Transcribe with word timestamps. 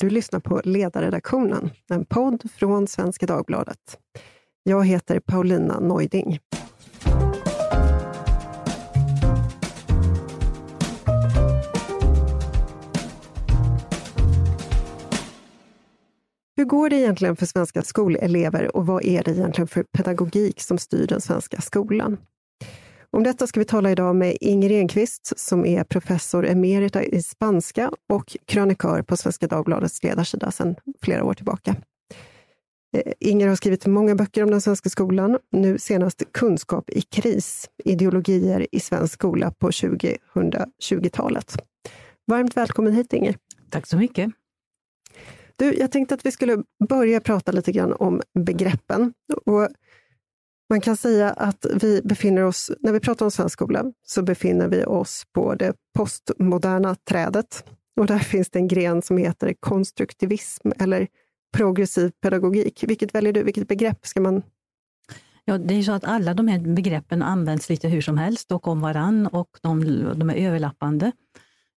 Du 0.00 0.10
lyssnar 0.10 0.40
på 0.40 0.60
Ledarredaktionen, 0.64 1.70
en 1.90 2.04
podd 2.04 2.50
från 2.54 2.86
Svenska 2.86 3.26
Dagbladet. 3.26 3.98
Jag 4.62 4.86
heter 4.86 5.20
Paulina 5.20 5.80
Neuding. 5.80 6.38
Hur 16.56 16.64
går 16.64 16.90
det 16.90 16.96
egentligen 16.96 17.36
för 17.36 17.46
svenska 17.46 17.82
skolelever 17.82 18.76
och 18.76 18.86
vad 18.86 19.04
är 19.04 19.22
det 19.22 19.30
egentligen 19.30 19.68
för 19.68 19.82
pedagogik 19.82 20.60
som 20.60 20.78
styr 20.78 21.06
den 21.06 21.20
svenska 21.20 21.60
skolan? 21.60 22.16
Om 23.10 23.22
detta 23.22 23.46
ska 23.46 23.60
vi 23.60 23.64
tala 23.64 23.90
idag 23.90 24.16
med 24.16 24.36
Inger 24.40 24.70
Enqvist 24.70 25.32
som 25.36 25.66
är 25.66 25.84
professor 25.84 26.46
emerita 26.46 27.02
i 27.02 27.22
spanska 27.22 27.90
och 28.08 28.36
krönikör 28.46 29.02
på 29.02 29.16
Svenska 29.16 29.46
Dagbladets 29.46 30.02
ledarsida 30.02 30.50
sedan 30.50 30.76
flera 31.02 31.24
år 31.24 31.34
tillbaka. 31.34 31.76
Eh, 32.96 33.12
Inger 33.20 33.48
har 33.48 33.56
skrivit 33.56 33.86
många 33.86 34.14
böcker 34.14 34.42
om 34.42 34.50
den 34.50 34.60
svenska 34.60 34.88
skolan, 34.88 35.38
nu 35.52 35.78
senast 35.78 36.32
Kunskap 36.32 36.90
i 36.90 37.00
kris, 37.00 37.70
ideologier 37.84 38.66
i 38.72 38.80
svensk 38.80 39.14
skola 39.14 39.50
på 39.50 39.70
2020-talet. 39.70 41.56
Varmt 42.26 42.56
välkommen 42.56 42.92
hit 42.92 43.12
Inger. 43.12 43.36
Tack 43.70 43.86
så 43.86 43.96
mycket. 43.96 44.30
Du, 45.56 45.74
jag 45.74 45.92
tänkte 45.92 46.14
att 46.14 46.26
vi 46.26 46.32
skulle 46.32 46.62
börja 46.88 47.20
prata 47.20 47.52
lite 47.52 47.72
grann 47.72 47.92
om 47.92 48.22
begreppen. 48.34 49.12
Och 49.46 49.68
man 50.68 50.80
kan 50.80 50.96
säga 50.96 51.30
att 51.30 51.66
vi 51.74 52.02
befinner 52.04 52.42
oss, 52.42 52.70
när 52.80 52.92
vi 52.92 53.00
pratar 53.00 53.24
om 53.24 53.30
svensk 53.30 53.52
skola, 53.52 53.84
så 54.06 54.22
befinner 54.22 54.68
vi 54.68 54.84
oss 54.84 55.24
på 55.34 55.54
det 55.54 55.72
postmoderna 55.96 56.94
trädet. 56.94 57.64
Och 58.00 58.06
där 58.06 58.18
finns 58.18 58.50
det 58.50 58.58
en 58.58 58.68
gren 58.68 59.02
som 59.02 59.18
heter 59.18 59.54
konstruktivism 59.60 60.70
eller 60.78 61.06
progressiv 61.56 62.12
pedagogik. 62.22 62.84
Vilket 62.88 63.14
väljer 63.14 63.32
du? 63.32 63.42
Vilket 63.42 63.68
begrepp 63.68 64.06
ska 64.06 64.20
man 64.20 64.42
Ja, 65.44 65.58
det 65.58 65.74
är 65.74 65.82
så 65.82 65.92
att 65.92 66.04
alla 66.04 66.34
de 66.34 66.48
här 66.48 66.58
begreppen 66.58 67.22
används 67.22 67.68
lite 67.68 67.88
hur 67.88 68.00
som 68.00 68.18
helst 68.18 68.52
och 68.52 68.68
om 68.68 68.80
varann 68.80 69.26
och 69.26 69.48
de, 69.62 69.84
de 70.16 70.30
är 70.30 70.34
överlappande. 70.34 71.12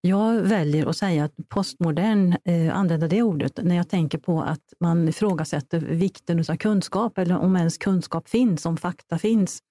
Jag 0.01 0.33
väljer 0.33 0.85
att 0.85 0.97
säga 0.97 1.23
att 1.23 1.33
postmodern, 1.49 2.35
eh, 2.45 2.77
använda 2.77 3.07
det 3.07 3.21
ordet, 3.21 3.59
när 3.63 3.75
jag 3.75 3.89
tänker 3.89 4.17
på 4.17 4.41
att 4.41 4.73
man 4.79 5.07
ifrågasätter 5.07 5.79
vikten 5.79 6.39
av 6.39 6.55
kunskap, 6.55 7.17
eller 7.17 7.37
om 7.37 7.55
ens 7.55 7.77
kunskap 7.77 8.29
finns, 8.29 8.65
om 8.65 8.77
fakta 8.77 9.17
finns. 9.17 9.61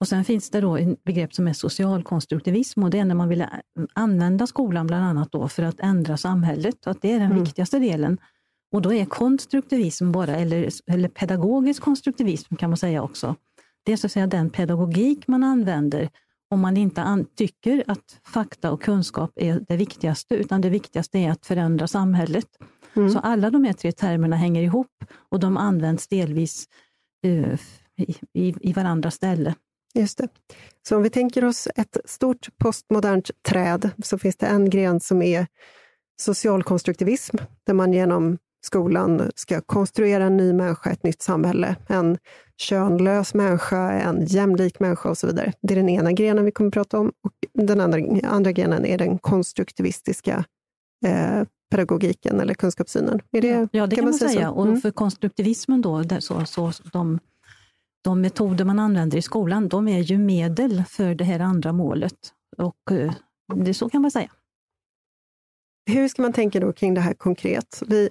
Och 0.00 0.08
Sen 0.08 0.24
finns 0.24 0.50
det 0.50 0.60
då 0.60 0.76
ett 0.76 1.04
begrepp 1.04 1.34
som 1.34 1.48
är 1.48 1.52
socialkonstruktivism 1.52 2.82
och 2.82 2.90
det 2.90 2.98
är 2.98 3.04
när 3.04 3.14
man 3.14 3.28
vill 3.28 3.46
använda 3.92 4.46
skolan 4.46 4.86
bland 4.86 5.04
annat 5.04 5.32
då 5.32 5.48
för 5.48 5.62
att 5.62 5.80
ändra 5.80 6.16
samhället. 6.16 6.86
Att 6.86 7.02
det 7.02 7.12
är 7.12 7.18
den 7.18 7.30
mm. 7.30 7.44
viktigaste 7.44 7.78
delen. 7.78 8.18
Och 8.72 8.82
då 8.82 8.92
är 8.92 9.04
konstruktivism 9.04 10.12
bara, 10.12 10.36
eller, 10.36 10.68
eller 10.86 11.08
pedagogisk 11.08 11.82
konstruktivism 11.82 12.56
kan 12.56 12.70
man 12.70 12.76
säga 12.76 13.02
också. 13.02 13.36
Det 13.82 13.92
är 13.92 13.96
så 13.96 14.06
att 14.06 14.12
säga 14.12 14.26
den 14.26 14.50
pedagogik 14.50 15.28
man 15.28 15.44
använder 15.44 16.10
om 16.52 16.60
man 16.60 16.76
inte 16.76 17.24
tycker 17.34 17.84
att 17.86 18.20
fakta 18.24 18.70
och 18.70 18.82
kunskap 18.82 19.32
är 19.36 19.64
det 19.68 19.76
viktigaste, 19.76 20.34
utan 20.34 20.60
det 20.60 20.70
viktigaste 20.70 21.18
är 21.18 21.30
att 21.30 21.46
förändra 21.46 21.86
samhället. 21.88 22.46
Mm. 22.96 23.10
Så 23.10 23.18
alla 23.18 23.50
de 23.50 23.64
här 23.64 23.72
tre 23.72 23.92
termerna 23.92 24.36
hänger 24.36 24.62
ihop 24.62 25.04
och 25.30 25.40
de 25.40 25.56
används 25.56 26.08
delvis 26.08 26.66
uh, 27.26 27.54
i, 27.96 28.14
i, 28.32 28.54
i 28.60 28.72
varandras 28.72 29.14
ställe. 29.14 29.54
Just 29.94 30.18
det. 30.18 30.28
Så 30.88 30.96
om 30.96 31.02
vi 31.02 31.10
tänker 31.10 31.44
oss 31.44 31.68
ett 31.76 31.96
stort 32.04 32.48
postmodernt 32.58 33.30
träd, 33.48 33.90
så 34.02 34.18
finns 34.18 34.36
det 34.36 34.46
en 34.46 34.70
gren 34.70 35.00
som 35.00 35.22
är 35.22 35.46
socialkonstruktivism, 36.20 37.36
där 37.66 37.74
man 37.74 37.92
genom 37.92 38.38
skolan 38.64 39.30
ska 39.34 39.60
konstruera 39.60 40.24
en 40.24 40.36
ny 40.36 40.52
människa, 40.52 40.90
ett 40.90 41.02
nytt 41.02 41.22
samhälle. 41.22 41.76
En 41.86 42.18
könlös 42.62 43.34
människa, 43.34 43.92
en 43.92 44.24
jämlik 44.24 44.80
människa 44.80 45.10
och 45.10 45.18
så 45.18 45.26
vidare. 45.26 45.52
Det 45.62 45.74
är 45.74 45.76
den 45.76 45.88
ena 45.88 46.12
grenen 46.12 46.44
vi 46.44 46.52
kommer 46.52 46.68
att 46.68 46.74
prata 46.74 46.98
om. 46.98 47.12
Och 47.22 47.32
den 47.52 47.80
andra, 47.80 48.28
andra 48.28 48.52
grenen 48.52 48.86
är 48.86 48.98
den 48.98 49.18
konstruktivistiska 49.18 50.44
eh, 51.06 51.42
pedagogiken 51.70 52.40
eller 52.40 52.54
kunskapssynen. 52.54 53.20
Är 53.32 53.40
det, 53.40 53.68
ja, 53.72 53.86
det 53.86 53.96
kan, 53.96 54.04
man, 54.04 54.14
säga. 54.14 54.30
säga. 54.30 54.50
Och 54.50 54.66
mm. 54.66 54.80
för 54.80 54.90
konstruktivismen 54.90 55.80
då, 55.80 56.04
så, 56.20 56.44
så, 56.44 56.72
de, 56.92 57.18
de 58.04 58.20
metoder 58.20 58.64
man 58.64 58.78
använder 58.78 59.18
i 59.18 59.22
skolan, 59.22 59.68
de 59.68 59.88
är 59.88 60.00
ju 60.00 60.18
medel 60.18 60.84
för 60.88 61.14
det 61.14 61.24
här 61.24 61.40
andra 61.40 61.72
målet. 61.72 62.14
Och 62.58 62.92
eh, 62.92 63.12
det, 63.54 63.74
så 63.74 63.88
kan 63.88 64.02
man 64.02 64.10
säga. 64.10 64.30
Hur 65.90 66.08
ska 66.08 66.22
man 66.22 66.32
tänka 66.32 66.60
då 66.60 66.72
kring 66.72 66.94
det 66.94 67.00
här 67.00 67.14
konkret? 67.14 67.82
Vi, 67.86 68.08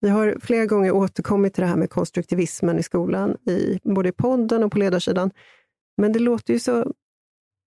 vi 0.00 0.08
har 0.08 0.36
flera 0.40 0.66
gånger 0.66 0.92
återkommit 0.92 1.54
till 1.54 1.62
det 1.62 1.68
här 1.68 1.76
med 1.76 1.90
konstruktivismen 1.90 2.78
i 2.78 2.82
skolan, 2.82 3.36
i, 3.46 3.78
både 3.82 4.08
i 4.08 4.12
podden 4.12 4.64
och 4.64 4.72
på 4.72 4.78
ledarsidan. 4.78 5.30
Men 5.96 6.12
det 6.12 6.18
låter 6.18 6.52
ju 6.52 6.58
så, 6.58 6.92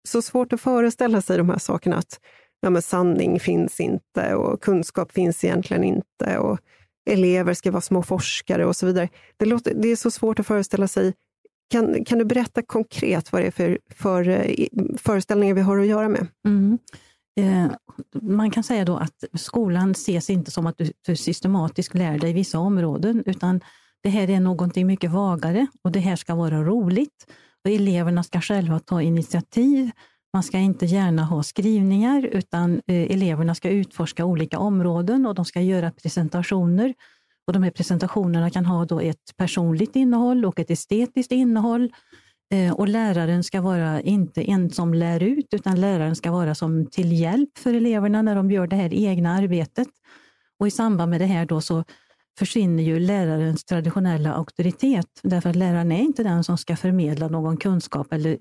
så 0.09 0.21
svårt 0.21 0.53
att 0.53 0.61
föreställa 0.61 1.21
sig 1.21 1.37
de 1.37 1.49
här 1.49 1.57
sakerna, 1.57 1.95
att 1.95 2.19
ja, 2.61 2.69
men 2.69 2.81
sanning 2.81 3.39
finns 3.39 3.79
inte 3.79 4.35
och 4.35 4.61
kunskap 4.61 5.11
finns 5.11 5.43
egentligen 5.43 5.83
inte 5.83 6.37
och 6.37 6.59
elever 7.09 7.53
ska 7.53 7.71
vara 7.71 7.81
små 7.81 8.03
forskare 8.03 8.65
och 8.65 8.75
så 8.75 8.85
vidare. 8.85 9.09
Det, 9.37 9.45
låter, 9.45 9.73
det 9.73 9.87
är 9.87 9.95
så 9.95 10.11
svårt 10.11 10.39
att 10.39 10.47
föreställa 10.47 10.87
sig. 10.87 11.13
Kan, 11.71 12.05
kan 12.05 12.17
du 12.17 12.25
berätta 12.25 12.61
konkret 12.61 13.31
vad 13.31 13.41
det 13.41 13.47
är 13.47 13.51
för, 13.51 13.79
för 13.95 14.29
eh, 14.29 14.67
föreställningar 14.97 15.55
vi 15.55 15.61
har 15.61 15.79
att 15.79 15.87
göra 15.87 16.09
med? 16.09 16.27
Mm. 16.47 16.77
Eh, 17.39 17.71
man 18.21 18.51
kan 18.51 18.63
säga 18.63 18.85
då 18.85 18.97
att 18.97 19.23
skolan 19.33 19.91
ses 19.91 20.29
inte 20.29 20.51
som 20.51 20.67
att 20.67 20.81
du 21.05 21.15
systematiskt 21.15 21.93
lär 21.93 22.19
dig 22.19 22.33
vissa 22.33 22.59
områden, 22.59 23.23
utan 23.25 23.61
det 24.03 24.09
här 24.09 24.29
är 24.29 24.39
någonting 24.39 24.87
mycket 24.87 25.11
vagare 25.11 25.67
och 25.83 25.91
det 25.91 25.99
här 25.99 26.15
ska 26.15 26.35
vara 26.35 26.63
roligt. 26.63 27.31
Och 27.63 27.71
eleverna 27.71 28.23
ska 28.23 28.41
själva 28.41 28.79
ta 28.79 29.01
initiativ. 29.01 29.91
Man 30.33 30.43
ska 30.43 30.57
inte 30.57 30.85
gärna 30.85 31.23
ha 31.23 31.43
skrivningar, 31.43 32.25
utan 32.25 32.81
eh, 32.87 33.11
eleverna 33.11 33.55
ska 33.55 33.69
utforska 33.69 34.25
olika 34.25 34.59
områden 34.59 35.25
och 35.25 35.35
de 35.35 35.45
ska 35.45 35.61
göra 35.61 35.91
presentationer. 35.91 36.93
Och 37.47 37.53
De 37.53 37.63
här 37.63 37.71
presentationerna 37.71 38.49
kan 38.49 38.65
ha 38.65 38.85
då 38.85 38.99
ett 38.99 39.37
personligt 39.37 39.95
innehåll 39.95 40.45
och 40.45 40.59
ett 40.59 40.69
estetiskt 40.69 41.31
innehåll. 41.31 41.91
Eh, 42.51 42.73
och 42.73 42.87
läraren 42.87 43.43
ska 43.43 43.61
vara 43.61 44.01
inte 44.01 44.41
en 44.51 44.69
som 44.69 44.93
lär 44.93 45.23
ut, 45.23 45.47
utan 45.51 45.81
läraren 45.81 46.15
ska 46.15 46.31
vara 46.31 46.55
som 46.55 46.85
till 46.85 47.11
hjälp 47.11 47.57
för 47.57 47.73
eleverna 47.73 48.21
när 48.21 48.35
de 48.35 48.51
gör 48.51 48.67
det 48.67 48.75
här 48.75 48.93
egna 48.93 49.31
arbetet. 49.33 49.87
Och 50.59 50.67
I 50.67 50.71
samband 50.71 51.09
med 51.09 51.21
det 51.21 51.25
här 51.25 51.45
då 51.45 51.61
så 51.61 51.83
försvinner 52.39 52.83
ju 52.83 52.99
lärarens 52.99 53.63
traditionella 53.63 54.33
auktoritet, 54.33 55.07
därför 55.23 55.49
att 55.49 55.55
läraren 55.55 55.91
är 55.91 56.01
inte 56.01 56.23
den 56.23 56.43
som 56.43 56.57
ska 56.57 56.75
förmedla 56.75 57.27
någon 57.27 57.57
kunskap. 57.57 58.13
Eller, 58.13 58.37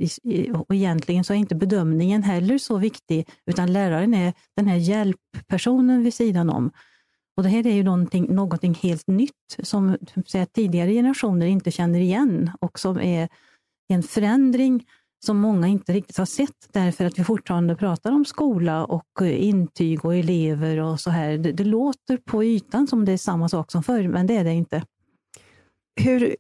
och 0.55 0.75
egentligen 0.75 1.25
så 1.25 1.33
är 1.33 1.37
inte 1.37 1.55
bedömningen 1.55 2.23
heller 2.23 2.59
så 2.59 2.79
viktig, 2.79 3.29
utan 3.47 3.73
läraren 3.73 4.15
är 4.15 4.33
den 4.57 4.67
här 4.67 4.77
hjälppersonen 4.77 6.03
vid 6.05 6.15
sidan 6.15 6.51
om. 6.51 6.71
Och 7.37 7.43
Det 7.43 7.49
här 7.49 7.67
är 7.67 7.75
ju 7.75 7.83
någonting, 7.83 8.35
någonting 8.35 8.75
helt 8.75 9.07
nytt 9.07 9.57
som 9.63 9.97
säga, 10.27 10.47
tidigare 10.47 10.93
generationer 10.93 11.47
inte 11.47 11.71
känner 11.71 12.01
igen 12.01 12.51
och 12.61 12.79
som 12.79 13.01
är 13.01 13.29
en 13.95 14.03
förändring 14.03 14.87
som 15.25 15.39
många 15.39 15.67
inte 15.67 15.93
riktigt 15.93 16.17
har 16.17 16.27
sett 16.27 16.69
därför 16.73 17.05
att 17.05 17.19
vi 17.19 17.25
fortfarande 17.25 17.77
pratar 17.77 18.13
om 18.13 18.25
skola 18.25 18.85
och 18.85 19.23
intyg 19.23 20.05
och 20.05 20.17
elever 20.17 20.79
och 20.79 21.01
så 21.01 21.11
här. 21.11 21.39
Det, 21.39 21.53
det 21.53 21.65
låter 21.65 22.17
på 22.17 22.45
ytan 22.45 22.87
som 22.87 23.05
det 23.05 23.13
är 23.13 23.17
samma 23.17 23.49
sak 23.49 23.73
som 23.73 23.83
förr, 23.83 24.09
men 24.09 24.27
det 24.27 24.37
är 24.37 24.45
det 24.45 24.53
inte. 24.53 24.83
Hur, 26.01 26.37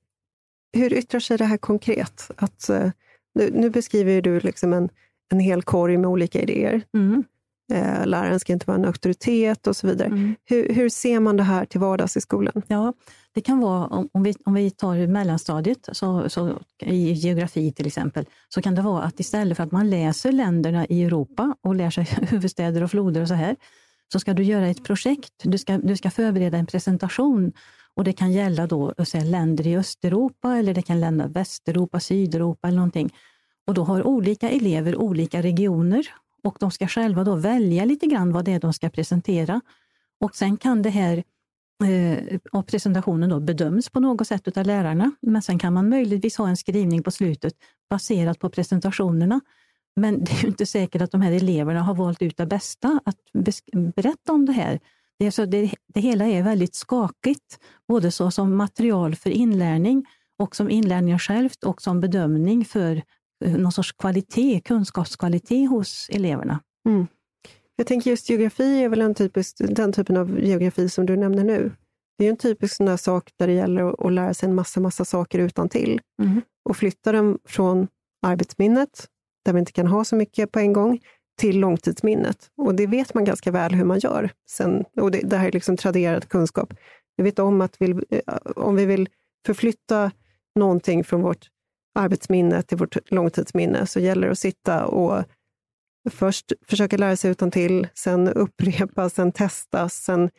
hur 0.76 0.92
yttrar 0.92 1.20
sig 1.20 1.38
det 1.38 1.44
här 1.44 1.56
konkret? 1.56 2.30
Att, 2.36 2.68
eh, 2.68 2.90
nu, 3.34 3.50
nu 3.54 3.70
beskriver 3.70 4.22
du 4.22 4.40
liksom 4.40 4.72
en, 4.72 4.88
en 5.32 5.40
hel 5.40 5.62
korg 5.62 5.96
med 5.96 6.10
olika 6.10 6.40
idéer. 6.42 6.82
Mm. 6.94 7.24
Eh, 7.70 8.06
läraren 8.06 8.40
ska 8.40 8.52
inte 8.52 8.66
vara 8.66 8.78
en 8.78 8.84
auktoritet 8.84 9.66
och 9.66 9.76
så 9.76 9.86
vidare. 9.86 10.08
Mm. 10.08 10.34
Hur, 10.44 10.74
hur, 10.74 10.88
ser 10.88 11.20
man 11.20 11.36
det 11.36 11.42
här 11.42 11.64
till 11.64 11.80
vardags 11.80 12.16
i 12.16 12.20
skolan? 12.20 12.62
Ja, 12.66 12.92
det 13.34 13.40
kan 13.40 13.60
vara, 13.60 13.86
om, 14.12 14.22
vi, 14.22 14.34
om 14.44 14.54
vi 14.54 14.70
tar 14.70 15.06
mellanstadiet, 15.06 15.88
så, 15.92 16.28
så, 16.28 16.58
i 16.80 17.12
geografi 17.12 17.72
till 17.72 17.86
exempel, 17.86 18.24
så 18.48 18.62
kan 18.62 18.74
det 18.74 18.82
vara 18.82 19.02
att 19.02 19.20
istället 19.20 19.56
för 19.56 19.64
att 19.64 19.72
man 19.72 19.90
läser 19.90 20.32
länderna 20.32 20.86
i 20.86 21.04
Europa 21.04 21.56
och 21.62 21.74
lär 21.74 21.90
sig 21.90 22.04
huvudstäder 22.20 22.82
och 22.82 22.90
floder 22.90 23.22
och 23.22 23.28
så 23.28 23.34
här, 23.34 23.56
så 24.12 24.20
ska 24.20 24.34
du 24.34 24.42
göra 24.42 24.66
ett 24.66 24.84
projekt. 24.84 25.32
Du 25.42 25.58
ska, 25.58 25.78
du 25.78 25.96
ska 25.96 26.10
förbereda 26.10 26.58
en 26.58 26.66
presentation 26.66 27.52
och 27.94 28.04
det 28.04 28.12
kan 28.12 28.32
gälla 28.32 28.66
då, 28.66 28.94
säga, 29.04 29.24
länder 29.24 29.66
i 29.66 29.76
Östeuropa 29.76 30.56
eller 30.56 30.74
det 30.74 30.82
kan 30.82 31.00
gälla 31.00 31.26
Västeuropa, 31.26 32.00
Sydeuropa 32.00 32.68
eller 32.68 32.76
någonting. 32.76 33.14
Och 33.66 33.74
då 33.74 33.84
har 33.84 34.06
olika 34.06 34.50
elever 34.50 34.96
olika 34.96 35.42
regioner 35.42 36.06
och 36.42 36.56
de 36.60 36.70
ska 36.70 36.88
själva 36.88 37.24
då 37.24 37.34
välja 37.34 37.84
lite 37.84 38.06
grann 38.06 38.32
vad 38.32 38.44
det 38.44 38.52
är 38.52 38.60
de 38.60 38.72
ska 38.72 38.90
presentera. 38.90 39.60
Och 40.20 40.36
sen 40.36 40.56
kan 40.56 40.82
det 40.82 40.90
här 40.90 41.24
eh, 41.84 42.38
och 42.52 42.66
presentationen 42.66 43.30
då 43.30 43.40
bedöms 43.40 43.90
på 43.90 44.00
något 44.00 44.26
sätt 44.26 44.56
av 44.56 44.66
lärarna, 44.66 45.12
men 45.20 45.42
sen 45.42 45.58
kan 45.58 45.72
man 45.72 45.88
möjligtvis 45.88 46.36
ha 46.36 46.48
en 46.48 46.56
skrivning 46.56 47.02
på 47.02 47.10
slutet 47.10 47.54
baserat 47.90 48.38
på 48.38 48.50
presentationerna. 48.50 49.40
Men 49.96 50.24
det 50.24 50.32
är 50.32 50.46
inte 50.46 50.66
säkert 50.66 51.02
att 51.02 51.10
de 51.10 51.20
här 51.20 51.32
eleverna 51.32 51.82
har 51.82 51.94
valt 51.94 52.22
ut 52.22 52.36
det 52.36 52.46
bästa 52.46 53.00
att 53.04 53.16
berätta 53.94 54.32
om 54.32 54.46
det 54.46 54.52
här. 54.52 54.80
Det, 55.18 55.32
så 55.32 55.44
det, 55.44 55.74
det 55.86 56.00
hela 56.00 56.26
är 56.26 56.42
väldigt 56.42 56.74
skakigt, 56.74 57.58
både 57.88 58.10
så 58.10 58.30
som 58.30 58.56
material 58.56 59.14
för 59.14 59.30
inlärning 59.30 60.06
och 60.38 60.56
som 60.56 60.70
inlärning 60.70 61.18
självt 61.18 61.64
och 61.64 61.82
som 61.82 62.00
bedömning 62.00 62.64
för 62.64 63.02
någon 63.40 63.72
sorts 63.72 63.92
kvalitet, 63.92 64.60
kunskapskvalitet 64.60 65.70
hos 65.70 66.08
eleverna. 66.12 66.60
Mm. 66.88 67.06
Jag 67.76 67.86
tänker 67.86 68.10
just 68.10 68.30
geografi 68.30 68.82
är 68.82 68.88
väl 68.88 69.00
en 69.00 69.14
typisk, 69.14 69.56
den 69.58 69.92
typen 69.92 70.16
av 70.16 70.40
geografi 70.40 70.88
som 70.88 71.06
du 71.06 71.16
nämner 71.16 71.44
nu. 71.44 71.72
Det 72.18 72.26
är 72.26 72.30
en 72.30 72.36
typisk 72.36 72.76
sån 72.76 72.86
där 72.86 72.96
sak 72.96 73.30
där 73.36 73.46
det 73.46 73.52
gäller 73.52 74.06
att 74.06 74.12
lära 74.12 74.34
sig 74.34 74.48
en 74.48 74.54
massa, 74.54 74.80
massa 74.80 75.04
saker 75.04 75.38
utan 75.38 75.68
till 75.68 76.00
Mm. 76.22 76.42
och 76.68 76.76
flytta 76.76 77.12
dem 77.12 77.38
från 77.44 77.88
arbetsminnet, 78.26 79.06
där 79.44 79.52
vi 79.52 79.58
inte 79.58 79.72
kan 79.72 79.86
ha 79.86 80.04
så 80.04 80.16
mycket 80.16 80.52
på 80.52 80.58
en 80.58 80.72
gång, 80.72 81.00
till 81.38 81.60
långtidsminnet. 81.60 82.50
Och 82.56 82.74
det 82.74 82.86
vet 82.86 83.14
man 83.14 83.24
ganska 83.24 83.50
väl 83.50 83.74
hur 83.74 83.84
man 83.84 83.98
gör. 83.98 84.30
Sen, 84.50 84.84
och 85.00 85.10
det, 85.10 85.20
det 85.24 85.36
här 85.36 85.48
är 85.48 85.52
liksom 85.52 85.76
traderad 85.76 86.28
kunskap. 86.28 86.74
Vi 87.16 87.24
vet 87.24 87.38
om 87.38 87.60
att 87.60 87.76
vi, 87.78 87.90
eh, 87.90 88.34
om 88.56 88.76
vi 88.76 88.86
vill 88.86 89.08
förflytta 89.46 90.10
någonting 90.54 91.04
från 91.04 91.22
vårt 91.22 91.46
arbetsminne 92.00 92.62
till 92.62 92.78
vårt 92.78 93.10
långtidsminne, 93.10 93.86
så 93.86 94.00
gäller 94.00 94.26
det 94.26 94.32
att 94.32 94.38
sitta 94.38 94.86
och 94.86 95.24
först 96.10 96.52
försöka 96.68 96.96
lära 96.96 97.16
sig 97.16 97.30
utan 97.30 97.50
till, 97.50 97.88
sen 97.94 98.28
upprepa, 98.28 99.10
sen 99.10 99.32
testa, 99.32 99.88
sen, 99.88 100.30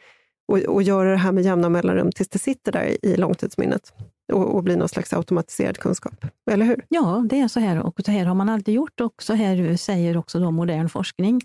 och, 0.48 0.58
och 0.58 0.84
göra 0.84 1.12
det 1.12 1.18
här 1.18 1.32
med 1.32 1.44
jämna 1.44 1.70
mellanrum 1.70 2.12
tills 2.12 2.30
det 2.30 2.40
sitter 2.40 2.72
där 2.72 3.06
i 3.06 3.16
långtidsminnet 3.18 3.94
och, 4.34 4.56
och 4.56 4.64
blir 4.64 4.78
någon 4.78 4.90
slags 4.90 5.14
automatiserad 5.14 5.78
kunskap. 5.78 6.26
Eller 6.52 6.66
hur? 6.66 6.86
Ja, 6.90 7.26
det 7.30 7.40
är 7.40 7.48
så 7.48 7.60
här 7.60 7.80
och 7.80 8.00
så 8.06 8.12
här 8.12 8.26
har 8.26 8.36
man 8.36 8.50
alltid 8.50 8.74
gjort 8.74 9.02
och 9.02 9.24
så 9.24 9.34
här 9.34 9.76
säger 9.76 10.18
också 10.18 10.40
då 10.40 10.52
modern 10.52 10.90
forskning 10.90 11.42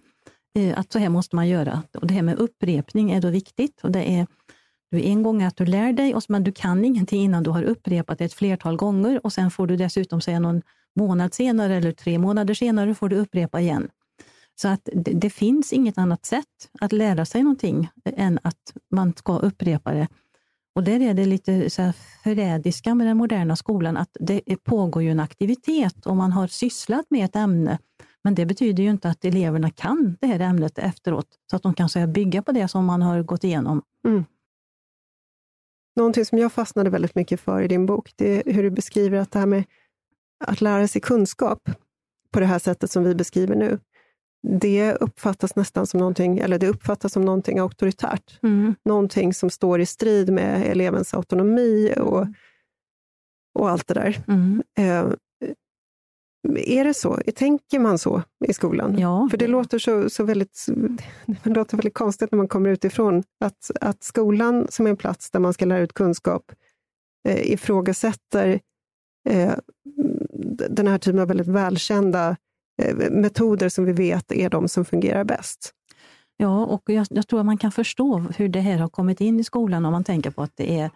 eh, 0.59 0.79
att 0.79 0.93
så 0.93 0.99
här 0.99 1.09
måste 1.09 1.37
man 1.37 1.49
göra. 1.49 1.83
Och 1.95 2.07
det 2.07 2.15
här 2.15 2.23
med 2.23 2.39
upprepning 2.39 3.11
är 3.11 3.21
då 3.21 3.31
viktigt. 3.31 3.81
Och 3.85 3.91
det 3.91 4.11
är 4.11 4.27
du 4.97 5.03
en 5.03 5.23
gång 5.23 5.43
att 5.43 5.57
du 5.57 5.65
lär 5.65 5.93
dig, 5.93 6.15
och, 6.15 6.23
men 6.29 6.45
du 6.45 6.53
kan 6.53 6.85
ingenting 6.85 7.23
innan 7.23 7.43
du 7.43 7.51
har 7.51 7.63
upprepat 7.63 8.19
det 8.19 8.25
ett 8.25 8.33
flertal 8.33 8.77
gånger 8.77 9.21
och 9.25 9.33
sen 9.33 9.51
får 9.51 9.67
du 9.67 9.77
dessutom 9.77 10.21
säga 10.21 10.41
någon 10.41 10.63
månad 10.97 11.35
senare 11.35 11.77
eller 11.77 11.93
tre 11.93 12.19
månader 12.19 12.55
senare 12.55 12.95
får 12.95 13.09
du 13.09 13.17
upprepa 13.17 13.61
igen. 13.61 13.89
Så 14.55 14.69
att 14.69 14.89
det, 14.95 15.13
det 15.13 15.31
finns 15.31 15.73
inget 15.73 15.99
annat 15.99 16.27
sätt 16.27 16.71
att 16.81 16.93
lära 16.93 17.25
sig 17.25 17.43
någonting 17.43 17.89
än 18.05 18.39
att 18.43 18.73
man 18.91 19.13
ska 19.17 19.39
upprepa 19.39 19.93
det. 19.93 20.09
Och 20.75 20.83
där 20.83 21.01
är 21.01 21.15
det 21.15 21.27
lite 21.27 21.71
så 21.71 21.83
här 21.83 21.95
förrädiska 22.23 22.95
med 22.95 23.07
den 23.07 23.17
moderna 23.17 23.57
skolan, 23.57 23.97
att 23.97 24.17
det 24.21 24.65
pågår 24.65 25.03
ju 25.03 25.11
en 25.11 25.21
aktivitet 25.21 26.07
och 26.07 26.17
man 26.17 26.33
har 26.33 26.47
sysslat 26.47 27.07
med 27.11 27.25
ett 27.25 27.37
ämne. 27.37 27.79
Men 28.25 28.35
det 28.35 28.47
betyder 28.47 28.83
ju 28.83 28.91
inte 28.91 29.09
att 29.09 29.25
eleverna 29.25 29.71
kan 29.71 30.17
det 30.21 30.27
här 30.27 30.41
ämnet 30.41 30.79
efteråt, 30.79 31.27
så 31.51 31.57
att 31.57 31.63
de 31.63 31.75
kan 31.75 31.89
så 31.89 32.07
bygga 32.07 32.43
på 32.43 32.53
det 32.53 32.69
som 32.69 32.85
man 32.85 33.03
har 33.03 33.23
gått 33.23 33.45
igenom. 33.45 33.83
Mm. 34.07 34.25
Någonting 35.97 36.25
som 36.25 36.39
jag 36.39 36.53
fastnade 36.53 36.91
väldigt 36.91 37.15
mycket 37.15 37.41
för 37.41 37.63
i 37.63 37.69
din 37.69 37.87
bok, 37.87 38.13
det 38.17 38.49
är 38.49 38.53
hur 38.53 38.63
du 38.63 38.71
beskriver 38.71 39.19
att 39.19 39.31
det 39.31 39.39
här 39.39 39.47
med 39.47 39.65
att 40.45 40.61
lära 40.61 40.89
sig 40.89 41.01
kunskap 41.01 41.71
på 42.33 42.41
det 42.41 42.47
här 42.47 42.59
sättet 42.59 42.91
som 42.91 43.05
vi 43.05 43.15
beskriver 43.15 43.55
nu, 43.55 43.79
det 44.61 44.95
uppfattas 44.95 45.57
nästan 45.57 45.87
som 45.87 46.01
någonting, 46.01 46.39
eller 46.39 46.59
det 46.59 46.69
uppfattas 46.69 47.13
som 47.13 47.25
någonting 47.25 47.59
auktoritärt. 47.59 48.39
Mm. 48.43 48.75
Någonting 48.85 49.35
som 49.35 49.51
står 49.51 49.81
i 49.81 49.87
strid 49.87 50.33
med 50.33 50.63
elevens 50.67 51.15
autonomi 51.15 51.95
och, 51.97 52.27
och 53.55 53.71
allt 53.71 53.87
det 53.87 53.95
där. 53.95 54.25
Mm. 54.29 54.63
Eh, 54.79 55.13
är 56.57 56.85
det 56.85 56.95
så? 56.95 57.21
Tänker 57.35 57.79
man 57.79 57.99
så 57.99 58.23
i 58.47 58.53
skolan? 58.53 58.99
Ja, 58.99 59.29
För 59.31 59.39
det 59.39 59.47
låter 59.47 59.79
så, 59.79 60.11
så 60.11 60.25
väldigt, 60.25 60.67
det 61.27 61.51
låter 61.51 61.77
väldigt 61.77 61.95
konstigt 61.95 62.33
när 62.33 62.37
man 62.37 62.49
kommer 62.49 62.71
utifrån, 62.71 63.23
att, 63.45 63.71
att 63.81 64.05
skolan 64.05 64.67
som 64.71 64.87
är 64.87 64.91
en 64.91 64.97
plats 64.97 65.31
där 65.31 65.41
man 65.41 65.53
ska 65.53 65.65
lära 65.65 65.81
ut 65.81 65.93
kunskap 65.93 66.53
eh, 67.29 67.53
ifrågasätter 67.53 68.61
eh, 69.29 69.55
den 70.69 70.87
här 70.87 70.99
typen 70.99 71.21
av 71.21 71.29
väldigt 71.29 71.47
välkända 71.47 72.37
eh, 72.83 73.11
metoder 73.11 73.69
som 73.69 73.85
vi 73.85 73.93
vet 73.93 74.33
är 74.33 74.51
de 74.51 74.69
som 74.69 74.85
fungerar 74.85 75.25
bäst. 75.25 75.73
Ja, 76.37 76.67
och 76.67 76.83
jag, 76.87 77.07
jag 77.11 77.29
tror 77.29 77.41
att 77.41 77.47
man 77.47 77.59
kan 77.59 77.73
förstå 77.73 78.19
hur 78.19 78.49
det 78.49 78.61
här 78.61 78.79
har 78.79 78.89
kommit 78.89 79.21
in 79.21 79.41
i 79.41 79.45
skolan 79.45 79.85
om 79.85 79.93
man 79.93 80.05
tänker 80.05 80.31
på 80.31 80.43
att 80.43 80.53
det 80.55 80.81
är 80.81 80.91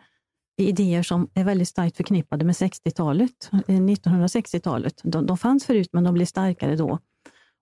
idéer 0.69 1.03
som 1.03 1.29
är 1.35 1.45
väldigt 1.45 1.69
starkt 1.69 1.97
förknippade 1.97 2.45
med 2.45 2.55
60-talet, 2.55 3.51
1960-talet. 3.51 5.05
Eh, 5.05 5.11
de, 5.11 5.27
de 5.27 5.39
fanns 5.39 5.65
förut, 5.65 5.89
men 5.93 6.05
de 6.05 6.15
blev 6.15 6.27
starkare 6.27 6.77
då. 6.77 6.99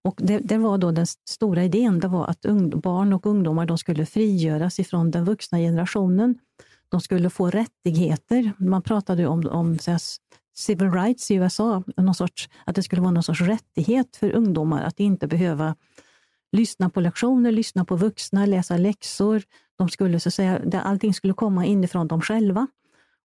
Och 0.05 0.15
det, 0.19 0.39
det 0.39 0.59
var 0.59 0.79
då 0.79 0.91
den 0.91 1.07
stora 1.29 1.65
idén, 1.65 2.01
det 2.01 2.09
var 2.09 2.27
att 2.27 2.45
ung, 2.45 2.81
barn 2.81 3.13
och 3.13 3.27
ungdomar 3.27 3.67
de 3.67 3.79
skulle 3.79 4.07
frigöras 4.07 4.79
ifrån 4.79 5.11
den 5.11 5.25
vuxna 5.25 5.59
generationen. 5.59 6.39
De 6.89 7.01
skulle 7.01 7.31
få 7.31 7.51
rättigheter. 7.51 8.53
Man 8.59 8.83
pratade 8.83 9.27
om, 9.27 9.49
om 9.49 9.79
här, 9.87 10.01
civil 10.57 10.93
rights 10.93 11.31
i 11.31 11.35
USA, 11.35 11.83
någon 11.97 12.15
sorts, 12.15 12.49
att 12.67 12.75
det 12.75 12.83
skulle 12.83 13.03
vara 13.03 13.13
någon 13.13 13.23
sorts 13.23 13.41
rättighet 13.41 14.17
för 14.17 14.31
ungdomar 14.33 14.83
att 14.83 15.01
inte 15.01 15.27
behöva 15.27 15.75
lyssna 16.53 16.91
på 16.91 17.01
lektioner, 17.01 17.53
lyssna 17.53 17.85
på 17.85 17.97
vuxna, 17.97 18.47
läsa 18.47 18.77
läxor. 18.77 19.43
De 19.79 19.89
skulle, 19.89 20.21
så 20.21 20.29
att 20.29 20.35
säga, 20.35 20.83
allting 20.83 21.15
skulle 21.15 21.35
komma 21.35 21.67
inifrån 21.67 22.09
dem 22.09 22.21
själva. 22.21 22.67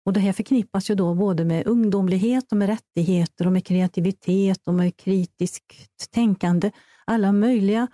Och 0.06 0.14
Det 0.14 0.20
här 0.20 0.34
förknippas 0.34 0.90
ju 0.90 0.96
då 0.96 1.14
både 1.14 1.46
med 1.46 1.68
ungdomlighet 1.68 2.52
och 2.52 2.58
med 2.58 2.68
rättigheter 2.68 3.48
och 3.48 3.54
med 3.54 3.66
kreativitet 3.66 4.68
och 4.68 4.74
med 4.74 4.98
kritiskt 4.98 6.12
tänkande. 6.12 6.72
Alla 7.06 7.32
möjliga 7.32 7.88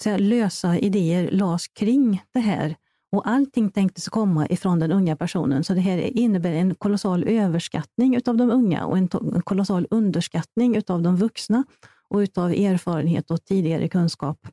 så 0.00 0.10
här, 0.10 0.18
lösa 0.18 0.78
idéer 0.78 1.30
lades 1.30 1.68
kring 1.68 2.22
det 2.32 2.40
här 2.40 2.76
och 3.12 3.28
allting 3.28 3.70
tänktes 3.70 4.08
komma 4.08 4.46
ifrån 4.48 4.78
den 4.78 4.92
unga 4.92 5.16
personen. 5.16 5.64
Så 5.64 5.74
det 5.74 5.80
här 5.80 5.98
innebär 5.98 6.52
en 6.52 6.74
kolossal 6.74 7.24
överskattning 7.24 8.16
utav 8.16 8.36
de 8.36 8.50
unga 8.50 8.84
och 8.84 8.98
en, 8.98 9.08
en 9.34 9.42
kolossal 9.42 9.86
underskattning 9.90 10.76
utav 10.76 11.02
de 11.02 11.16
vuxna 11.16 11.64
och 12.08 12.18
utav 12.18 12.50
erfarenhet 12.50 13.30
och 13.30 13.44
tidigare 13.44 13.88
kunskap. 13.88 14.46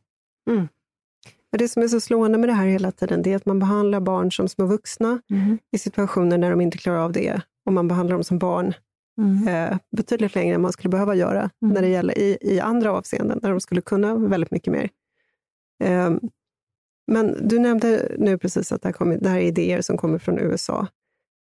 Mm. 0.49 0.67
Det 1.57 1.67
som 1.67 1.83
är 1.83 1.87
så 1.87 1.99
slående 1.99 2.37
med 2.37 2.49
det 2.49 2.53
här 2.53 2.67
hela 2.67 2.91
tiden, 2.91 3.21
det 3.21 3.31
är 3.31 3.35
att 3.35 3.45
man 3.45 3.59
behandlar 3.59 3.99
barn 3.99 4.31
som 4.31 4.47
små 4.49 4.65
vuxna 4.65 5.21
Mm. 5.31 5.57
i 5.71 5.77
situationer 5.77 6.37
när 6.37 6.49
de 6.49 6.61
inte 6.61 6.77
klarar 6.77 6.99
av 6.99 7.11
det. 7.11 7.41
Och 7.65 7.73
man 7.73 7.87
behandlar 7.87 8.15
dem 8.15 8.23
som 8.23 8.39
barn 8.39 8.73
Mm. 9.21 9.47
eh, 9.47 9.77
betydligt 9.97 10.35
längre 10.35 10.55
än 10.55 10.61
man 10.61 10.71
skulle 10.71 10.89
behöva 10.89 11.15
göra 11.15 11.49
Mm. 11.63 11.73
när 11.73 11.81
det 11.81 11.87
gäller 11.87 12.17
i, 12.17 12.37
i 12.41 12.59
andra 12.59 12.91
avseenden, 12.91 13.39
där 13.41 13.49
de 13.49 13.59
skulle 13.61 13.81
kunna 13.81 14.15
väldigt 14.15 14.51
mycket 14.51 14.73
mer. 14.73 14.89
Eh, 15.83 16.11
men 17.11 17.47
du 17.47 17.59
nämnde 17.59 18.11
nu 18.17 18.37
precis 18.37 18.71
att 18.71 18.81
det 18.81 18.87
här, 18.87 18.93
kommer, 18.93 19.17
det 19.17 19.29
här 19.29 19.37
är 19.37 19.41
idéer 19.43 19.81
som 19.81 19.97
kommer 19.97 20.17
från 20.19 20.39
USA. 20.39 20.87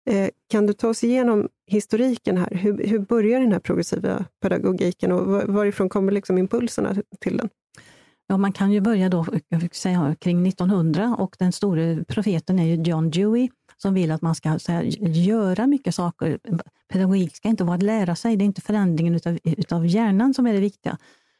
Eh, 0.09 0.29
kan 0.49 0.67
du 0.67 0.73
ta 0.73 0.87
oss 0.89 1.03
igenom 1.03 1.47
historiken 1.67 2.37
här? 2.37 2.49
Hur, 2.55 2.87
hur 2.87 2.99
börjar 2.99 3.39
den 3.39 3.51
här 3.51 3.59
progressiva 3.59 4.25
pedagogiken 4.41 5.11
och 5.11 5.25
var, 5.25 5.45
varifrån 5.45 5.89
kommer 5.89 6.11
liksom 6.11 6.37
impulserna 6.37 6.95
till 7.19 7.37
den? 7.37 7.49
Ja, 8.31 8.37
man 8.37 8.51
kan 8.53 8.71
ju 8.71 8.81
börja 8.81 9.09
då 9.09 9.25
säga, 9.71 10.15
kring 10.19 10.47
1900 10.47 11.15
och 11.19 11.35
den 11.39 11.51
store 11.51 12.03
profeten 12.03 12.59
är 12.59 12.63
ju 12.63 12.83
John 12.83 13.09
Dewey 13.09 13.49
som 13.77 13.93
vill 13.93 14.11
att 14.11 14.21
man 14.21 14.35
ska 14.35 14.49
här, 14.67 14.83
göra 15.07 15.67
mycket 15.67 15.95
saker. 15.95 16.39
Pedagogik 16.89 17.35
ska 17.35 17.49
inte 17.49 17.63
vara 17.63 17.75
att 17.75 17.83
lära 17.83 18.15
sig, 18.15 18.35
det 18.35 18.43
är 18.43 18.45
inte 18.45 18.61
förändringen 18.61 19.15
utav, 19.15 19.39
utav 19.43 19.87
hjärnan 19.87 20.33
som 20.33 20.47
är 20.47 20.53
det 20.53 20.59
viktiga. 20.59 20.97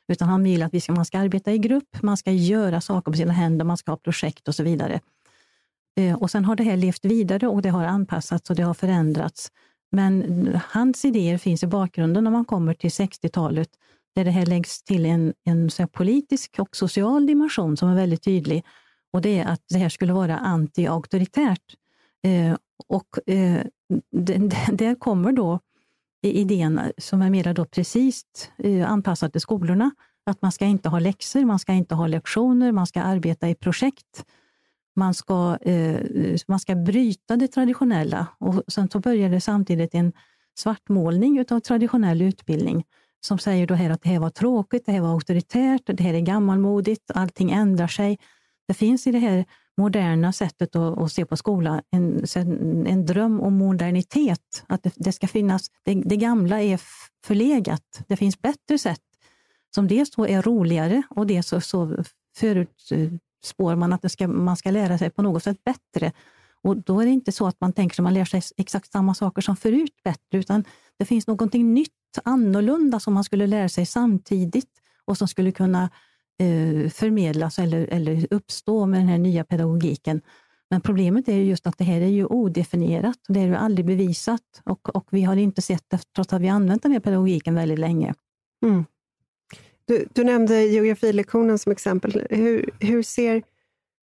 Utan 0.07 0.27
han 0.27 0.43
vill 0.43 0.63
att 0.63 0.74
vi 0.74 0.81
ska, 0.81 0.93
man 0.93 1.05
ska 1.05 1.19
arbeta 1.19 1.51
i 1.51 1.57
grupp, 1.57 2.01
man 2.01 2.17
ska 2.17 2.31
göra 2.31 2.81
saker 2.81 3.12
på 3.12 3.17
sina 3.17 3.33
händer, 3.33 3.65
man 3.65 3.77
ska 3.77 3.91
ha 3.91 3.98
projekt 3.98 4.48
och 4.48 4.55
så 4.55 4.63
vidare. 4.63 5.00
Eh, 5.98 6.15
och 6.15 6.31
Sen 6.31 6.45
har 6.45 6.55
det 6.55 6.63
här 6.63 6.77
levt 6.77 7.05
vidare 7.05 7.48
och 7.48 7.62
det 7.62 7.69
har 7.69 7.83
anpassats 7.83 8.50
och 8.50 8.55
det 8.55 8.63
har 8.63 8.74
förändrats. 8.74 9.51
Men 9.91 10.60
hans 10.69 11.05
idéer 11.05 11.38
finns 11.38 11.63
i 11.63 11.67
bakgrunden 11.67 12.24
när 12.24 12.31
man 12.31 12.45
kommer 12.45 12.74
till 12.74 12.89
60-talet, 12.89 13.69
där 14.15 14.25
det 14.25 14.32
här 14.32 14.46
läggs 14.46 14.84
till 14.84 15.06
en, 15.06 15.34
en 15.44 15.70
så 15.70 15.88
politisk 15.88 16.60
och 16.60 16.75
social 16.75 17.25
dimension 17.25 17.77
som 17.77 17.89
är 17.89 17.96
väldigt 17.96 18.24
tydlig. 18.24 18.65
Och 19.13 19.22
det 19.22 19.39
är 19.39 19.46
att 19.46 19.62
det 19.70 19.77
här 19.77 19.89
skulle 19.89 20.13
vara 20.13 20.38
anti-auktoritärt. 20.38 21.75
Eh, 22.24 22.56
och 22.88 23.30
eh, 23.30 23.65
där 24.72 24.96
kommer 24.96 25.32
då 25.32 25.60
idén 26.22 26.82
som 26.98 27.22
är 27.22 27.30
mer 27.30 27.53
då 27.53 27.65
precis 27.65 28.24
eh, 28.58 28.91
anpassad 28.91 29.32
till 29.32 29.41
skolorna, 29.41 29.91
att 30.25 30.41
man 30.41 30.51
ska 30.51 30.65
inte 30.65 30.89
ha 30.89 31.00
läxor, 31.00 31.46
man 31.46 31.60
ska 31.60 31.74
inte 31.74 31.96
ha 31.96 32.08
lektioner, 32.08 32.72
man 32.72 32.88
ska 32.88 33.01
arbeta 33.01 33.50
i 33.50 33.56
projekt. 33.56 34.25
Man 34.96 35.13
ska, 35.13 35.58
eh, 35.62 36.00
man 36.48 36.60
ska 36.60 36.75
bryta 36.75 37.38
det 37.38 37.48
traditionella 37.48 38.27
och 38.38 38.63
sen 38.68 38.89
så 38.89 39.00
börjar 39.00 39.30
det 39.30 39.41
samtidigt 39.41 39.96
en 39.96 40.13
svartmålning 40.56 41.46
av 41.50 41.60
traditionell 41.60 42.22
utbildning 42.22 42.84
som 43.22 43.40
säger 43.40 43.68
då 43.68 43.75
här 43.75 43.90
att 43.90 44.01
det 44.01 44.10
här 44.10 44.20
var 44.20 44.30
tråkigt, 44.30 44.86
det 44.86 44.92
här 44.92 45.01
var 45.01 45.10
auktoritärt, 45.10 45.82
det 45.86 46.04
här 46.04 46.13
är 46.13 46.20
gammalmodigt, 46.20 47.12
allting 47.13 47.51
ändrar 47.51 47.88
sig. 47.88 48.20
Det 48.68 48.74
finns 48.74 49.08
i 49.08 49.12
det 49.12 49.20
här 49.20 49.46
moderna 49.78 50.34
sättet 50.34 50.75
att, 50.75 50.98
att 50.98 51.12
se 51.12 51.25
på 51.25 51.38
skolan 51.38 51.82
en, 51.92 52.25
en 52.88 53.06
dröm 53.06 53.42
om 53.42 53.54
modernitet. 53.54 54.63
Att 54.68 54.84
det, 54.84 54.94
det 54.96 55.12
ska 55.12 55.28
finnas, 55.28 55.68
det, 55.84 55.94
det, 55.94 56.18
gamla 56.18 56.62
är 56.62 56.82
förlegat. 57.25 58.04
Det 58.08 58.16
finns 58.16 58.42
bättre 58.42 58.78
sätt 58.78 59.01
som 59.75 59.88
dels 59.88 60.12
då 60.12 60.28
är 60.28 60.42
roligare 60.42 61.04
och 61.10 61.28
dels 61.28 61.48
så, 61.48 61.62
så 61.62 62.04
förutspår 62.38 63.75
man 63.75 63.94
att 63.94 64.12
ska, 64.12 64.28
man 64.28 64.58
ska 64.58 64.72
lära 64.72 64.98
sig 64.98 65.10
på 65.10 65.22
något 65.22 65.44
sätt 65.44 65.63
bättre. 65.63 66.12
Och 66.63 66.77
Då 66.77 67.01
är 67.01 67.06
det 67.06 67.12
inte 67.12 67.32
så 67.32 67.48
att 67.48 67.62
man 67.62 67.74
tänker 67.74 68.01
att 68.01 68.03
man 68.03 68.13
lär 68.13 68.25
sig 68.25 68.41
exakt 68.58 68.91
samma 68.91 69.13
saker 69.13 69.41
som 69.41 69.56
förut 69.56 69.96
bättre, 70.03 70.38
utan 70.38 70.63
det 70.98 71.06
finns 71.06 71.27
någonting 71.27 71.74
nytt, 71.74 71.91
annorlunda 72.24 73.00
som 73.00 73.13
man 73.13 73.24
skulle 73.24 73.48
lära 73.48 73.70
sig 73.70 73.86
samtidigt 73.86 74.70
och 75.06 75.18
som 75.18 75.27
skulle 75.27 75.51
kunna 75.51 75.89
eh, 76.39 76.89
förmedlas 76.89 77.60
eller, 77.60 77.88
eller 77.88 78.27
uppstå 78.32 78.86
med 78.86 79.00
den 79.00 79.08
här 79.08 79.18
nya 79.18 79.44
pedagogiken. 79.44 80.22
Men 80.70 80.82
problemet 80.82 81.30
är 81.30 81.36
just 81.36 81.68
att 81.68 81.77
det 81.77 81.84
här 81.84 82.01
är 82.01 82.08
ju 82.08 82.25
odefinierat. 82.25 83.18
Det 83.27 83.39
är 83.39 83.48
ju 83.48 83.56
aldrig 83.56 83.86
bevisat 83.86 84.62
och, 84.63 84.96
och 84.96 85.08
vi 85.12 85.22
har 85.22 85.36
inte 85.36 85.62
sett 85.62 85.84
det 85.88 86.00
trots 86.15 86.34
att 86.34 86.41
vi 86.41 86.48
använt 86.50 86.84
den 86.84 86.91
här 86.91 87.00
pedagogiken 87.00 87.56
väldigt 87.56 87.80
länge. 87.80 88.13
Mm. 88.63 88.86
Du, 89.86 90.08
du, 90.13 90.24
nämnde 90.24 90.63
geografilektionen 90.63 91.60
som 91.60 91.72
exempel. 91.72 92.27
Hur, 92.30 92.70
hur 92.80 93.03
ser 93.03 93.44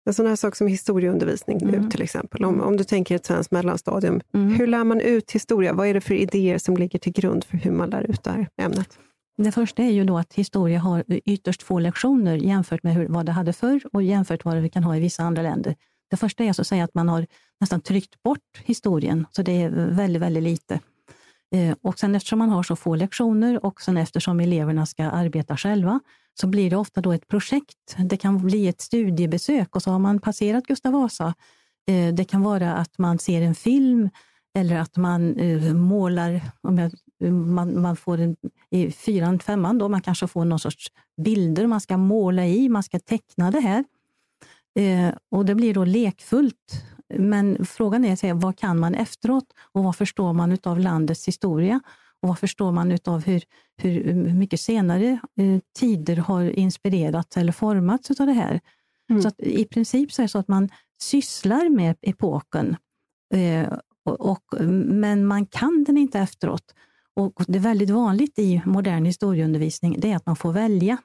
en 0.06 0.14
sån 0.14 0.26
här 0.26 0.36
sak 0.36 0.56
som 0.56 0.68
historieundervisning 0.68 1.62
mm. 1.62 1.76
ut 1.76 1.92
till 1.92 2.02
exempel? 2.02 2.46
Om, 2.46 2.62
om 2.62 2.78
du 2.78 2.84
tänker 2.84 3.16
ett 3.16 3.26
svenskt 3.26 3.52
mellanstadium. 3.52 4.22
Mm. 4.34 4.54
Hur 4.54 4.68
lär 4.68 4.84
man 4.84 5.02
ut 5.02 5.32
historia? 5.32 5.74
Vad 5.74 5.88
är 5.88 5.94
det 5.94 6.02
för 6.02 6.14
idéer 6.14 6.58
som 6.58 6.78
ligger 6.78 7.00
till 7.00 7.14
grund 7.14 7.44
för 7.44 7.58
hur 7.58 7.72
man 7.72 7.90
lär 7.90 8.12
ut 8.12 8.24
det 8.24 8.32
här 8.32 8.48
ämnet? 8.58 9.00
Det 9.38 9.52
första 9.52 9.84
är 9.84 9.92
ju 9.92 10.04
då 10.04 10.18
att 10.18 10.34
historia 10.34 10.80
har 10.80 11.04
ytterst 11.08 11.64
få 11.64 11.80
lektioner 11.80 12.36
jämfört 12.36 12.84
med 12.84 12.96
hur, 12.96 13.08
vad 13.08 13.26
det 13.26 13.32
hade 13.32 13.54
förr 13.54 13.82
och 13.94 14.04
jämfört 14.04 14.46
med 14.46 14.54
vad 14.54 14.64
det 14.64 14.70
kan 14.70 14.84
ha 14.84 14.96
i 14.96 15.00
vissa 15.00 15.24
andra 15.24 15.42
länder. 15.42 15.76
Det 16.10 16.18
första 16.18 16.44
är 16.44 16.48
alltså 16.48 16.62
att 16.62 16.68
säga 16.68 16.84
att 16.84 16.94
man 16.94 17.10
har 17.10 17.26
nästan 17.60 17.82
tryckt 17.82 18.24
bort 18.24 18.62
historien, 18.64 19.26
så 19.32 19.42
det 19.42 19.62
är 19.62 19.70
väldigt, 19.70 20.22
väldigt 20.22 20.44
lite. 20.44 20.80
Eh, 21.56 21.76
och 21.82 22.00
sen 22.00 22.16
eftersom 22.16 22.40
man 22.40 22.50
har 22.50 22.64
så 22.64 22.76
få 22.76 22.96
lektioner 22.96 23.66
och 23.66 23.82
sen 23.82 23.98
eftersom 23.98 24.40
eleverna 24.40 24.86
ska 24.86 25.04
arbeta 25.04 25.58
själva, 25.58 26.00
så 26.34 26.48
blir 26.48 26.70
det 26.70 26.76
ofta 26.76 27.02
då 27.02 27.12
ett 27.12 27.28
projekt. 27.28 27.96
Det 27.98 28.18
kan 28.18 28.46
bli 28.46 28.68
ett 28.68 28.82
studiebesök 28.82 29.76
och 29.76 29.84
så 29.84 29.92
har 29.92 30.00
man 30.00 30.20
passerat 30.20 30.68
Gustav 30.68 30.94
Vasa. 30.94 31.34
Eh, 31.88 32.14
det 32.14 32.26
kan 32.26 32.42
vara 32.42 32.74
att 32.74 32.98
man 32.98 33.20
ser 33.20 33.42
en 33.42 33.56
film 33.56 34.10
eller 34.56 34.76
att 34.76 34.98
man 34.98 35.36
eh, 35.36 35.74
målar, 35.74 36.42
om 36.62 36.78
jag, 36.78 36.92
man, 37.32 37.82
man 37.82 37.96
får 37.96 38.18
en, 38.18 38.36
i 38.70 38.92
fyran, 38.92 39.40
femman, 39.40 39.78
då, 39.78 39.90
man 39.90 40.02
kanske 40.02 40.28
får 40.28 40.46
någon 40.46 40.60
sorts 40.60 40.88
bilder 41.24 41.68
man 41.68 41.82
ska 41.82 41.98
måla 41.98 42.46
i, 42.46 42.70
man 42.70 42.84
ska 42.84 43.00
teckna 43.00 43.52
det 43.52 43.60
här. 43.60 43.84
Eh, 44.80 45.14
och 45.32 45.46
Det 45.46 45.56
blir 45.56 45.74
då 45.74 45.86
lekfullt. 45.86 46.84
Men 47.16 47.66
frågan 47.66 48.06
är, 48.06 48.34
vad 48.34 48.58
kan 48.58 48.80
man 48.80 48.96
efteråt 48.96 49.46
och 49.72 49.84
vad 49.84 49.96
förstår 49.96 50.34
man 50.34 50.58
av 50.64 50.80
landets 50.80 51.28
historia? 51.28 51.80
Och 52.24 52.30
vad 52.30 52.40
förstår 52.40 52.72
man 52.72 52.98
av 53.06 53.26
hur, 53.26 53.44
hur 53.78 54.14
mycket 54.34 54.60
senare 54.60 55.20
eh, 55.40 55.60
tider 55.80 56.16
har 56.16 56.60
inspirerats 56.60 57.38
eller 57.38 57.52
formats 57.52 58.12
av 58.12 58.28
det 58.28 58.34
här? 58.34 58.60
Mm. 59.10 59.22
Så 59.22 59.28
att 59.28 59.40
I 59.40 59.66
princip 59.66 60.12
så 60.12 60.22
är 60.22 60.24
det 60.24 60.30
så 60.30 60.38
att 60.38 60.48
man 60.48 60.70
sysslar 61.02 61.70
med 61.70 61.96
epoken, 62.02 62.76
eh, 63.34 63.74
och, 64.06 64.32
och, 64.32 64.62
men 64.86 65.26
man 65.26 65.46
kan 65.46 65.84
den 65.84 65.98
inte 65.98 66.20
efteråt. 66.20 66.74
Och 67.16 67.44
Det 67.48 67.58
är 67.58 67.62
väldigt 67.64 67.90
vanligt 67.90 68.40
i 68.40 68.62
modern 68.66 69.06
historieundervisning 69.06 70.00
det 70.00 70.12
är 70.12 70.16
att 70.16 70.26
man 70.26 70.36
får 70.36 70.54
välja. 70.54 70.98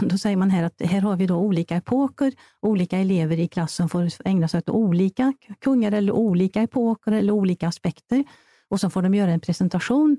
Då 0.00 0.18
säger 0.18 0.36
man 0.36 0.50
här 0.50 0.62
att 0.62 0.82
här 0.82 1.00
har 1.00 1.16
vi 1.16 1.26
då 1.26 1.36
olika 1.36 1.76
epoker, 1.76 2.32
olika 2.60 2.98
elever 2.98 3.38
i 3.38 3.48
klassen 3.48 3.88
får 3.88 4.08
ägna 4.24 4.48
sig 4.48 4.58
åt 4.58 4.68
olika 4.68 5.32
kungar 5.60 5.92
eller 5.92 6.12
olika 6.12 6.62
epoker 6.62 7.12
eller 7.12 7.32
olika 7.32 7.68
aspekter. 7.68 8.24
Och 8.72 8.80
så 8.80 8.90
får 8.90 9.02
de 9.02 9.14
göra 9.14 9.30
en 9.30 9.40
presentation. 9.40 10.16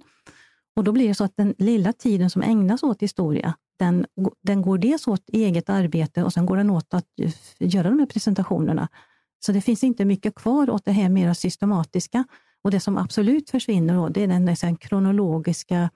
Och 0.75 0.83
Då 0.83 0.91
blir 0.91 1.07
det 1.07 1.15
så 1.15 1.23
att 1.23 1.37
den 1.37 1.55
lilla 1.57 1.93
tiden 1.93 2.29
som 2.29 2.41
ägnas 2.41 2.83
åt 2.83 3.01
historia, 3.01 3.55
den, 3.79 4.05
den 4.41 4.61
går 4.61 4.77
dels 4.77 5.07
åt 5.07 5.29
eget 5.29 5.69
arbete 5.69 6.23
och 6.23 6.33
sen 6.33 6.45
går 6.45 6.57
den 6.57 6.69
åt 6.69 6.93
att 6.93 7.05
eh, 7.21 7.31
göra 7.59 7.89
de 7.89 7.99
här 7.99 8.05
presentationerna. 8.05 8.87
Så 9.45 9.51
det 9.51 9.61
finns 9.61 9.83
inte 9.83 10.05
mycket 10.05 10.35
kvar 10.35 10.69
åt 10.69 10.85
det 10.85 10.91
här 10.91 11.09
mer 11.09 11.33
systematiska. 11.33 12.23
Och 12.63 12.71
Det 12.71 12.79
som 12.79 12.97
absolut 12.97 13.49
försvinner 13.49 13.95
då, 13.95 14.09
det 14.09 14.23
är 14.23 14.27
den, 14.27 14.45
den 14.45 14.75
kronologiska 14.75 15.89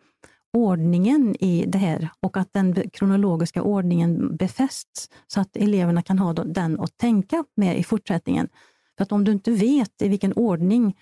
ordningen 0.53 1.35
i 1.39 1.65
det 1.67 1.77
här 1.77 2.09
och 2.19 2.37
att 2.37 2.53
den 2.53 2.89
kronologiska 2.93 3.61
ordningen 3.61 4.35
befästs 4.35 5.09
så 5.27 5.41
att 5.41 5.57
eleverna 5.57 6.01
kan 6.01 6.19
ha 6.19 6.33
den 6.33 6.79
att 6.79 6.97
tänka 6.97 7.43
med 7.55 7.79
i 7.79 7.83
fortsättningen. 7.83 8.49
För 8.97 9.03
att 9.03 9.11
om 9.11 9.23
du 9.23 9.31
inte 9.31 9.51
vet 9.51 10.01
i 10.01 10.07
vilken 10.07 10.33
ordning 10.33 10.95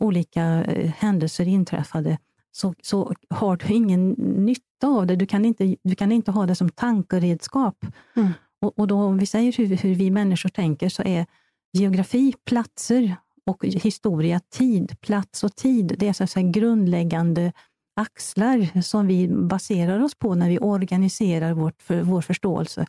olika 0.00 0.64
eh, 0.64 0.90
händelser 0.98 1.48
inträffade 1.48 2.18
så, 2.52 2.74
så 2.82 3.14
har 3.30 3.56
du 3.56 3.74
ingen 3.74 4.10
nytta 4.46 4.86
av 4.86 5.06
det. 5.06 5.16
Du 5.16 5.26
kan 5.26 5.44
inte, 5.44 5.76
du 5.82 5.94
kan 5.94 6.12
inte 6.12 6.30
ha 6.30 6.46
det 6.46 6.54
som 6.54 6.68
tankeredskap. 6.68 7.86
Mm. 8.16 8.30
Och, 8.60 8.78
och 8.78 8.86
då, 8.86 8.96
om 8.96 9.18
vi 9.18 9.26
säger 9.26 9.52
hur, 9.52 9.76
hur 9.76 9.94
vi 9.94 10.10
människor 10.10 10.48
tänker 10.48 10.88
så 10.88 11.02
är 11.02 11.26
geografi, 11.72 12.34
platser 12.44 13.16
och 13.46 13.64
historia 13.64 14.40
tid, 14.40 15.00
plats 15.00 15.44
och 15.44 15.56
tid. 15.56 15.94
Det 15.98 16.08
är 16.08 16.12
så 16.12 16.24
att 16.24 16.30
säga 16.30 16.50
grundläggande 16.50 17.52
axlar 17.96 18.82
som 18.82 19.06
vi 19.06 19.28
baserar 19.28 20.00
oss 20.00 20.14
på 20.14 20.34
när 20.34 20.48
vi 20.48 20.58
organiserar 20.58 21.52
vårt, 21.52 21.82
för, 21.82 22.02
vår 22.02 22.22
förståelse. 22.22 22.86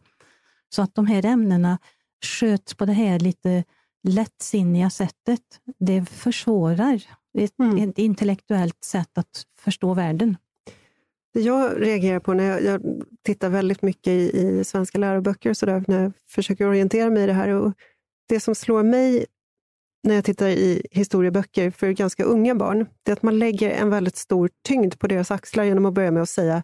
Så 0.69 0.81
att 0.81 0.95
de 0.95 1.05
här 1.05 1.25
ämnena 1.25 1.77
sköts 2.25 2.73
på 2.75 2.85
det 2.85 2.93
här 2.93 3.19
lite 3.19 3.63
lättsinniga 4.03 4.89
sättet, 4.89 5.41
det 5.79 6.05
försvårar 6.05 7.03
ett, 7.37 7.59
mm. 7.59 7.89
ett 7.89 7.97
intellektuellt 7.97 8.83
sätt 8.83 9.17
att 9.17 9.43
förstå 9.59 9.93
världen. 9.93 10.37
Det 11.33 11.41
jag 11.41 11.81
reagerar 11.81 12.19
på 12.19 12.33
när 12.33 12.43
jag, 12.43 12.63
jag 12.63 12.81
tittar 13.25 13.49
väldigt 13.49 13.81
mycket 13.81 14.07
i, 14.07 14.37
i 14.37 14.63
svenska 14.63 14.97
läroböcker 14.97 15.49
och 15.49 15.57
så 15.57 15.65
där, 15.65 15.83
när 15.87 16.03
jag 16.03 16.11
försöker 16.29 16.67
orientera 16.67 17.09
mig 17.09 17.23
i 17.23 17.27
det 17.27 17.33
här. 17.33 17.49
Och 17.49 17.73
det 18.29 18.39
som 18.39 18.55
slår 18.55 18.83
mig 18.83 19.25
när 20.03 20.15
jag 20.15 20.25
tittar 20.25 20.47
i 20.47 20.87
historieböcker 20.91 21.71
för 21.71 21.91
ganska 21.91 22.23
unga 22.23 22.55
barn, 22.55 22.85
det 23.03 23.11
är 23.11 23.13
att 23.13 23.23
man 23.23 23.39
lägger 23.39 23.69
en 23.69 23.89
väldigt 23.89 24.15
stor 24.15 24.49
tyngd 24.67 24.99
på 24.99 25.07
deras 25.07 25.31
axlar 25.31 25.63
genom 25.63 25.85
att 25.85 25.93
börja 25.93 26.11
med 26.11 26.23
att 26.23 26.29
säga 26.29 26.63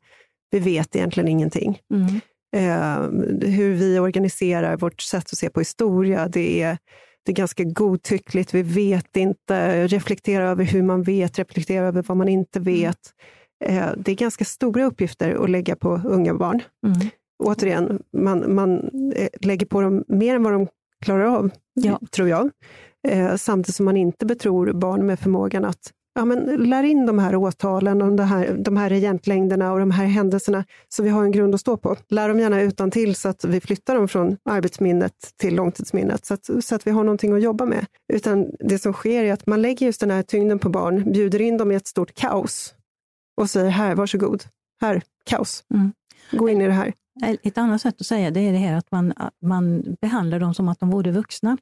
vi 0.51 0.59
vet 0.59 0.95
egentligen 0.95 1.29
ingenting. 1.29 1.79
Mm. 1.93 2.19
Eh, 2.55 3.01
hur 3.49 3.73
vi 3.73 3.99
organiserar 3.99 4.77
vårt 4.77 5.01
sätt 5.01 5.23
att 5.31 5.37
se 5.37 5.49
på 5.49 5.59
historia, 5.59 6.27
det 6.27 6.61
är, 6.61 6.77
det 7.29 7.33
är 7.33 7.35
ganska 7.35 7.63
godtyckligt. 7.63 8.53
Vi 8.53 8.61
vet 8.61 9.17
inte, 9.17 9.87
reflektera 9.87 10.49
över 10.49 10.63
hur 10.63 10.83
man 10.83 11.03
vet, 11.03 11.39
reflektera 11.39 11.85
över 11.85 12.03
vad 12.07 12.17
man 12.17 12.27
inte 12.27 12.59
mm. 12.59 12.73
vet. 12.73 12.99
Eh, 13.65 13.87
det 13.97 14.11
är 14.11 14.15
ganska 14.15 14.45
stora 14.45 14.85
uppgifter 14.85 15.43
att 15.43 15.49
lägga 15.49 15.75
på 15.75 16.01
unga 16.05 16.33
barn. 16.33 16.61
Mm. 16.85 17.09
Återigen, 17.43 18.03
man, 18.17 18.55
man 18.55 18.79
eh, 19.15 19.29
lägger 19.41 19.65
på 19.65 19.81
dem 19.81 20.03
mer 20.07 20.35
än 20.35 20.43
vad 20.43 20.53
de 20.53 20.67
klarar 21.05 21.25
av, 21.25 21.49
ja. 21.73 21.99
tror 22.11 22.29
jag. 22.29 22.49
Eh, 23.07 23.35
samtidigt 23.35 23.75
som 23.75 23.85
man 23.85 23.97
inte 23.97 24.25
betror 24.25 24.73
barn 24.73 25.05
med 25.05 25.19
förmågan 25.19 25.65
att 25.65 25.91
ja, 26.19 26.25
men 26.25 26.69
lär 26.69 26.83
in 26.83 27.05
de 27.05 27.19
här 27.19 27.35
åtalen, 27.35 28.01
och 28.01 28.15
de 28.15 28.23
här, 28.23 28.57
de 28.57 28.77
här 28.77 28.89
regentlängderna 28.89 29.71
och 29.71 29.79
de 29.79 29.91
här 29.91 30.05
händelserna 30.05 30.65
så 30.89 31.03
vi 31.03 31.09
har 31.09 31.23
en 31.23 31.31
grund 31.31 31.55
att 31.55 31.61
stå 31.61 31.77
på. 31.77 31.95
Lär 32.09 32.29
dem 32.29 32.39
gärna 32.39 32.61
utan 32.61 32.91
till 32.91 33.15
så 33.15 33.29
att 33.29 33.45
vi 33.45 33.61
flyttar 33.61 33.95
dem 33.95 34.07
från 34.07 34.37
arbetsminnet 34.45 35.13
till 35.37 35.55
långtidsminnet 35.55 36.25
så 36.25 36.33
att, 36.33 36.49
så 36.61 36.75
att 36.75 36.87
vi 36.87 36.91
har 36.91 37.03
någonting 37.03 37.33
att 37.33 37.41
jobba 37.41 37.65
med. 37.65 37.85
Utan 38.13 38.51
det 38.59 38.79
som 38.79 38.93
sker 38.93 39.23
är 39.23 39.33
att 39.33 39.47
man 39.47 39.61
lägger 39.61 39.85
just 39.85 40.01
den 40.01 40.11
här 40.11 40.23
tyngden 40.23 40.59
på 40.59 40.69
barn, 40.69 41.11
bjuder 41.11 41.41
in 41.41 41.57
dem 41.57 41.71
i 41.71 41.75
ett 41.75 41.87
stort 41.87 42.13
kaos 42.13 42.73
och 43.37 43.49
säger 43.49 43.69
här, 43.69 43.95
varsågod, 43.95 44.43
här, 44.81 45.01
kaos. 45.25 45.63
Mm. 45.73 45.91
Gå 46.31 46.49
in 46.49 46.61
i 46.61 46.67
det 46.67 46.73
här. 46.73 46.93
Ett 47.43 47.57
annat 47.57 47.81
sätt 47.81 47.95
att 47.99 48.07
säga 48.07 48.31
det 48.31 48.39
är 48.39 48.51
det 48.51 48.57
här 48.57 48.77
att 48.77 48.91
man, 48.91 49.13
man 49.41 49.95
behandlar 50.01 50.39
dem 50.39 50.53
som 50.53 50.69
att 50.69 50.79
de 50.79 50.89
vore 50.89 51.11
vuxna 51.11 51.57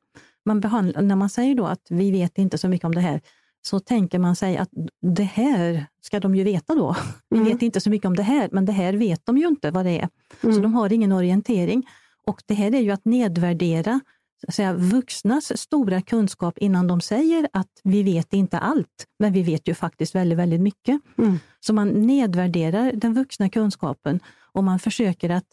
man 0.48 0.60
behandlar, 0.60 1.02
när 1.02 1.16
man 1.16 1.30
säger 1.30 1.56
då 1.56 1.66
att 1.66 1.88
vi 1.90 2.12
vet 2.12 2.38
inte 2.38 2.58
så 2.58 2.68
mycket 2.68 2.86
om 2.86 2.96
det 2.96 3.02
här, 3.02 3.22
så 3.68 3.80
tänker 3.80 4.20
man 4.20 4.36
sig 4.36 4.58
att 4.58 4.70
det 5.02 5.24
här 5.24 5.86
ska 6.02 6.20
de 6.20 6.36
ju 6.36 6.44
veta 6.44 6.76
då. 6.76 6.96
Vi 7.30 7.38
mm. 7.38 7.52
vet 7.52 7.62
inte 7.62 7.82
så 7.82 7.90
mycket 7.90 8.06
om 8.06 8.16
det 8.16 8.24
här, 8.24 8.50
men 8.52 8.66
det 8.66 8.72
här 8.72 8.94
vet 8.94 9.26
de 9.26 9.38
ju 9.38 9.48
inte 9.48 9.72
vad 9.72 9.86
det 9.86 10.00
är. 10.00 10.10
Mm. 10.44 10.56
Så 10.56 10.62
de 10.62 10.74
har 10.74 10.94
ingen 10.94 11.12
orientering. 11.12 11.88
Och 12.26 12.42
det 12.46 12.54
här 12.54 12.76
är 12.76 12.80
ju 12.80 12.92
att 12.92 13.06
nedvärdera 13.06 14.00
så 14.42 14.46
att 14.48 14.54
säga, 14.54 14.74
vuxnas 14.74 15.62
stora 15.62 16.02
kunskap 16.02 16.58
innan 16.58 16.88
de 16.88 17.02
säger 17.02 17.48
att 17.54 17.82
vi 17.84 18.04
vet 18.04 18.34
inte 18.34 18.60
allt, 18.60 19.06
men 19.20 19.34
vi 19.34 19.44
vet 19.44 19.68
ju 19.68 19.74
faktiskt 19.74 20.16
väldigt, 20.16 20.38
väldigt 20.38 20.62
mycket. 20.62 21.02
Mm. 21.18 21.40
Så 21.60 21.74
man 21.74 21.88
nedvärderar 21.88 22.92
den 22.92 23.14
vuxna 23.14 23.50
kunskapen 23.50 24.20
och 24.52 24.64
man 24.64 24.80
försöker 24.80 25.30
att 25.30 25.48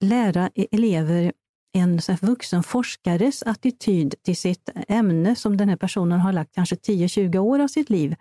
lära 0.00 0.50
elever 0.70 1.32
en 1.72 2.00
vuxen 2.20 2.62
forskares 2.62 3.42
attityd 3.42 4.14
till 4.22 4.36
sitt 4.36 4.70
ämne 4.88 5.36
som 5.36 5.56
den 5.56 5.68
här 5.68 5.76
personen 5.76 6.20
har 6.20 6.32
lagt 6.32 6.54
kanske 6.54 6.76
10-20 6.76 7.38
år 7.38 7.58
av 7.58 7.68
sitt 7.68 7.90
liv, 7.90 8.14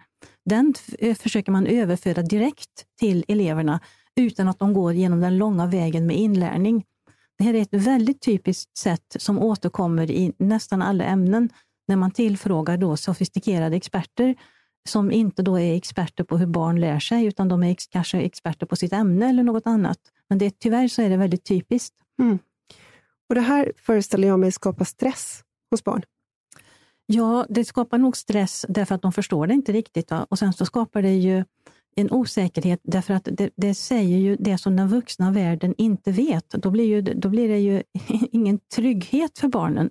den 0.46 0.74
eh, 1.00 1.16
försöker 1.16 1.51
man 1.51 1.68
överföra 1.68 2.22
direkt 2.22 2.86
till 3.00 3.25
eleverna 3.27 3.80
utan 4.16 4.48
att 4.48 4.60
de 4.60 4.74
går 4.74 4.94
genom 4.94 5.22
den 5.22 5.38
långa 5.38 5.66
vägen 5.66 6.08
med 6.08 6.18
inlärning. 6.18 6.84
Det 7.38 7.44
här 7.44 7.54
är 7.54 7.62
ett 7.62 7.74
väldigt 7.74 8.22
typiskt 8.22 8.77
sätt 8.77 9.16
som 9.20 9.39
återkommer 9.39 10.12
i 10.12 10.34
nästan 10.38 10.82
alla 10.82 11.04
ämnen 11.04 11.50
när 11.88 11.96
man 11.96 12.12
tillfrågar 12.12 12.77
då 12.77 12.98
sofistikerade 12.98 13.75
experter 13.75 14.36
som 14.89 15.12
inte 15.12 15.42
då 15.42 15.60
är 15.60 15.75
experter 15.75 16.24
på 16.24 16.38
hur 16.38 16.48
barn 16.48 16.80
lär 16.80 17.00
sig, 17.00 17.25
utan 17.25 17.48
de 17.48 17.63
är 17.63 17.75
kanske 17.89 18.20
experter 18.20 18.66
på 18.66 18.75
sitt 18.75 18.94
ämne 18.94 19.30
eller 19.30 19.44
något 19.44 19.68
annat. 19.68 20.00
Men 20.30 20.38
det, 20.38 20.60
tyvärr 20.60 20.88
så 20.88 21.01
är 21.01 21.10
det 21.10 21.18
väldigt 21.18 21.44
typiskt. 21.44 21.96
Mm. 22.20 22.39
Och 23.30 23.36
Det 23.36 23.42
här 23.42 23.72
föreställer 23.78 24.28
jag 24.28 24.40
mig 24.40 24.52
skapar 24.52 24.86
stress 24.86 25.44
hos 25.72 25.84
barn. 25.84 26.02
Ja, 27.06 27.46
det 27.50 27.66
skapar 27.66 27.98
nog 27.98 28.18
stress 28.18 28.66
därför 28.70 28.96
att 28.96 29.02
de 29.02 29.14
förstår 29.14 29.48
det 29.48 29.54
inte 29.54 29.72
riktigt. 29.72 30.12
Va? 30.12 30.28
Och 30.30 30.40
sen 30.40 30.54
så 30.54 30.66
skapar 30.66 31.02
det 31.02 31.14
ju 31.14 31.44
en 31.96 32.12
osäkerhet 32.12 32.80
därför 32.84 33.14
att 33.14 33.28
det, 33.32 33.50
det, 33.56 33.74
säger 33.74 34.18
ju 34.18 34.36
det 34.40 34.58
som 34.58 34.76
den 34.76 34.88
vuxna 34.88 35.32
världen 35.32 35.74
inte 35.78 36.12
vet. 36.12 36.50
Då 36.50 36.72
blir, 36.72 36.86
ju, 36.86 37.02
då 37.02 37.30
blir 37.30 37.50
det 37.50 37.60
ju 37.60 37.84
ingen 38.32 38.60
trygghet 38.76 39.40
för 39.40 39.48
barnen. 39.48 39.90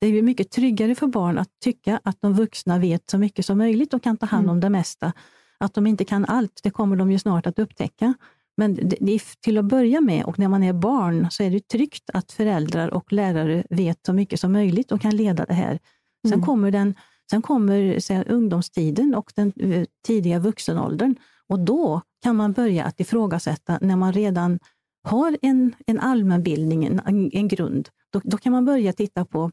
Det 0.00 0.06
är 0.06 0.10
ju 0.10 0.22
mycket 0.22 0.50
tryggare 0.50 0.94
för 0.94 1.06
barn 1.06 1.38
att 1.38 1.48
tycka 1.64 2.00
att 2.04 2.16
de 2.20 2.34
vuxna 2.34 2.78
vet 2.78 3.10
så 3.10 3.18
mycket 3.18 3.46
som 3.46 3.58
möjligt 3.58 3.94
och 3.94 4.02
kan 4.02 4.16
ta 4.16 4.26
hand 4.26 4.46
om 4.46 4.50
mm. 4.50 4.60
det 4.60 4.70
mesta. 4.70 5.12
Att 5.58 5.74
de 5.74 5.86
inte 5.86 6.04
kan 6.04 6.24
allt, 6.24 6.60
det 6.62 6.70
kommer 6.70 6.96
de 6.96 7.12
ju 7.12 7.18
snart 7.18 7.46
att 7.46 7.58
upptäcka. 7.58 8.14
Men 8.58 8.74
det, 8.74 9.22
till 9.40 9.58
att 9.58 9.64
börja 9.64 10.00
med, 10.00 10.24
och 10.24 10.38
när 10.38 10.48
man 10.48 10.62
är 10.62 10.72
barn, 10.72 11.26
så 11.30 11.42
är 11.42 11.50
det 11.50 11.68
tryggt 11.68 12.10
att 12.12 12.32
föräldrar 12.32 12.94
och 12.94 13.12
lärare 13.12 13.64
vet 13.70 13.98
så 14.06 14.12
mycket 14.12 14.40
som 14.40 14.52
möjligt 14.52 14.92
och 14.92 15.00
kan 15.00 15.16
leda 15.16 15.44
det 15.44 15.54
här. 15.54 15.78
Sen 16.26 16.34
mm. 16.34 16.46
kommer, 16.46 16.70
den, 16.70 16.94
sen 17.30 17.42
kommer 17.42 17.98
säga, 18.00 18.24
ungdomstiden 18.24 19.14
och 19.14 19.32
den 19.34 19.52
uh, 19.62 19.84
tidiga 20.06 20.38
vuxenåldern. 20.38 21.14
Och 21.46 21.60
då 21.60 22.00
kan 22.22 22.36
man 22.36 22.52
börja 22.52 22.84
att 22.84 23.00
ifrågasätta 23.00 23.78
när 23.80 23.96
man 23.96 24.12
redan 24.12 24.58
har 25.02 25.38
en, 25.42 25.74
en 25.86 26.00
allmänbildning, 26.00 26.84
en, 26.84 27.30
en 27.32 27.48
grund. 27.48 27.88
Då, 28.12 28.20
då 28.24 28.36
kan 28.36 28.52
man 28.52 28.64
börja 28.64 28.92
titta 28.92 29.24
på 29.24 29.50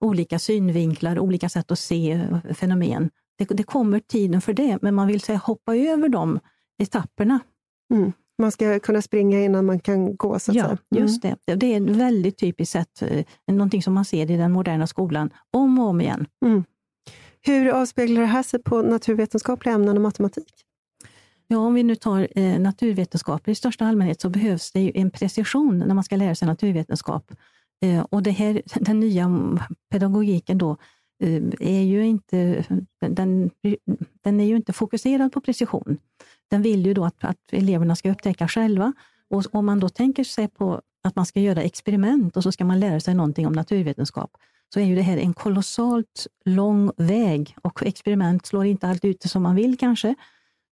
olika 0.00 0.38
synvinklar, 0.38 1.18
olika 1.18 1.48
sätt 1.48 1.70
att 1.70 1.78
se 1.78 2.28
fenomen. 2.54 3.10
Det, 3.38 3.44
det 3.44 3.62
kommer 3.62 4.00
tiden 4.00 4.40
för 4.40 4.52
det, 4.52 4.78
men 4.82 4.94
man 4.94 5.06
vill 5.06 5.20
säga, 5.20 5.38
hoppa 5.38 5.76
över 5.76 6.08
de 6.08 6.40
etapperna. 6.78 7.40
Mm. 7.94 8.12
Man 8.38 8.52
ska 8.52 8.78
kunna 8.78 9.02
springa 9.02 9.44
innan 9.44 9.66
man 9.66 9.80
kan 9.80 10.16
gå. 10.16 10.38
Så 10.38 10.50
att 10.50 10.56
ja, 10.56 10.64
säga. 10.64 10.78
Mm. 10.90 11.02
just 11.02 11.22
det. 11.22 11.36
Det 11.56 11.74
är 11.74 11.76
ett 11.76 11.96
väldigt 11.96 12.38
typiskt 12.38 12.72
sätt, 12.72 13.02
eh, 13.02 13.24
någonting 13.46 13.82
som 13.82 13.94
man 13.94 14.04
ser 14.04 14.30
i 14.30 14.36
den 14.36 14.52
moderna 14.52 14.86
skolan 14.86 15.30
om 15.52 15.78
och 15.78 15.86
om 15.86 16.00
igen. 16.00 16.26
Mm. 16.44 16.64
Hur 17.42 17.68
avspeglar 17.68 18.20
det 18.20 18.26
här 18.26 18.42
sig 18.42 18.62
på 18.62 18.82
naturvetenskapliga 18.82 19.74
ämnen 19.74 19.96
och 19.96 20.02
matematik? 20.02 20.54
Ja, 21.48 21.58
om 21.58 21.74
vi 21.74 21.82
nu 21.82 21.94
tar 21.94 22.28
eh, 22.38 22.60
naturvetenskaper 22.60 23.52
i 23.52 23.54
största 23.54 23.86
allmänhet 23.86 24.20
så 24.20 24.28
behövs 24.28 24.72
det 24.72 24.98
en 24.98 25.10
precision 25.10 25.78
när 25.78 25.94
man 25.94 26.04
ska 26.04 26.16
lära 26.16 26.34
sig 26.34 26.48
naturvetenskap. 26.48 27.32
Eh, 27.82 28.00
och 28.10 28.22
det 28.22 28.30
här, 28.30 28.62
den 28.80 29.00
nya 29.00 29.30
pedagogiken 29.90 30.58
då 30.58 30.76
eh, 31.22 31.42
är 31.60 31.82
ju 31.82 32.06
inte, 32.06 32.64
den, 33.00 33.50
den 34.22 34.40
är 34.40 34.44
ju 34.44 34.56
inte 34.56 34.72
fokuserad 34.72 35.32
på 35.32 35.40
precision. 35.40 35.98
Den 36.50 36.62
vill 36.62 36.86
ju 36.86 36.94
då 36.94 37.04
att, 37.04 37.24
att 37.24 37.52
eleverna 37.52 37.96
ska 37.96 38.10
upptäcka 38.10 38.48
själva. 38.48 38.92
Och 39.30 39.44
om 39.52 39.66
man 39.66 39.80
då 39.80 39.88
tänker 39.88 40.24
sig 40.24 40.48
på 40.48 40.82
att 41.04 41.16
man 41.16 41.26
ska 41.26 41.40
göra 41.40 41.62
experiment 41.62 42.36
och 42.36 42.42
så 42.42 42.52
ska 42.52 42.64
man 42.64 42.80
lära 42.80 43.00
sig 43.00 43.14
någonting 43.14 43.46
om 43.46 43.52
naturvetenskap, 43.52 44.30
så 44.74 44.80
är 44.80 44.84
ju 44.84 44.94
det 44.94 45.02
här 45.02 45.16
en 45.16 45.34
kolossalt 45.34 46.26
lång 46.44 46.90
väg 46.96 47.56
och 47.62 47.82
experiment 47.82 48.46
slår 48.46 48.64
inte 48.64 48.88
alltid 48.88 49.10
ut 49.10 49.22
som 49.22 49.42
man 49.42 49.54
vill 49.54 49.78
kanske. 49.78 50.14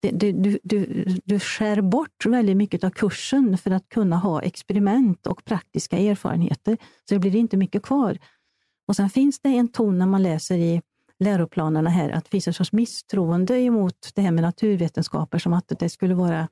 Du, 0.01 0.31
du, 0.31 0.59
du, 0.63 1.05
du 1.25 1.39
skär 1.39 1.81
bort 1.81 2.25
väldigt 2.25 2.57
mycket 2.57 2.83
av 2.83 2.89
kursen 2.89 3.57
för 3.57 3.71
att 3.71 3.89
kunna 3.89 4.17
ha 4.17 4.41
experiment 4.41 5.27
och 5.27 5.45
praktiska 5.45 5.97
erfarenheter, 5.97 6.77
så 7.09 7.15
det 7.15 7.19
blir 7.19 7.35
inte 7.35 7.57
mycket 7.57 7.83
kvar. 7.83 8.17
Och 8.87 8.95
Sen 8.95 9.09
finns 9.09 9.39
det 9.39 9.49
en 9.49 9.67
ton 9.67 9.97
när 9.97 10.05
man 10.05 10.23
läser 10.23 10.57
i 10.57 10.81
läroplanerna 11.21 11.89
här, 11.89 12.09
att 12.09 12.23
det 12.23 12.29
finns 12.29 12.47
en 12.47 12.53
sorts 12.53 12.71
misstroende 12.71 13.59
emot 13.59 14.11
det 14.15 14.21
här 14.21 14.31
med 14.31 14.41
naturvetenskaper, 14.41 15.39
som 15.39 15.53
att 15.53 15.71
det 15.79 15.89
skulle 15.89 16.15
vara 16.15 16.47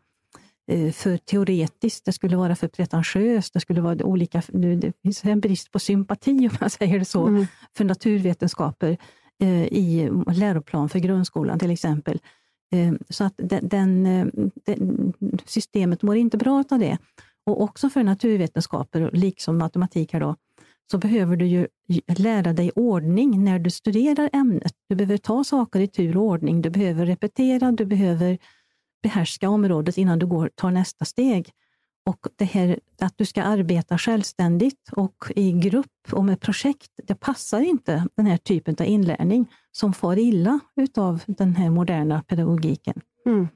eh, 0.71 0.91
för 0.91 1.17
teoretiskt, 1.17 2.05
det 2.05 2.13
skulle 2.13 2.38
vara 2.38 2.55
för 2.55 2.67
pretentiöst, 2.67 3.53
det 3.53 3.59
skulle 3.59 3.81
vara 3.81 4.05
olika... 4.05 4.41
Det 4.47 4.93
finns 5.01 5.25
en 5.25 5.39
brist 5.39 5.71
på 5.71 5.79
sympati, 5.79 6.47
om 6.47 6.57
man 6.61 6.69
säger 6.79 6.99
det 6.99 7.05
så, 7.05 7.27
mm. 7.27 7.45
för 7.77 7.85
naturvetenskaper 7.85 8.97
eh, 9.41 9.63
i 9.63 10.09
läroplan 10.33 10.89
för 10.89 10.99
grundskolan 10.99 11.59
till 11.59 11.71
exempel. 11.71 12.19
Eh, 12.71 12.93
så 13.10 13.23
att 13.23 13.34
den, 13.38 13.67
den, 13.67 14.32
systemet 15.45 16.01
mår 16.01 16.15
inte 16.15 16.38
bra 16.38 16.63
av 16.69 16.79
det. 16.79 16.97
Och 17.45 17.62
också 17.62 17.89
för 17.89 18.03
naturvetenskaper, 18.03 19.10
liksom 19.13 19.58
matematik, 19.58 20.13
här 20.13 20.19
då, 20.19 20.36
så 20.91 20.97
behöver 20.97 21.36
du 21.36 21.45
ju 21.45 21.67
lära 22.17 22.54
dig 22.54 22.71
ordning 22.71 23.43
när 23.43 23.60
du 23.60 23.69
studerar 23.69 24.30
ämnet. 24.34 24.73
Du 24.89 24.95
behöver 24.95 25.17
ta 25.17 25.43
saker 25.43 25.80
i 25.80 25.88
tur 25.88 26.17
och 26.17 26.23
ordning, 26.23 26.62
du 26.62 26.69
behöver 26.69 27.06
repetera, 27.06 27.71
du 27.71 27.86
behöver 27.86 28.38
behärska 29.04 29.49
området 29.49 29.97
innan 29.97 30.19
du 30.19 30.28
går, 30.28 30.49
tar 30.56 30.71
nästa 30.71 31.06
steg. 31.06 31.52
Och 32.06 32.28
det 32.36 32.45
här 32.45 32.80
att 33.02 33.13
du 33.17 33.25
ska 33.25 33.43
arbeta 33.43 33.97
självständigt 33.97 34.89
och 34.91 35.32
i 35.36 35.52
grupp 35.52 36.13
och 36.13 36.25
med 36.25 36.39
projekt, 36.39 36.91
det 37.04 37.15
passar 37.15 37.62
inte 37.62 38.08
den 38.15 38.25
här 38.25 38.38
typen 38.38 38.75
av 38.80 38.86
inlärning 38.86 39.52
som 39.71 39.93
far 39.93 40.19
illa 40.19 40.60
utav 40.75 41.23
den 41.28 41.56
här 41.56 41.69
moderna 41.69 42.23
pedagogiken. 42.28 43.02
Mm. 43.25 43.47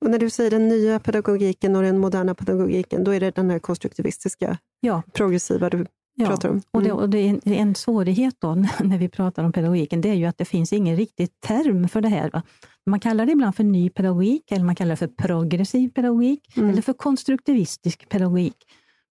Och 0.00 0.10
när 0.10 0.18
du 0.18 0.30
säger 0.30 0.50
den 0.50 0.68
nya 0.68 0.98
pedagogiken 0.98 1.76
och 1.76 1.82
den 1.82 1.98
moderna 1.98 2.34
pedagogiken, 2.34 3.04
då 3.04 3.10
är 3.10 3.20
det 3.20 3.30
den 3.30 3.50
här 3.50 3.58
konstruktivistiska, 3.58 4.58
ja. 4.80 5.02
progressiva 5.12 5.70
du 5.70 5.86
ja. 6.14 6.36
om? 6.44 6.50
Mm. 6.50 6.62
Och, 6.70 6.82
det, 6.82 6.92
och 6.92 7.10
det 7.10 7.18
är 7.18 7.40
en, 7.46 7.74
svårighet 7.74 8.34
då 8.38 8.54
när 8.80 8.98
vi 8.98 9.08
pratar 9.08 9.44
om 9.44 9.52
pedagogiken, 9.52 10.00
det 10.00 10.08
är 10.08 10.14
ju 10.14 10.26
att 10.26 10.38
det 10.38 10.44
finns 10.44 10.72
ingen 10.72 10.96
riktig 10.96 11.28
term 11.40 11.88
för 11.88 12.00
det 12.00 12.08
här. 12.08 12.30
Va? 12.30 12.42
Man 12.86 13.00
kallar 13.00 13.26
det 13.26 13.32
ibland 13.32 13.56
för 13.56 13.64
ny 13.64 13.90
pedagogik, 13.90 14.52
eller 14.52 14.64
man 14.64 14.74
kallar 14.74 14.90
det 14.90 14.96
för 14.96 15.06
progressiv 15.06 15.88
pedagogik, 15.88 16.56
mm. 16.56 16.70
eller 16.70 16.82
för 16.82 16.92
konstruktivistisk 16.92 18.08
pedagogik. 18.08 18.56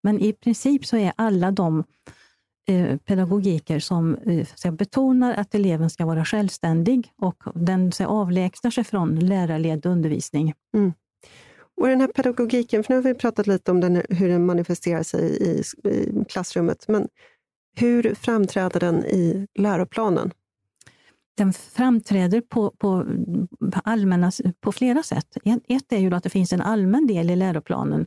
Men 0.03 0.19
i 0.19 0.33
princip 0.33 0.85
så 0.85 0.97
är 0.97 1.13
alla 1.15 1.51
de 1.51 1.83
eh, 2.69 2.97
pedagogiker 2.97 3.79
som 3.79 4.15
eh, 4.65 4.71
betonar 4.71 5.33
att 5.33 5.55
eleven 5.55 5.89
ska 5.89 6.05
vara 6.05 6.25
självständig 6.25 7.11
och 7.21 7.43
den 7.55 7.91
så, 7.91 8.05
avlägsnar 8.05 8.71
sig 8.71 8.83
från 8.83 9.19
lärarledd 9.19 9.85
undervisning. 9.85 10.53
Mm. 10.73 10.93
Och 11.79 11.87
den 11.87 12.01
här 12.01 12.07
pedagogiken, 12.07 12.83
för 12.83 12.93
nu 12.93 12.97
har 12.97 13.03
vi 13.03 13.13
pratat 13.13 13.47
lite 13.47 13.71
om 13.71 13.79
den, 13.79 14.03
hur 14.09 14.29
den 14.29 14.45
manifesterar 14.45 15.03
sig 15.03 15.21
i, 15.21 15.63
i 15.89 16.25
klassrummet, 16.29 16.87
men 16.87 17.07
hur 17.75 18.15
framträder 18.15 18.79
den 18.79 19.05
i 19.05 19.47
läroplanen? 19.59 20.31
Den 21.37 21.53
framträder 21.53 22.41
på, 22.41 22.71
på, 22.71 23.05
allmänna, 23.83 24.31
på 24.61 24.71
flera 24.71 25.03
sätt. 25.03 25.37
Ett 25.67 25.91
är 25.91 25.97
ju 25.97 26.15
att 26.15 26.23
det 26.23 26.29
finns 26.29 26.53
en 26.53 26.61
allmän 26.61 27.07
del 27.07 27.29
i 27.29 27.35
läroplanen 27.35 28.05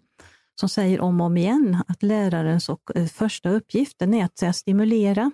som 0.60 0.68
säger 0.68 1.00
om 1.00 1.20
och 1.20 1.26
om 1.26 1.36
igen 1.36 1.82
att 1.88 2.02
lärarens 2.02 2.68
och 2.68 2.96
eh, 2.96 3.06
första 3.06 3.50
uppgiften 3.50 4.14
är 4.14 4.24
att 4.24 4.56
stimulera 4.56 5.30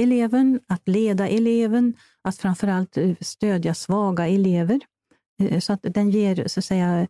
eleven, 0.00 0.60
att 0.68 0.88
leda 0.88 1.28
eleven, 1.28 1.94
att 2.22 2.38
framförallt 2.38 2.96
eh, 2.96 3.14
stödja 3.20 3.74
svaga 3.74 4.26
elever. 4.28 4.80
Eh, 5.42 5.60
så 5.60 5.72
att 5.72 5.80
den 5.82 6.10
ger 6.10 6.48
så 6.48 6.60
att 6.60 6.64
säga, 6.64 7.06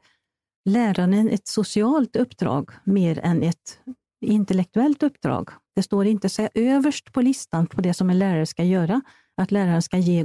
läraren 0.64 1.28
ett 1.28 1.48
socialt 1.48 2.16
uppdrag 2.16 2.70
mer 2.84 3.18
än 3.18 3.42
ett 3.42 3.78
intellektuellt 4.26 5.02
uppdrag. 5.02 5.50
Det 5.74 5.82
står 5.82 6.06
inte 6.06 6.28
så 6.28 6.48
överst 6.54 7.12
på 7.12 7.22
listan 7.22 7.66
på 7.66 7.80
det 7.80 7.94
som 7.94 8.10
en 8.10 8.18
lärare 8.18 8.46
ska 8.46 8.64
göra, 8.64 9.00
att 9.36 9.50
läraren 9.50 9.82
ska 9.82 9.98
ge 9.98 10.24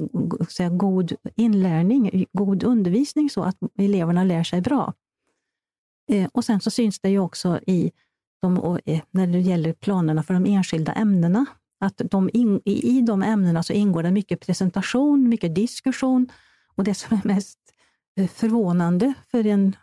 säga, 0.50 0.70
god 0.70 1.14
inlärning, 1.36 2.26
god 2.34 2.64
undervisning 2.64 3.30
så 3.30 3.44
att 3.44 3.58
eleverna 3.78 4.24
lär 4.24 4.44
sig 4.44 4.62
bra. 4.62 4.94
Eh, 6.12 6.30
och 6.34 6.46
Sen 6.46 6.62
så 6.62 6.72
syns 6.72 7.00
det 7.00 7.10
ju 7.10 7.20
också 7.20 7.60
i 7.68 7.92
de, 8.42 8.80
eh, 8.86 9.02
när 9.12 9.28
det 9.28 9.40
gäller 9.40 9.74
planerna 9.74 10.24
för 10.24 10.34
de 10.34 10.46
enskilda 10.46 10.94
ämnena, 10.94 11.46
att 11.80 12.02
de 12.12 12.30
in, 12.34 12.62
i 12.66 13.02
de 13.02 13.24
ämnena 13.24 13.64
så 13.64 13.74
ingår 13.74 14.04
det 14.04 14.12
mycket 14.12 14.40
presentation, 14.40 15.30
mycket 15.30 15.56
diskussion 15.56 16.28
och 16.76 16.84
det 16.84 16.94
som 16.94 17.18
är 17.18 17.28
mest 17.28 17.60
eh, 18.20 18.28
förvånande 18.28 19.14
för 19.32 19.48
en 19.48 19.76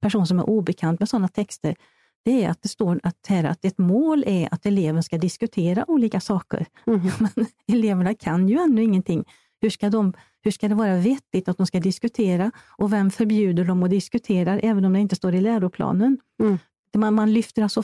person 0.00 0.26
som 0.26 0.38
är 0.38 0.48
obekant 0.48 1.00
med 1.00 1.08
sådana 1.08 1.28
texter, 1.28 1.76
det 2.24 2.44
är 2.44 2.50
att 2.50 2.62
det 2.62 2.68
står 2.68 3.00
att, 3.02 3.26
här, 3.28 3.44
att 3.44 3.64
ett 3.64 3.78
mål 3.78 4.24
är 4.26 4.48
att 4.54 4.66
eleven 4.66 5.02
ska 5.02 5.18
diskutera 5.18 5.90
olika 5.90 6.20
saker. 6.20 6.66
Mm. 6.86 7.00
Men 7.34 7.46
eleverna 7.72 8.14
kan 8.14 8.48
ju 8.48 8.58
ännu 8.58 8.82
ingenting. 8.82 9.24
Hur 9.60 9.70
ska, 9.70 9.90
de, 9.90 10.12
hur 10.42 10.50
ska 10.50 10.68
det 10.68 10.74
vara 10.74 10.96
vettigt 10.96 11.48
att 11.48 11.56
de 11.56 11.66
ska 11.66 11.80
diskutera? 11.80 12.50
Och 12.78 12.92
vem 12.92 13.10
förbjuder 13.10 13.64
dem 13.64 13.82
att 13.82 13.90
diskutera, 13.90 14.60
även 14.60 14.84
om 14.84 14.92
det 14.92 15.00
inte 15.00 15.16
står 15.16 15.34
i 15.34 15.40
läroplanen? 15.40 16.18
Mm. 16.42 16.58
Man, 16.96 17.14
man 17.14 17.32
lyfter 17.32 17.62
alltså, 17.62 17.82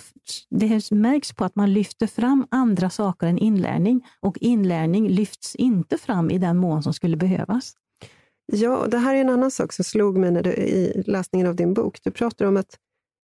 det 0.51 0.91
märks 0.91 1.33
på 1.33 1.45
att 1.45 1.57
man 1.57 1.73
lyfter 1.73 2.07
fram 2.07 2.47
andra 2.51 2.91
saker 2.91 3.27
än 3.27 3.39
inlärning 3.39 4.07
och 4.21 4.39
inlärning 4.39 5.09
lyfts 5.09 5.55
inte 5.55 5.99
fram 5.99 6.31
i 6.31 6.39
den 6.39 6.57
mån 6.57 6.83
som 6.83 6.95
skulle 6.95 7.17
behövas. 7.17 7.75
Ja, 8.55 8.87
det 8.91 8.99
här 8.99 9.15
är 9.15 9.21
en 9.21 9.29
annan 9.29 9.51
sak 9.51 9.73
som 9.73 9.85
slog 9.85 10.19
mig 10.19 10.31
när 10.31 10.43
du, 10.43 10.51
i 10.51 11.03
läsningen 11.07 11.47
av 11.47 11.57
din 11.57 11.75
bok. 11.75 11.99
Du 12.03 12.11
pratar 12.11 12.47
om 12.47 12.57
att 12.57 12.79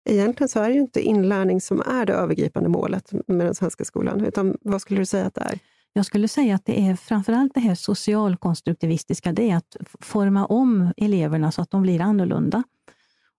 egentligen 0.10 0.50
så 0.50 0.60
är 0.60 0.68
det 0.68 0.74
ju 0.74 0.82
inte 0.82 1.02
inlärning 1.02 1.62
som 1.62 1.82
är 1.82 2.06
det 2.06 2.14
övergripande 2.14 2.70
målet 2.70 3.12
med 3.28 3.46
den 3.46 3.56
svenska 3.56 3.86
skolan, 3.86 4.26
utan 4.26 4.58
vad 4.62 4.82
skulle 4.82 5.00
du 5.00 5.06
säga 5.06 5.26
att 5.26 5.36
det 5.36 5.42
är? 5.42 5.60
Jag 5.94 6.06
skulle 6.06 6.28
säga 6.28 6.56
att 6.56 6.66
det 6.66 6.80
är 6.82 6.96
framförallt 6.96 7.54
det 7.54 7.60
här 7.60 7.76
socialkonstruktivistiska, 7.76 9.32
det 9.32 9.50
är 9.50 9.56
att 9.56 9.78
forma 10.00 10.46
om 10.46 10.94
eleverna 10.98 11.52
så 11.52 11.62
att 11.62 11.72
de 11.72 11.82
blir 11.82 12.02
annorlunda. 12.02 12.64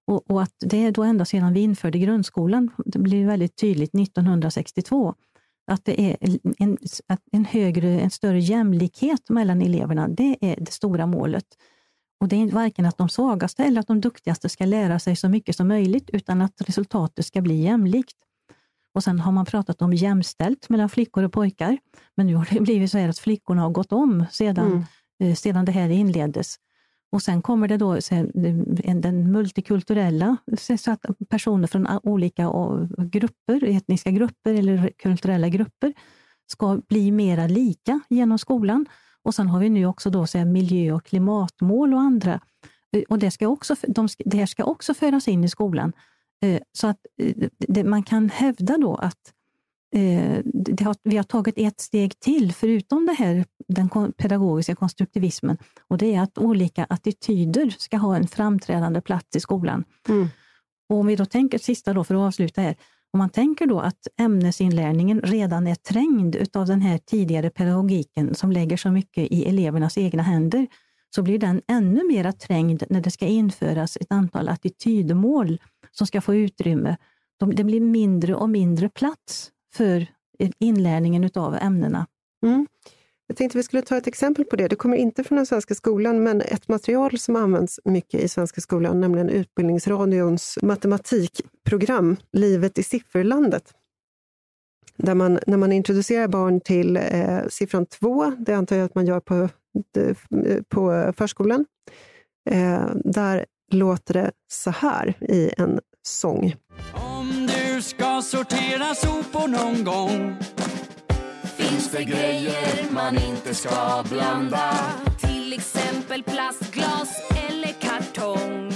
Och, 0.06 0.30
och, 0.30 0.42
att 0.42 0.54
det 0.58 0.84
är 0.84 0.90
då 0.90 1.02
ända 1.02 1.24
sedan 1.24 1.52
vi 1.52 1.60
införde 1.60 1.98
grundskolan, 1.98 2.70
det 2.86 2.98
blir 2.98 3.26
väldigt 3.26 3.56
tydligt 3.56 3.94
1962, 3.94 5.14
att 5.66 5.84
det 5.84 6.00
är 6.00 6.16
en, 6.58 6.78
en, 7.32 7.44
högre, 7.44 8.00
en 8.00 8.10
större 8.10 8.40
jämlikhet 8.40 9.28
mellan 9.28 9.62
eleverna. 9.62 10.08
Det 10.08 10.36
är 10.40 10.56
det 10.60 10.72
stora 10.72 11.06
målet. 11.06 11.44
Och 12.22 12.28
Det 12.28 12.36
är 12.36 12.46
varken 12.46 12.86
att 12.86 12.98
de 12.98 13.08
svagaste 13.08 13.64
eller 13.64 13.80
att 13.80 13.86
de 13.86 14.00
duktigaste 14.00 14.48
ska 14.48 14.64
lära 14.64 14.98
sig 14.98 15.16
så 15.16 15.28
mycket 15.28 15.56
som 15.56 15.68
möjligt, 15.68 16.10
utan 16.12 16.42
att 16.42 16.60
resultatet 16.60 17.26
ska 17.26 17.40
bli 17.40 17.62
jämlikt. 17.62 18.16
Och 18.94 19.04
Sen 19.04 19.20
har 19.20 19.32
man 19.32 19.46
pratat 19.46 19.82
om 19.82 19.92
jämställt 19.92 20.68
mellan 20.68 20.88
flickor 20.88 21.24
och 21.24 21.32
pojkar, 21.32 21.78
men 22.16 22.26
nu 22.26 22.34
har 22.34 22.48
det 22.50 22.60
blivit 22.60 22.90
så 22.90 22.98
att 22.98 23.18
flickorna 23.18 23.62
har 23.62 23.70
gått 23.70 23.92
om 23.92 24.24
sedan, 24.30 24.66
mm. 24.66 24.84
eh, 25.30 25.34
sedan 25.34 25.64
det 25.64 25.72
här 25.72 25.88
inleddes. 25.88 26.56
Och 27.12 27.22
sen 27.22 27.42
kommer 27.42 27.68
det 27.68 27.76
då 27.76 27.98
den 29.00 29.32
multikulturella, 29.32 30.36
så 30.78 30.90
att 30.90 31.04
personer 31.28 31.66
från 31.66 31.86
olika 32.02 32.50
grupper, 32.98 33.64
etniska 33.64 34.10
grupper 34.10 34.54
eller 34.54 34.90
kulturella 34.98 35.48
grupper 35.48 35.92
ska 36.46 36.80
bli 36.88 37.10
mera 37.10 37.46
lika 37.46 38.00
genom 38.08 38.38
skolan. 38.38 38.86
Och 39.24 39.34
sen 39.34 39.48
har 39.48 39.60
vi 39.60 39.68
nu 39.68 39.86
också 39.86 40.10
då 40.10 40.26
så 40.26 40.44
miljö 40.44 40.92
och 40.92 41.04
klimatmål 41.04 41.94
och 41.94 42.00
andra. 42.00 42.40
Och 43.08 43.18
det 43.18 43.30
ska 43.30 43.48
också, 43.48 43.76
de, 43.88 44.08
det 44.18 44.36
här 44.36 44.46
ska 44.46 44.64
också 44.64 44.94
föras 44.94 45.28
in 45.28 45.44
i 45.44 45.48
skolan. 45.48 45.92
Eh, 46.42 46.60
så 46.72 46.86
att 46.86 46.98
eh, 47.22 47.48
det, 47.58 47.84
man 47.84 48.02
kan 48.02 48.30
hävda 48.30 48.78
då 48.78 48.94
att 48.94 49.32
eh, 49.94 50.84
har, 50.86 50.96
vi 51.02 51.16
har 51.16 51.24
tagit 51.24 51.54
ett 51.56 51.80
steg 51.80 52.20
till, 52.20 52.52
förutom 52.52 53.06
det 53.06 53.12
här, 53.12 53.44
den 53.68 53.88
pedagogiska 54.16 54.74
konstruktivismen, 54.74 55.58
och 55.88 55.98
det 55.98 56.14
är 56.14 56.22
att 56.22 56.38
olika 56.38 56.84
attityder 56.84 57.70
ska 57.78 57.96
ha 57.96 58.16
en 58.16 58.28
framträdande 58.28 59.00
plats 59.00 59.36
i 59.36 59.40
skolan. 59.40 59.84
Mm. 60.08 60.28
Och 60.88 60.96
om 60.96 61.06
vi 61.06 61.16
då 61.16 61.24
tänker, 61.24 61.58
sista 61.58 61.92
då 61.92 62.04
för 62.04 62.14
att 62.14 62.20
avsluta 62.20 62.60
här, 62.60 62.76
om 63.12 63.18
man 63.18 63.30
tänker 63.30 63.66
då 63.66 63.80
att 63.80 64.06
ämnesinlärningen 64.20 65.20
redan 65.20 65.66
är 65.66 65.74
trängd 65.74 66.56
av 66.56 66.66
den 66.66 66.80
här 66.80 66.98
tidigare 66.98 67.50
pedagogiken 67.50 68.34
som 68.34 68.52
lägger 68.52 68.76
så 68.76 68.90
mycket 68.90 69.32
i 69.32 69.44
elevernas 69.48 69.98
egna 69.98 70.22
händer, 70.22 70.66
så 71.14 71.22
blir 71.22 71.38
den 71.38 71.62
ännu 71.68 72.04
mer 72.08 72.32
trängd 72.32 72.82
när 72.88 73.00
det 73.00 73.10
ska 73.10 73.26
införas 73.26 73.96
ett 73.96 74.12
antal 74.12 74.48
attitydmål 74.48 75.60
som 75.90 76.06
ska 76.06 76.20
få 76.20 76.34
utrymme. 76.34 76.96
Det 77.54 77.64
blir 77.64 77.80
mindre 77.80 78.34
och 78.34 78.50
mindre 78.50 78.88
plats 78.88 79.50
för 79.74 80.06
inlärningen 80.58 81.30
av 81.34 81.54
ämnena. 81.54 82.06
Mm. 82.46 82.66
Jag 83.32 83.36
tänkte 83.36 83.58
vi 83.58 83.62
skulle 83.62 83.82
ta 83.82 83.96
ett 83.96 84.06
exempel 84.06 84.44
på 84.44 84.56
det. 84.56 84.68
Det 84.68 84.76
kommer 84.76 84.96
inte 84.96 85.24
från 85.24 85.36
den 85.36 85.46
svenska 85.46 85.74
skolan, 85.74 86.22
men 86.22 86.40
ett 86.40 86.68
material 86.68 87.18
som 87.18 87.36
används 87.36 87.80
mycket 87.84 88.20
i 88.20 88.28
svenska 88.28 88.60
skolan, 88.60 89.00
nämligen 89.00 89.28
Utbildningsradions 89.28 90.58
matematikprogram 90.62 92.16
Livet 92.32 92.78
i 92.78 92.82
sifferlandet. 92.82 93.74
Där 94.96 95.14
man, 95.14 95.38
när 95.46 95.56
man 95.56 95.72
introducerar 95.72 96.28
barn 96.28 96.60
till 96.60 96.96
eh, 96.96 97.38
siffran 97.48 97.86
2 97.86 98.32
det 98.38 98.54
antar 98.54 98.76
jag 98.76 98.84
att 98.84 98.94
man 98.94 99.06
gör 99.06 99.20
på, 99.20 99.48
eh, 99.96 100.62
på 100.68 101.12
förskolan, 101.16 101.66
eh, 102.50 102.86
där 103.04 103.44
låter 103.72 104.14
det 104.14 104.30
så 104.52 104.70
här 104.70 105.14
i 105.20 105.50
en 105.56 105.80
sång 106.02 106.54
Om 106.94 107.46
du 107.46 107.82
ska 107.82 108.22
sortera 108.22 108.94
sopor 108.94 109.48
någon 109.48 109.84
gång 109.84 110.36
Finns 111.72 111.90
det 111.90 112.04
grejer 112.04 112.90
man 112.90 113.18
inte 113.18 113.54
ska 113.54 114.04
blanda. 114.10 114.74
Till 115.20 115.52
exempel 115.52 116.22
plastglas 116.22 117.22
eller 117.48 117.72
kartong. 117.80 118.72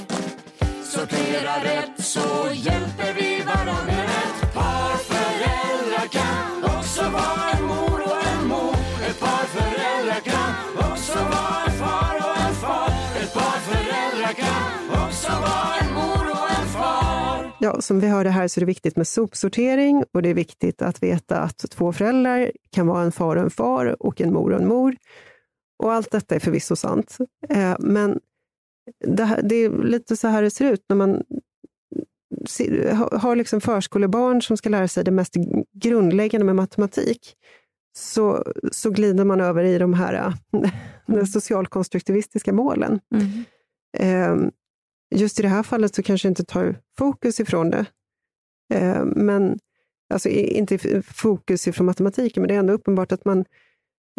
Sortera 0.85 1.65
rätt 1.65 2.05
så 2.05 2.49
hjälper 2.53 3.15
vi 3.15 3.43
varann 3.47 3.89
Ett 3.89 4.55
par 4.55 4.97
föräldrar 4.97 6.09
Ja, 17.61 17.81
som 17.81 18.01
vi 18.01 18.09
hörde 18.09 18.31
här 18.31 18.49
så 18.49 18.59
är 18.59 18.63
det 18.63 18.67
viktigt 18.67 18.97
med 18.97 19.07
sopsortering 19.07 20.05
och 20.13 20.23
det 20.23 20.29
är 20.29 20.35
viktigt 20.35 20.83
att 20.83 21.03
veta 21.03 21.41
att 21.41 21.59
två 21.59 21.93
föräldrar 21.93 22.53
kan 22.71 22.87
vara 22.87 23.03
en 23.03 23.13
far 23.13 23.37
och 23.37 23.43
en 23.43 23.51
far 23.51 24.03
och 24.03 24.21
en 24.21 24.33
mor 24.33 24.53
och 24.53 24.61
en 24.61 24.69
mor. 24.69 24.97
Och 25.79 25.93
allt 25.93 26.11
detta 26.11 26.35
är 26.35 26.39
förvisso 26.39 26.77
sant. 26.77 27.19
Eh, 27.49 27.77
men 27.79 28.21
det, 29.07 29.25
här, 29.25 29.43
det, 29.43 29.57
är 29.57 29.71
lite 29.71 30.17
så 30.17 30.29
här 30.29 30.43
det 30.43 30.51
ser 30.51 30.73
ut 30.73 30.85
när 30.89 30.97
man 30.97 31.23
har 33.13 33.37
liksom 33.37 33.61
förskolebarn 33.61 34.43
som 34.43 34.57
ska 34.57 34.69
lära 34.69 34.89
sig 34.89 35.05
det 35.05 35.11
mest 35.11 35.35
grundläggande 35.73 36.45
med 36.45 36.57
matematik. 36.57 37.35
Så, 37.99 38.45
så 38.73 38.91
glider 38.91 39.25
man 39.25 39.41
över 39.41 39.65
i 39.65 39.79
de 39.79 39.95
här 39.95 40.33
mm. 41.09 41.27
socialkonstruktivistiska 41.27 42.53
målen. 42.53 43.01
Mm. 43.15 43.45
Eh, 43.99 44.51
just 45.15 45.39
i 45.39 45.43
det 45.43 45.49
här 45.49 45.63
fallet 45.63 45.95
så 45.95 46.03
kanske 46.03 46.29
inte 46.29 46.45
tar 46.45 46.81
fokus 46.99 47.41
ifrån 47.41 47.71
det. 47.71 47.87
Eh, 48.75 49.05
men 49.05 49.59
alltså 50.15 50.29
inte 50.29 51.03
fokus 51.03 51.69
ifrån 51.69 51.87
matematiken, 51.87 52.43
men 52.43 52.49
det 52.49 52.55
är 52.55 52.59
ändå 52.59 52.73
uppenbart 52.73 53.13
att 53.13 53.25
man, 53.25 53.45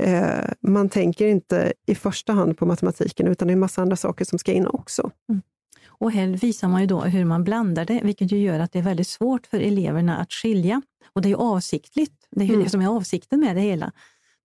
eh, 0.01 0.49
man 0.61 0.89
tänker 0.89 1.27
inte 1.27 1.73
i 1.85 1.95
första 1.95 2.33
hand 2.33 2.57
på 2.57 2.65
matematiken, 2.65 3.27
utan 3.27 3.47
det 3.47 3.51
är 3.51 3.53
en 3.53 3.59
massa 3.59 3.81
andra 3.81 3.95
saker 3.95 4.25
som 4.25 4.39
ska 4.39 4.51
in 4.51 4.67
också. 4.67 5.11
Mm. 5.29 5.41
Och 5.87 6.11
här 6.11 6.27
visar 6.27 6.67
man 6.67 6.81
ju 6.81 6.87
då 6.87 7.01
hur 7.01 7.25
man 7.25 7.43
blandar 7.43 7.85
det, 7.85 8.01
vilket 8.03 8.31
ju 8.31 8.37
gör 8.37 8.59
att 8.59 8.71
det 8.71 8.79
är 8.79 8.83
väldigt 8.83 9.07
svårt 9.07 9.47
för 9.47 9.59
eleverna 9.59 10.17
att 10.17 10.33
skilja. 10.33 10.81
Och 11.13 11.21
det 11.21 11.27
är 11.27 11.29
ju 11.29 11.35
avsiktligt, 11.35 12.27
det 12.31 12.41
är 12.41 12.47
ju 12.47 12.53
mm. 12.53 12.63
det 12.63 12.69
som 12.69 12.81
är 12.81 12.87
avsikten 12.87 13.39
med 13.39 13.55
det 13.55 13.61
hela. 13.61 13.91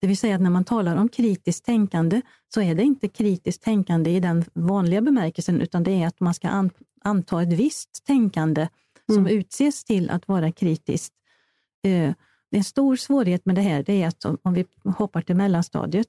Det 0.02 0.08
vill 0.08 0.18
säga 0.18 0.34
att 0.34 0.40
när 0.40 0.50
man 0.50 0.64
talar 0.64 0.96
om 0.96 1.08
kritiskt 1.08 1.64
tänkande 1.64 2.22
så 2.54 2.60
är 2.60 2.74
det 2.74 2.82
inte 2.82 3.08
kritiskt 3.08 3.62
tänkande 3.62 4.10
i 4.10 4.20
den 4.20 4.44
vanliga 4.52 5.00
bemärkelsen, 5.00 5.60
utan 5.60 5.82
det 5.82 5.90
är 5.90 6.06
att 6.06 6.20
man 6.20 6.34
ska 6.34 6.68
anta 7.04 7.42
ett 7.42 7.52
visst 7.52 8.04
tänkande 8.06 8.68
som 9.06 9.18
mm. 9.18 9.38
utses 9.38 9.84
till 9.84 10.10
att 10.10 10.28
vara 10.28 10.52
kritiskt. 10.52 11.14
Eh, 11.82 12.14
en 12.50 12.64
stor 12.64 12.96
svårighet 12.96 13.46
med 13.46 13.54
det 13.54 13.62
här 13.62 13.82
det 13.82 14.02
är 14.02 14.08
att 14.08 14.24
om 14.24 14.54
vi 14.54 14.66
hoppar 14.84 15.22
till 15.22 15.36
mellanstadiet, 15.36 16.08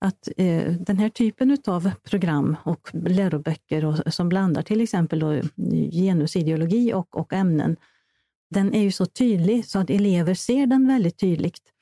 att 0.00 0.28
eh, 0.36 0.72
den 0.72 0.98
här 0.98 1.08
typen 1.08 1.58
av 1.66 1.90
program 2.02 2.56
och 2.64 2.90
läroböcker 2.92 3.84
och, 3.84 4.14
som 4.14 4.28
blandar 4.28 4.62
till 4.62 4.80
exempel 4.80 5.18
då 5.18 5.40
genusideologi 5.92 6.92
och, 6.92 7.16
och 7.16 7.32
ämnen, 7.32 7.76
den 8.50 8.74
är 8.74 8.82
ju 8.82 8.92
så 8.92 9.06
tydlig 9.06 9.66
så 9.66 9.78
att 9.78 9.90
elever 9.90 10.34
ser 10.34 10.66
den 10.66 10.86
väldigt 10.86 11.18
tydligt. 11.18 11.72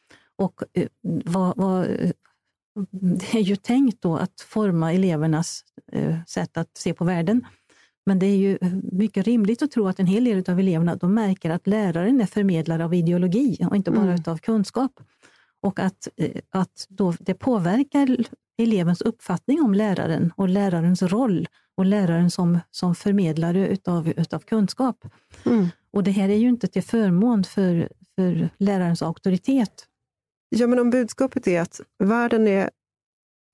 Och 0.41 0.63
eh, 0.73 0.89
vad, 1.03 1.57
vad, 1.57 1.87
det 2.91 3.35
är 3.35 3.43
ju 3.43 3.57
tänkt 3.57 4.03
då 4.03 4.17
att 4.17 4.41
forma 4.41 4.93
elevernas 4.93 5.65
eh, 5.93 6.17
sätt 6.27 6.57
att 6.57 6.77
se 6.77 6.95
på 6.95 7.05
världen. 7.05 7.47
Men 8.07 8.19
det 8.19 8.27
är 8.27 8.37
ju 8.37 8.59
mycket 8.93 9.27
rimligt 9.27 9.63
att 9.63 9.71
tro 9.71 9.89
att 9.89 10.01
en 10.01 10.07
hel 10.07 10.25
del 10.25 10.45
av 10.49 10.61
eleverna 10.61 10.97
de 10.97 11.15
märker 11.15 11.51
att 11.51 11.67
läraren 11.67 12.21
är 12.21 12.27
förmedlare 12.27 12.85
av 12.85 12.95
ideologi 12.95 13.59
och 13.71 13.77
inte 13.77 13.91
bara 13.91 14.13
mm. 14.13 14.23
av 14.27 14.39
kunskap. 14.39 15.01
Och 15.63 15.81
att, 15.81 16.09
eh, 16.17 16.43
att 16.51 16.87
då 16.89 17.15
det 17.21 17.35
påverkar 17.35 18.17
elevens 18.59 19.01
uppfattning 19.01 19.61
om 19.63 19.75
läraren 19.75 20.33
och 20.37 20.49
lärarens 20.49 21.03
roll 21.03 21.49
och 21.77 21.85
läraren 21.85 22.31
som, 22.31 22.59
som 22.71 22.95
förmedlare 22.95 23.69
utav, 23.69 24.09
utav 24.09 24.39
kunskap. 24.39 25.05
Mm. 25.47 25.69
Och 25.93 26.05
det 26.05 26.11
här 26.11 26.29
är 26.29 26.37
ju 26.37 26.49
inte 26.49 26.67
till 26.67 26.83
förmån 26.83 27.45
för, 27.45 27.89
för 28.17 28.51
lärarens 28.59 29.03
auktoritet 29.03 29.87
Ja, 30.51 30.67
men 30.67 30.79
om 30.79 30.91
budskapet 30.91 31.47
är 31.47 31.61
att 31.61 31.81
världen 31.99 32.47
är 32.47 32.71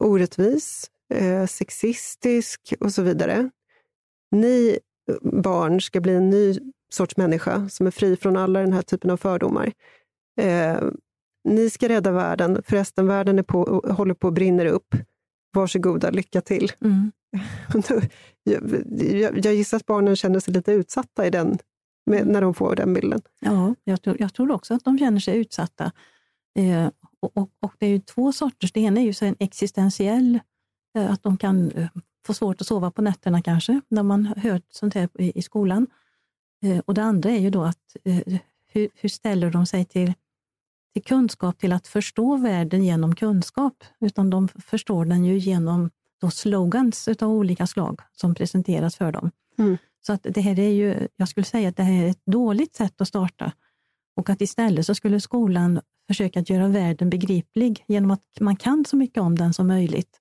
orättvis, 0.05 0.91
eh, 1.15 1.47
sexistisk 1.47 2.75
och 2.81 2.93
så 2.93 3.03
vidare. 3.03 3.51
Ni 4.31 4.79
barn 5.23 5.81
ska 5.81 6.01
bli 6.01 6.15
en 6.15 6.31
ny 6.31 6.59
sorts 6.91 7.17
människa 7.17 7.69
som 7.69 7.87
är 7.87 7.91
fri 7.91 8.17
från 8.17 8.37
alla 8.37 8.61
den 8.61 8.73
här 8.73 8.83
typen 8.83 9.11
av 9.11 9.17
fördomar. 9.17 9.73
Eh, 10.41 10.81
ni 11.45 11.71
ska 11.71 11.89
rädda 11.89 12.13
världen, 12.13 12.63
förresten 12.67 13.07
världen 13.07 13.39
är 13.39 13.43
på, 13.43 13.83
håller 13.89 14.15
på 14.15 14.29
att 14.29 14.35
brinna 14.35 14.69
upp. 14.69 14.95
Varsågoda, 15.53 16.11
lycka 16.11 16.41
till. 16.41 16.73
Mm. 16.81 17.13
jag, 18.45 18.85
jag, 19.15 19.47
jag 19.47 19.55
gissar 19.55 19.77
att 19.77 19.87
barnen 19.87 20.17
känner 20.17 20.41
sig 20.41 20.55
lite 20.55 20.73
utsatta 20.73 21.27
i 21.27 21.31
den, 21.31 21.59
med, 22.07 22.27
när 22.27 22.41
de 22.41 22.55
får 22.55 22.77
den 22.77 22.95
bilden. 22.95 23.21
Ja, 23.41 23.75
jag 23.85 24.03
tror, 24.03 24.17
jag 24.21 24.35
tror 24.35 24.51
också 24.51 24.75
att 24.75 24.85
de 24.85 24.99
känner 24.99 25.21
sig 25.21 25.39
utsatta. 25.39 25.93
Eh, 26.57 26.91
och, 27.21 27.37
och, 27.37 27.51
och, 27.61 27.75
Det 27.79 27.87
är 27.87 27.91
ju 27.91 28.01
två 28.01 28.33
sorters. 28.33 28.73
Det 28.73 28.81
ena 28.81 29.01
är 29.01 29.05
ju 29.05 29.13
så 29.13 29.25
en 29.25 29.37
existentiell, 29.39 30.41
eh, 30.95 31.11
att 31.11 31.23
de 31.23 31.37
kan 31.37 31.71
eh, 31.71 31.89
få 32.27 32.35
svårt 32.35 32.61
att 32.61 32.67
sova 32.67 32.91
på 32.91 33.03
nätterna 33.03 33.43
kanske, 33.43 33.81
när 33.89 34.03
man 34.03 34.27
hör 34.27 34.63
sånt 34.71 34.95
här 34.95 35.09
i, 35.19 35.39
i 35.39 35.43
skolan. 35.43 35.87
Och 36.85 36.95
Det 36.95 37.03
andra 37.03 37.31
är 37.31 37.39
ju 37.39 37.51
då 37.51 37.63
att 37.63 37.97
hur, 38.73 38.89
hur, 38.95 39.09
ställer 39.09 39.51
de 39.51 39.67
sig 39.67 39.85
till, 39.85 40.13
till 40.93 41.05
kunskap, 41.05 41.59
till 41.59 41.73
att 41.73 41.87
förstå 41.87 42.37
världen 42.37 42.85
genom 42.85 43.15
kunskap? 43.15 43.85
Utan 44.01 44.31
de 44.31 44.49
förstår 44.49 45.05
den 45.05 45.25
ju 45.25 45.39
genom 45.39 45.91
då 46.21 46.31
slogans 46.31 47.09
av 47.09 47.31
olika 47.31 47.67
slag 47.67 48.01
som 48.13 48.35
presenteras 48.35 48.97
för 48.97 49.13
dem. 49.13 49.31
Mm. 49.59 49.77
Så 50.07 50.13
att 50.13 50.27
det 50.31 50.41
här 50.41 50.59
är 50.59 50.71
ju, 50.71 51.09
jag 51.17 51.29
skulle 51.29 51.45
säga 51.45 51.69
att 51.69 51.77
det 51.77 51.83
här 51.83 52.05
är 52.05 52.11
ett 52.11 52.27
dåligt 52.27 52.77
sätt 52.77 53.01
att 53.01 53.09
starta 53.09 53.53
och 54.17 54.31
att 54.31 54.41
istället 54.41 54.87
så 54.87 54.95
skulle 54.95 55.21
skolan 55.21 55.81
försöka 56.07 56.41
att 56.41 56.51
göra 56.51 56.69
världen 56.69 57.11
begriplig 57.11 57.85
genom 57.89 58.11
att 58.11 58.41
man 58.41 58.57
kan 58.57 58.85
så 58.85 58.97
mycket 58.97 59.23
om 59.23 59.35
den 59.35 59.55
som 59.55 59.67
möjligt. 59.67 60.21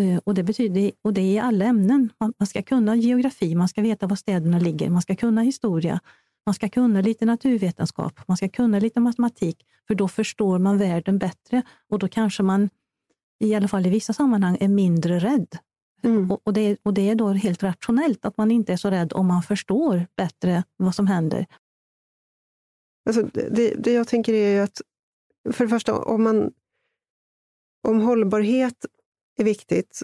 Eh, 0.00 0.20
och 0.24 0.34
det, 0.34 0.42
betyder, 0.42 0.92
och 1.02 1.12
det 1.12 1.20
är 1.20 1.34
i 1.34 1.38
alla 1.38 1.64
ämnen. 1.64 2.12
Man, 2.20 2.34
man 2.38 2.46
ska 2.46 2.62
kunna 2.62 2.96
geografi, 2.96 3.54
man 3.54 3.68
ska 3.68 3.82
veta 3.82 4.06
var 4.06 4.16
städerna 4.16 4.58
ligger, 4.58 4.90
man 4.90 5.02
ska 5.02 5.16
kunna 5.16 5.40
historia, 5.40 6.00
man 6.46 6.54
ska 6.54 6.68
kunna 6.68 7.00
lite 7.00 7.24
naturvetenskap, 7.24 8.20
man 8.26 8.36
ska 8.36 8.48
kunna 8.48 8.78
lite 8.78 9.00
matematik, 9.00 9.66
för 9.86 9.94
då 9.94 10.08
förstår 10.08 10.58
man 10.58 10.78
världen 10.78 11.18
bättre 11.18 11.62
och 11.88 11.98
då 11.98 12.08
kanske 12.08 12.42
man, 12.42 12.70
i 13.40 13.54
alla 13.54 13.68
fall 13.68 13.86
i 13.86 13.90
vissa 13.90 14.12
sammanhang, 14.12 14.56
är 14.60 14.68
mindre 14.68 15.18
rädd. 15.18 15.48
Mm. 16.02 16.30
Och, 16.30 16.40
och, 16.44 16.52
det, 16.52 16.76
och 16.82 16.94
det 16.94 17.10
är 17.10 17.14
då 17.14 17.28
helt 17.28 17.62
rationellt 17.62 18.24
att 18.24 18.36
man 18.36 18.50
inte 18.50 18.72
är 18.72 18.76
så 18.76 18.90
rädd 18.90 19.12
om 19.12 19.26
man 19.26 19.42
förstår 19.42 20.06
bättre 20.16 20.64
vad 20.76 20.94
som 20.94 21.06
händer. 21.06 21.46
Alltså 23.06 23.22
det, 23.50 23.74
det 23.78 23.92
jag 23.92 24.08
tänker 24.08 24.34
är 24.34 24.62
att, 24.62 24.80
för 25.50 25.64
det 25.64 25.70
första, 25.70 25.98
om, 25.98 26.22
man, 26.22 26.52
om 27.88 28.00
hållbarhet 28.00 28.86
är 29.38 29.44
viktigt, 29.44 30.02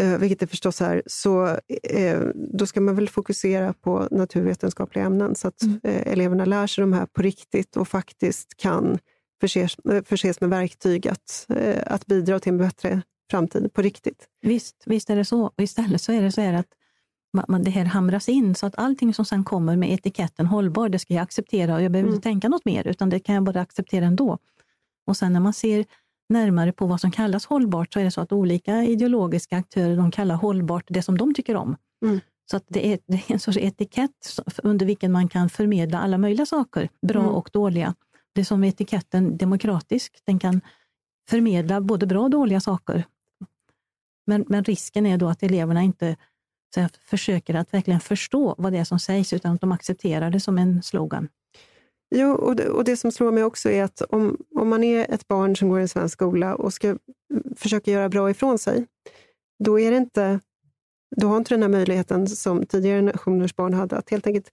eh, 0.00 0.18
vilket 0.18 0.40
det 0.40 0.46
förstås 0.46 0.80
är, 0.80 1.02
så 1.06 1.46
eh, 1.82 2.20
då 2.34 2.66
ska 2.66 2.80
man 2.80 2.96
väl 2.96 3.08
fokusera 3.08 3.72
på 3.72 4.08
naturvetenskapliga 4.10 5.04
ämnen 5.04 5.34
så 5.34 5.48
att 5.48 5.62
mm. 5.62 5.80
eh, 5.82 6.12
eleverna 6.12 6.44
lär 6.44 6.66
sig 6.66 6.82
de 6.82 6.92
här 6.92 7.06
på 7.06 7.22
riktigt 7.22 7.76
och 7.76 7.88
faktiskt 7.88 8.56
kan 8.56 8.98
förses, 9.40 9.78
eh, 9.78 10.02
förses 10.04 10.40
med 10.40 10.50
verktyg 10.50 11.08
att, 11.08 11.46
eh, 11.48 11.82
att 11.86 12.06
bidra 12.06 12.40
till 12.40 12.52
en 12.52 12.58
bättre 12.58 13.02
framtid 13.30 13.72
på 13.72 13.82
riktigt. 13.82 14.28
Visst, 14.42 14.82
visst 14.86 15.10
är 15.10 15.16
det 15.16 15.24
så. 15.24 15.46
Och 15.46 15.62
istället 15.62 16.02
så 16.02 16.12
är 16.12 16.22
det 16.22 16.32
så 16.32 16.40
här 16.40 16.52
att 16.54 16.68
man, 17.34 17.62
det 17.62 17.70
här 17.70 17.84
hamras 17.84 18.28
in 18.28 18.54
så 18.54 18.66
att 18.66 18.78
allting 18.78 19.14
som 19.14 19.24
sen 19.24 19.44
kommer 19.44 19.76
med 19.76 19.92
etiketten 19.92 20.46
hållbar, 20.46 20.88
det 20.88 20.98
ska 20.98 21.14
jag 21.14 21.22
acceptera 21.22 21.74
och 21.74 21.82
jag 21.82 21.92
behöver 21.92 22.08
mm. 22.08 22.14
inte 22.14 22.28
tänka 22.28 22.48
något 22.48 22.64
mer, 22.64 22.86
utan 22.86 23.10
det 23.10 23.20
kan 23.20 23.34
jag 23.34 23.44
bara 23.44 23.60
acceptera 23.60 24.04
ändå. 24.04 24.38
Och 25.06 25.16
sen 25.16 25.32
när 25.32 25.40
man 25.40 25.52
ser 25.52 25.84
närmare 26.28 26.72
på 26.72 26.86
vad 26.86 27.00
som 27.00 27.10
kallas 27.10 27.46
hållbart 27.46 27.92
så 27.92 28.00
är 28.00 28.04
det 28.04 28.10
så 28.10 28.20
att 28.20 28.32
olika 28.32 28.84
ideologiska 28.84 29.56
aktörer 29.56 29.96
de 29.96 30.10
kallar 30.10 30.34
hållbart 30.34 30.84
det 30.88 31.02
som 31.02 31.18
de 31.18 31.34
tycker 31.34 31.56
om. 31.56 31.76
Mm. 32.04 32.20
Så 32.50 32.56
att 32.56 32.64
det 32.68 32.92
är, 32.92 32.98
det 33.06 33.14
är 33.14 33.32
en 33.32 33.40
sorts 33.40 33.58
etikett 33.58 34.38
under 34.62 34.86
vilken 34.86 35.12
man 35.12 35.28
kan 35.28 35.48
förmedla 35.48 35.98
alla 35.98 36.18
möjliga 36.18 36.46
saker, 36.46 36.88
bra 37.06 37.22
mm. 37.22 37.34
och 37.34 37.50
dåliga. 37.52 37.94
Det 38.32 38.40
är 38.40 38.44
som 38.44 38.64
etiketten 38.64 39.36
demokratisk, 39.36 40.22
den 40.24 40.38
kan 40.38 40.60
förmedla 41.28 41.80
både 41.80 42.06
bra 42.06 42.22
och 42.22 42.30
dåliga 42.30 42.60
saker. 42.60 43.04
Men, 44.26 44.44
men 44.48 44.64
risken 44.64 45.06
är 45.06 45.18
då 45.18 45.28
att 45.28 45.42
eleverna 45.42 45.82
inte 45.82 46.16
så 46.74 46.88
försöker 47.04 47.54
att 47.54 47.74
verkligen 47.74 48.00
förstå 48.00 48.54
vad 48.58 48.72
det 48.72 48.78
är 48.78 48.84
som 48.84 48.98
sägs, 48.98 49.32
utan 49.32 49.54
att 49.54 49.60
de 49.60 49.72
accepterar 49.72 50.30
det 50.30 50.40
som 50.40 50.58
en 50.58 50.82
slogan. 50.82 51.28
Jo, 52.14 52.32
och 52.32 52.56
det, 52.56 52.68
och 52.68 52.84
det 52.84 52.96
som 52.96 53.12
slår 53.12 53.32
mig 53.32 53.44
också 53.44 53.70
är 53.70 53.84
att 53.84 54.00
om, 54.00 54.36
om 54.54 54.68
man 54.68 54.84
är 54.84 55.14
ett 55.14 55.28
barn 55.28 55.56
som 55.56 55.68
går 55.68 55.78
i 55.78 55.82
en 55.82 55.88
svensk 55.88 56.12
skola 56.12 56.54
och 56.54 56.72
ska 56.72 56.88
mm, 56.88 56.98
försöka 57.56 57.90
göra 57.90 58.08
bra 58.08 58.30
ifrån 58.30 58.58
sig, 58.58 58.86
då 59.64 59.80
är 59.80 59.90
det 59.90 59.96
inte 59.96 60.40
då 61.16 61.28
har 61.28 61.36
inte 61.36 61.54
den 61.54 61.62
här 61.62 61.68
möjligheten 61.68 62.28
som 62.28 62.66
tidigare 62.66 62.98
generationers 62.98 63.56
barn 63.56 63.74
hade, 63.74 63.96
att 63.96 64.10
helt 64.10 64.26
enkelt 64.26 64.48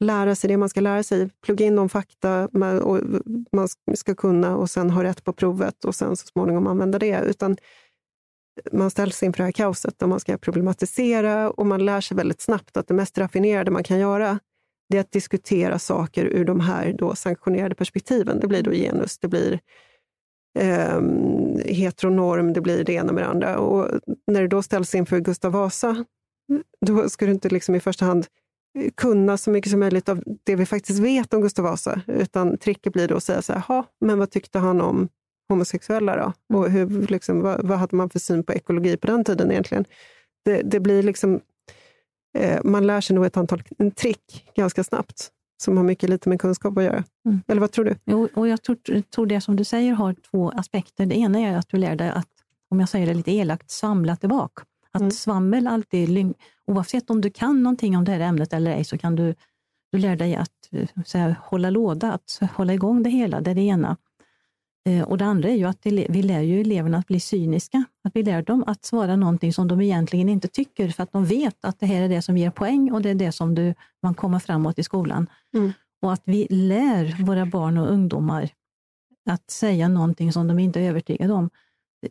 lära 0.00 0.34
sig 0.34 0.48
det 0.48 0.56
man 0.56 0.68
ska 0.68 0.80
lära 0.80 1.02
sig, 1.02 1.30
plugga 1.44 1.66
in 1.66 1.76
de 1.76 1.88
fakta 1.88 2.48
man, 2.52 2.80
och 2.80 3.00
man 3.52 3.68
ska 3.94 4.14
kunna 4.14 4.56
och 4.56 4.70
sen 4.70 4.90
ha 4.90 5.04
rätt 5.04 5.24
på 5.24 5.32
provet 5.32 5.84
och 5.84 5.94
sen 5.94 6.16
så 6.16 6.26
småningom 6.26 6.66
använda 6.66 6.98
det. 6.98 7.20
Utan 7.26 7.56
man 8.72 8.90
ställs 8.90 9.22
inför 9.22 9.38
det 9.38 9.44
här 9.44 9.52
kaoset 9.52 10.02
och 10.02 10.08
man 10.08 10.20
ska 10.20 10.38
problematisera 10.38 11.50
och 11.50 11.66
man 11.66 11.84
lär 11.84 12.00
sig 12.00 12.16
väldigt 12.16 12.40
snabbt 12.40 12.76
att 12.76 12.88
det 12.88 12.94
mest 12.94 13.18
raffinerade 13.18 13.70
man 13.70 13.84
kan 13.84 13.98
göra 13.98 14.38
det 14.92 14.96
är 14.96 15.00
att 15.00 15.12
diskutera 15.12 15.78
saker 15.78 16.24
ur 16.24 16.44
de 16.44 16.60
här 16.60 16.92
då 16.92 17.14
sanktionerade 17.14 17.74
perspektiven. 17.74 18.40
Det 18.40 18.46
blir 18.46 18.62
då 18.62 18.70
genus, 18.70 19.18
det 19.18 19.28
blir 19.28 19.60
eh, 20.58 21.00
heteronorm, 21.64 22.52
det 22.52 22.60
blir 22.60 22.84
det 22.84 22.92
ena 22.92 23.12
med 23.12 23.24
det 23.24 23.28
andra. 23.28 23.58
Och 23.58 24.00
när 24.26 24.40
du 24.40 24.48
då 24.48 24.62
ställs 24.62 24.94
inför 24.94 25.20
Gustav 25.20 25.52
Vasa, 25.52 26.04
då 26.86 27.08
ska 27.08 27.26
du 27.26 27.32
inte 27.32 27.48
liksom 27.48 27.74
i 27.74 27.80
första 27.80 28.04
hand 28.04 28.26
kunna 28.94 29.36
så 29.36 29.50
mycket 29.50 29.70
som 29.70 29.80
möjligt 29.80 30.08
av 30.08 30.22
det 30.44 30.56
vi 30.56 30.66
faktiskt 30.66 30.98
vet 30.98 31.34
om 31.34 31.40
Gustav 31.40 31.64
Vasa, 31.64 32.00
utan 32.06 32.58
tricket 32.58 32.92
blir 32.92 33.08
då 33.08 33.16
att 33.16 33.24
säga 33.24 33.42
så 33.42 33.52
här, 33.52 33.84
men 34.00 34.18
vad 34.18 34.30
tyckte 34.30 34.58
han 34.58 34.80
om 34.80 35.08
homosexuella 35.48 36.16
då? 36.16 36.56
Och 36.56 36.70
hur, 36.70 37.06
liksom, 37.06 37.40
vad, 37.40 37.66
vad, 37.66 37.78
hade 37.78 37.96
man 37.96 38.10
för 38.10 38.18
syn 38.18 38.44
på 38.44 38.52
ekologi 38.52 38.96
på 38.96 39.06
den 39.06 39.24
tiden 39.24 39.50
egentligen? 39.50 39.84
Det, 40.44 40.62
det 40.62 40.80
blir 40.80 41.02
liksom 41.02 41.40
eh, 42.38 42.60
man 42.64 42.86
lär 42.86 43.00
sig 43.00 43.16
nog 43.16 43.26
ett 43.26 43.36
antal 43.36 43.62
trick 43.96 44.52
ganska 44.56 44.84
snabbt, 44.84 45.30
som 45.62 45.76
har 45.76 45.84
mycket 45.84 46.10
lite 46.10 46.28
med 46.28 46.40
kunskap 46.40 46.78
att 46.78 46.84
göra. 46.84 47.04
Mm. 47.26 47.40
Eller 47.48 47.60
vad 47.60 47.72
tror 47.72 47.84
du? 47.84 47.96
Jo, 48.04 48.28
och 48.34 48.48
jag 48.48 48.62
tror, 48.62 49.02
tror 49.02 49.26
det 49.26 49.40
som 49.40 49.56
du 49.56 49.64
säger 49.64 49.92
har 49.92 50.14
två 50.30 50.50
aspekter. 50.50 51.06
Det 51.06 51.18
ena 51.18 51.38
är 51.40 51.56
att 51.56 51.68
du 51.68 51.76
lär 51.76 51.96
dig 51.96 52.10
att, 52.10 52.28
om 52.70 52.80
jag 52.80 52.88
säger 52.88 53.06
det 53.06 53.14
lite 53.14 53.32
elakt, 53.32 53.70
svamla 53.70 54.16
tillbaka. 54.16 54.62
Att 54.92 55.00
mm. 55.00 55.10
svammel 55.10 55.66
alltid, 55.66 56.34
oavsett 56.66 57.10
om 57.10 57.20
du 57.20 57.30
kan 57.30 57.62
någonting 57.62 57.96
om 57.96 58.04
det 58.04 58.12
här 58.12 58.20
ämnet 58.20 58.52
eller 58.52 58.70
ej, 58.70 58.84
så 58.84 58.98
kan 58.98 59.16
du, 59.16 59.34
du 59.92 59.98
lär 59.98 60.16
dig 60.16 60.36
att 60.36 60.50
här, 61.14 61.36
hålla 61.42 61.70
låda, 61.70 62.12
att 62.12 62.40
hålla 62.54 62.74
igång 62.74 63.02
det 63.02 63.10
hela. 63.10 63.40
Det 63.40 63.50
är 63.50 63.54
det 63.54 63.60
ena. 63.60 63.96
Eh, 64.84 65.02
och 65.02 65.18
det 65.18 65.24
andra 65.24 65.48
är 65.48 65.56
ju 65.56 65.64
att 65.64 65.86
vi 65.86 66.22
lär 66.22 66.40
ju 66.40 66.60
eleverna 66.60 66.98
att 66.98 67.06
bli 67.06 67.20
cyniska. 67.20 67.84
Att 68.04 68.16
vi 68.16 68.22
lär 68.22 68.42
dem 68.42 68.64
att 68.66 68.84
svara 68.84 69.16
någonting 69.16 69.52
som 69.52 69.68
de 69.68 69.80
egentligen 69.80 70.28
inte 70.28 70.48
tycker, 70.48 70.88
för 70.88 71.02
att 71.02 71.12
de 71.12 71.24
vet 71.24 71.64
att 71.64 71.80
det 71.80 71.86
här 71.86 72.02
är 72.02 72.08
det 72.08 72.22
som 72.22 72.36
ger 72.36 72.50
poäng 72.50 72.92
och 72.92 73.02
det 73.02 73.10
är 73.10 73.14
det 73.14 73.32
som 73.32 73.54
du, 73.54 73.74
man 74.02 74.14
kommer 74.14 74.38
framåt 74.38 74.78
i 74.78 74.82
skolan. 74.82 75.26
Mm. 75.54 75.72
Och 76.02 76.12
att 76.12 76.22
vi 76.24 76.46
lär 76.50 77.24
våra 77.24 77.46
barn 77.46 77.78
och 77.78 77.90
ungdomar 77.90 78.50
att 79.30 79.50
säga 79.50 79.88
någonting 79.88 80.32
som 80.32 80.48
de 80.48 80.58
inte 80.58 80.80
är 80.80 80.88
övertygade 80.88 81.32
om. 81.32 81.50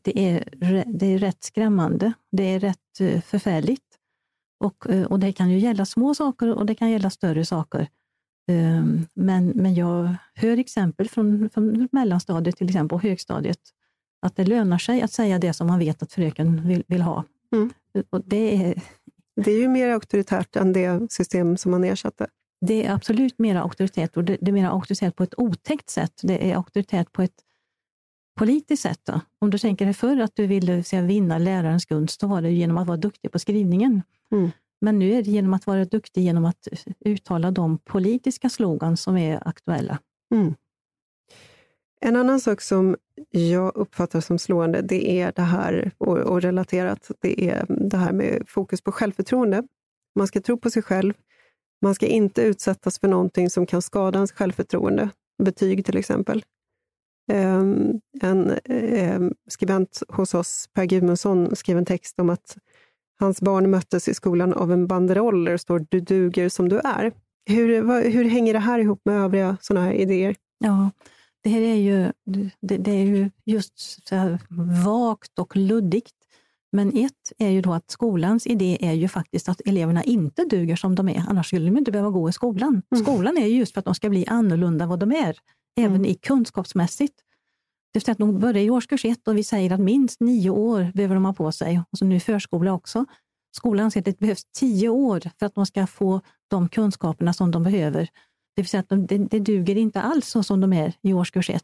Det 0.01 0.19
är, 0.19 0.43
det 0.86 1.05
är 1.05 1.17
rätt 1.17 1.43
skrämmande. 1.43 2.13
Det 2.31 2.43
är 2.43 2.60
rätt 2.60 2.99
eh, 2.99 3.21
förfärligt. 3.21 3.86
Och, 4.60 4.89
eh, 4.89 5.05
och 5.05 5.19
det 5.19 5.34
kan 5.34 5.49
ju 5.49 5.60
gälla 5.60 5.86
små 5.86 6.15
saker 6.15 6.53
och 6.53 6.65
det 6.65 6.75
kan 6.75 6.91
gälla 6.91 7.10
större 7.10 7.45
saker. 7.45 7.88
Ehm, 8.47 9.06
men, 9.13 9.47
men 9.47 9.73
jag 9.73 10.15
hör 10.34 10.58
exempel 10.58 11.10
från, 11.10 11.49
från 11.49 11.88
mellanstadiet 11.91 12.58
till 12.58 12.69
exempel, 12.69 12.95
och 12.95 13.04
högstadiet, 13.04 13.60
att 14.21 14.36
det 14.36 14.45
lönar 14.45 14.77
sig 14.77 15.01
att 15.01 15.12
säga 15.12 15.39
det 15.39 15.54
som 15.54 15.67
man 15.67 15.80
vet 15.80 16.04
att 16.04 16.13
fröken 16.13 16.67
vill, 16.67 16.84
vill 16.88 17.01
ha. 17.01 17.23
Mm. 17.54 17.69
Och 18.10 18.21
det, 18.25 18.56
är, 18.56 18.84
det 19.36 19.51
är 19.51 19.60
ju 19.60 19.67
mer 19.67 19.89
auktoritärt 19.89 20.56
än 20.56 20.73
det 20.73 21.12
system 21.12 21.58
som 21.58 21.71
man 21.71 21.84
ersatte. 21.84 22.27
Det 22.65 22.86
är 22.86 22.93
absolut 22.93 23.39
mer 23.39 23.56
auktoritet 23.56 24.17
och 24.17 24.23
det, 24.23 24.38
det 24.41 24.51
är 24.51 24.54
mer 24.54 24.67
auktoritet 24.67 25.15
på 25.15 25.23
ett 25.23 25.39
otäckt 25.39 25.89
sätt. 25.89 26.19
Det 26.23 26.51
är 26.51 26.56
auktoritet 26.56 27.12
på 27.12 27.21
ett 27.21 27.43
politiskt 28.38 28.84
sätt. 28.84 28.99
Då. 29.04 29.21
Om 29.39 29.49
du 29.49 29.58
tänker 29.58 29.86
dig 29.86 29.93
förr 29.93 30.19
att 30.19 30.36
du 30.36 30.47
ville 30.47 30.84
säga, 30.84 31.01
vinna 31.01 31.38
lärarens 31.38 31.86
gunst, 31.86 32.21
då 32.21 32.27
var 32.27 32.41
det 32.41 32.51
genom 32.51 32.77
att 32.77 32.88
vara 32.88 32.97
duktig 32.97 33.32
på 33.32 33.39
skrivningen. 33.39 34.01
Mm. 34.32 34.51
Men 34.82 35.00
nu 35.00 35.13
är 35.13 35.24
det 35.24 35.32
genom 35.32 35.54
att 35.54 35.67
vara 35.67 35.86
duktig 35.86 36.24
genom 36.24 36.46
att 36.46 36.67
uttala 37.00 37.52
de 37.52 37.78
politiska 37.78 38.50
slogan 38.50 38.98
som 38.98 39.17
är 39.17 39.48
aktuella. 39.48 40.00
Mm. 40.34 40.54
En 42.02 42.15
annan 42.15 42.39
sak 42.39 42.62
som 42.62 42.96
jag 43.30 43.76
uppfattar 43.76 44.22
som 44.22 44.39
slående, 44.39 44.82
det 44.82 45.22
är 45.22 45.32
det 45.36 45.41
här, 45.41 45.91
och, 45.98 46.17
och 46.17 46.41
relaterat, 46.41 47.12
det 47.20 47.50
är 47.50 47.65
det 47.70 47.98
här 47.98 48.13
med 48.13 48.44
fokus 48.48 48.82
på 48.82 48.91
självförtroende. 48.91 49.63
Man 50.15 50.28
ska 50.28 50.41
tro 50.41 50.58
på 50.58 50.70
sig 50.70 50.84
själv. 50.84 51.13
Man 51.82 51.96
ska 51.96 52.08
inte 52.08 52.41
utsättas 52.41 53.00
för 53.00 53.08
någonting 53.08 53.50
som 53.50 53.65
kan 53.65 53.82
skada 53.82 54.17
ens 54.17 54.32
självförtroende. 54.32 55.10
Betyg 55.44 55.86
till 55.86 55.98
exempel. 55.98 56.44
Um, 57.32 58.02
en 58.22 58.60
um, 58.70 59.34
skribent 59.48 60.04
hos 60.08 60.34
oss, 60.34 60.70
Per 60.74 60.86
Gudmundsson, 60.86 61.56
skrev 61.56 61.78
en 61.78 61.86
text 61.86 62.20
om 62.20 62.30
att 62.30 62.58
Hans 63.21 63.41
barn 63.41 63.69
möttes 63.69 64.07
i 64.07 64.13
skolan 64.13 64.53
av 64.53 64.71
en 64.71 64.88
banderoll 64.88 65.45
där 65.45 65.51
det 65.51 65.57
står 65.57 65.86
”Du 65.89 65.99
duger 65.99 66.49
som 66.49 66.69
du 66.69 66.79
är”. 66.79 67.12
Hur, 67.45 67.81
vad, 67.81 68.03
hur 68.03 68.25
hänger 68.25 68.53
det 68.53 68.60
här 68.60 68.79
ihop 68.79 69.01
med 69.05 69.15
övriga 69.15 69.57
sådana 69.62 69.86
här 69.86 69.93
idéer? 69.93 70.36
Ja, 70.60 70.91
det 71.43 71.49
här 71.49 71.62
är 71.62 71.75
ju, 71.75 72.12
det, 72.62 72.77
det 72.77 72.91
är 72.91 73.05
ju 73.05 73.29
just 73.45 74.07
så 74.07 74.38
vagt 74.86 75.39
och 75.39 75.55
luddigt. 75.55 76.15
Men 76.71 76.97
ett 76.97 77.31
är 77.38 77.49
ju 77.49 77.62
då 77.62 77.73
att 77.73 77.91
skolans 77.91 78.47
idé 78.47 78.77
är 78.81 78.93
ju 78.93 79.07
faktiskt 79.07 79.49
att 79.49 79.62
eleverna 79.65 80.03
inte 80.03 80.45
duger 80.45 80.75
som 80.75 80.95
de 80.95 81.10
är, 81.10 81.23
annars 81.27 81.47
skulle 81.47 81.65
de 81.65 81.77
inte 81.77 81.91
behöva 81.91 82.10
gå 82.10 82.29
i 82.29 82.34
skolan. 82.34 82.81
Mm. 82.95 83.05
Skolan 83.05 83.38
är 83.38 83.45
just 83.45 83.73
för 83.73 83.79
att 83.79 83.86
de 83.86 83.95
ska 83.95 84.10
bli 84.10 84.27
annorlunda 84.27 84.86
vad 84.86 84.99
de 84.99 85.12
är, 85.12 85.38
även 85.77 85.95
mm. 85.95 86.05
i 86.05 86.13
kunskapsmässigt. 86.13 87.15
Det 87.93 88.08
är 88.08 88.12
att 88.12 88.17
de 88.17 88.39
börjar 88.39 88.63
i 88.63 88.69
årskurs 88.69 89.06
ett 89.06 89.27
och 89.27 89.38
vi 89.38 89.43
säger 89.43 89.73
att 89.73 89.80
minst 89.80 90.19
nio 90.19 90.49
år 90.49 90.91
behöver 90.93 91.15
de 91.15 91.25
ha 91.25 91.34
på 91.34 91.51
sig, 91.51 91.82
och 91.91 91.97
så 91.97 92.06
nu 92.06 92.19
förskola 92.19 92.73
också. 92.73 93.06
Skolan 93.51 93.91
säger 93.91 94.01
att 94.01 94.06
det 94.06 94.19
behövs 94.19 94.45
tio 94.45 94.89
år 94.89 95.21
för 95.39 95.45
att 95.45 95.56
de 95.56 95.65
ska 95.65 95.88
få 95.88 96.21
de 96.47 96.69
kunskaperna 96.69 97.34
som 97.34 97.51
de 97.51 97.63
behöver. 97.63 98.10
Det 98.56 98.62
vill 98.62 98.67
säga 98.67 98.82
att 98.82 98.89
de, 98.89 99.06
det, 99.06 99.17
det 99.17 99.39
duger 99.39 99.77
inte 99.77 100.01
alls 100.01 100.27
så 100.27 100.43
som 100.43 100.62
de 100.62 100.73
är 100.73 100.93
i 101.01 101.13
årskurs 101.13 101.49
ett. 101.49 101.63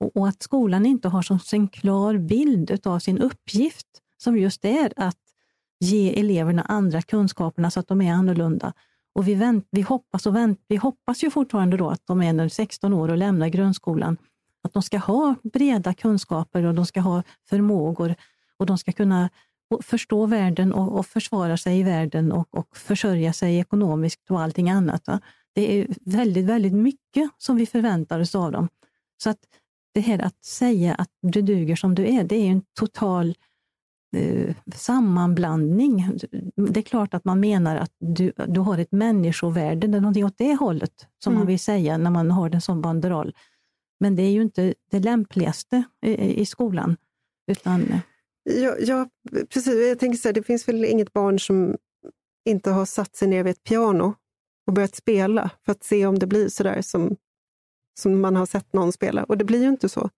Och, 0.00 0.16
och 0.16 0.28
att 0.28 0.42
skolan 0.42 0.86
inte 0.86 1.08
har 1.08 1.22
som 1.22 1.38
en 1.52 1.68
klar 1.68 2.18
bild 2.18 2.86
av 2.86 2.98
sin 2.98 3.18
uppgift, 3.18 3.86
som 4.16 4.38
just 4.38 4.64
är 4.64 4.92
att 4.96 5.16
ge 5.80 6.20
eleverna 6.20 6.62
andra 6.62 7.02
kunskaperna 7.02 7.70
så 7.70 7.80
att 7.80 7.88
de 7.88 8.00
är 8.00 8.12
annorlunda. 8.12 8.72
Och 9.14 9.28
vi, 9.28 9.34
vänt, 9.34 9.68
vi, 9.70 9.80
hoppas 9.80 10.26
och 10.26 10.36
vänt, 10.36 10.60
vi 10.68 10.76
hoppas 10.76 11.24
ju 11.24 11.30
fortfarande 11.30 11.76
då 11.76 11.90
att 11.90 12.06
de 12.06 12.22
är 12.22 12.48
16 12.48 12.92
år 12.92 13.08
och 13.08 13.16
lämnar 13.16 13.48
grundskolan 13.48 14.16
att 14.68 14.74
de 14.74 14.82
ska 14.82 14.98
ha 14.98 15.34
breda 15.42 15.94
kunskaper 15.94 16.64
och 16.64 16.74
de 16.74 16.86
ska 16.86 17.00
ha 17.00 17.22
förmågor 17.48 18.14
och 18.58 18.66
de 18.66 18.78
ska 18.78 18.92
kunna 18.92 19.30
förstå 19.82 20.26
världen 20.26 20.72
och, 20.72 20.98
och 20.98 21.06
försvara 21.06 21.56
sig 21.56 21.78
i 21.78 21.82
världen 21.82 22.32
och, 22.32 22.48
och 22.50 22.76
försörja 22.76 23.32
sig 23.32 23.58
ekonomiskt 23.58 24.30
och 24.30 24.40
allting 24.40 24.70
annat. 24.70 25.06
Va? 25.06 25.20
Det 25.54 25.80
är 25.80 25.86
väldigt, 26.00 26.46
väldigt 26.46 26.72
mycket 26.72 27.30
som 27.38 27.56
vi 27.56 27.66
förväntar 27.66 28.20
oss 28.20 28.34
av 28.34 28.52
dem. 28.52 28.68
Så 29.22 29.30
att 29.30 29.38
det 29.94 30.00
här 30.00 30.18
att 30.18 30.44
säga 30.44 30.94
att 30.94 31.10
du 31.22 31.42
duger 31.42 31.76
som 31.76 31.94
du 31.94 32.06
är, 32.06 32.24
det 32.24 32.36
är 32.36 32.50
en 32.50 32.62
total 32.78 33.34
eh, 34.16 34.54
sammanblandning. 34.74 36.18
Det 36.56 36.80
är 36.80 36.82
klart 36.82 37.14
att 37.14 37.24
man 37.24 37.40
menar 37.40 37.76
att 37.76 37.92
du, 38.00 38.32
du 38.48 38.60
har 38.60 38.78
ett 38.78 38.92
människovärde, 38.92 39.86
det 39.86 39.96
är 39.96 40.00
någonting 40.00 40.24
åt 40.24 40.38
det 40.38 40.54
hållet 40.54 41.06
som 41.24 41.32
mm. 41.32 41.40
man 41.40 41.46
vill 41.46 41.60
säga 41.60 41.98
när 41.98 42.10
man 42.10 42.30
har 42.30 42.54
en 42.54 42.60
sån 42.60 42.82
banderoll. 42.82 43.34
Men 44.00 44.16
det 44.16 44.22
är 44.22 44.30
ju 44.30 44.42
inte 44.42 44.74
det 44.90 45.00
lämpligaste 45.00 45.82
i, 46.06 46.40
i 46.40 46.46
skolan. 46.46 46.96
Utan... 47.50 47.82
Eh, 47.82 48.00
ja, 48.62 48.76
ja, 48.78 49.08
precis. 49.30 49.88
Jag 49.88 49.98
tänker 49.98 50.18
så 50.18 50.28
här, 50.28 50.32
det 50.32 50.42
finns 50.42 50.68
väl 50.68 50.84
inget 50.84 51.12
barn 51.12 51.38
som 51.38 51.76
inte 52.44 52.70
har 52.70 52.84
satt 52.84 53.16
sig 53.16 53.28
ner 53.28 53.44
vid 53.44 53.50
ett 53.50 53.64
piano 53.64 54.14
och 54.66 54.72
börjat 54.72 54.94
spela 54.94 55.50
för 55.64 55.72
att 55.72 55.84
se 55.84 56.06
om 56.06 56.18
det 56.18 56.26
blir 56.26 56.48
så 56.48 56.62
där 56.62 56.82
som, 56.82 57.16
som 58.00 58.20
man 58.20 58.36
har 58.36 58.46
sett 58.46 58.72
någon 58.72 58.92
spela. 58.92 59.24
Och 59.24 59.38
det 59.38 59.44
blir 59.44 59.62
ju 59.62 59.68
inte 59.68 59.88
så 59.88 60.10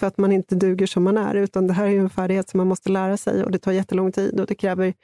för 0.00 0.06
att 0.06 0.18
man 0.18 0.32
inte 0.32 0.54
duger 0.54 0.86
som 0.86 1.02
man 1.02 1.18
är, 1.18 1.34
utan 1.34 1.66
det 1.66 1.72
här 1.72 1.86
är 1.86 1.98
en 1.98 2.10
färdighet 2.10 2.48
som 2.48 2.58
man 2.58 2.68
måste 2.68 2.90
lära 2.90 3.16
sig 3.16 3.44
och 3.44 3.50
det 3.50 3.58
tar 3.58 3.72
jättelång 3.72 4.12
tid 4.12 4.40
och 4.40 4.46
det 4.46 4.54
kräver 4.54 4.94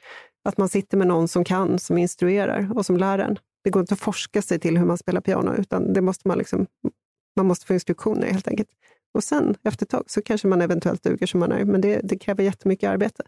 att 0.43 0.57
man 0.57 0.69
sitter 0.69 0.97
med 0.97 1.07
någon 1.07 1.27
som 1.27 1.43
kan, 1.43 1.79
som 1.79 1.97
instruerar 1.97 2.77
och 2.77 2.85
som 2.85 2.97
lär 2.97 3.19
en. 3.19 3.39
Det 3.63 3.69
går 3.69 3.81
inte 3.81 3.93
att 3.93 3.99
forska 3.99 4.41
sig 4.41 4.59
till 4.59 4.77
hur 4.77 4.85
man 4.85 4.97
spelar 4.97 5.21
piano, 5.21 5.55
utan 5.55 5.93
det 5.93 6.01
måste 6.01 6.27
man, 6.27 6.37
liksom, 6.37 6.67
man 7.35 7.45
måste 7.45 7.65
få 7.65 7.73
instruktioner 7.73 8.27
helt 8.27 8.47
enkelt. 8.47 8.69
Och 9.13 9.23
sen 9.23 9.55
efter 9.63 9.85
ett 9.85 9.89
tag 9.89 10.03
så 10.07 10.21
kanske 10.21 10.47
man 10.47 10.61
eventuellt 10.61 11.03
duger 11.03 11.27
som 11.27 11.39
man 11.39 11.51
är, 11.51 11.65
men 11.65 11.81
det, 11.81 12.01
det 12.03 12.17
kräver 12.17 12.43
jättemycket 12.43 12.89
arbete. 12.89 13.23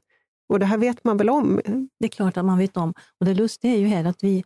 Och 0.49 0.59
det 0.59 0.65
här 0.65 0.77
vet 0.77 1.03
man 1.03 1.17
väl 1.17 1.29
om? 1.29 1.61
Det 1.99 2.05
är 2.05 2.09
klart 2.09 2.37
att 2.37 2.45
man 2.45 2.57
vet 2.57 2.77
om. 2.77 2.93
Och 3.19 3.25
det 3.25 3.33
lustiga 3.33 3.73
är 3.73 3.77
ju 3.77 3.87
här 3.87 4.05
att 4.05 4.23
vi 4.23 4.43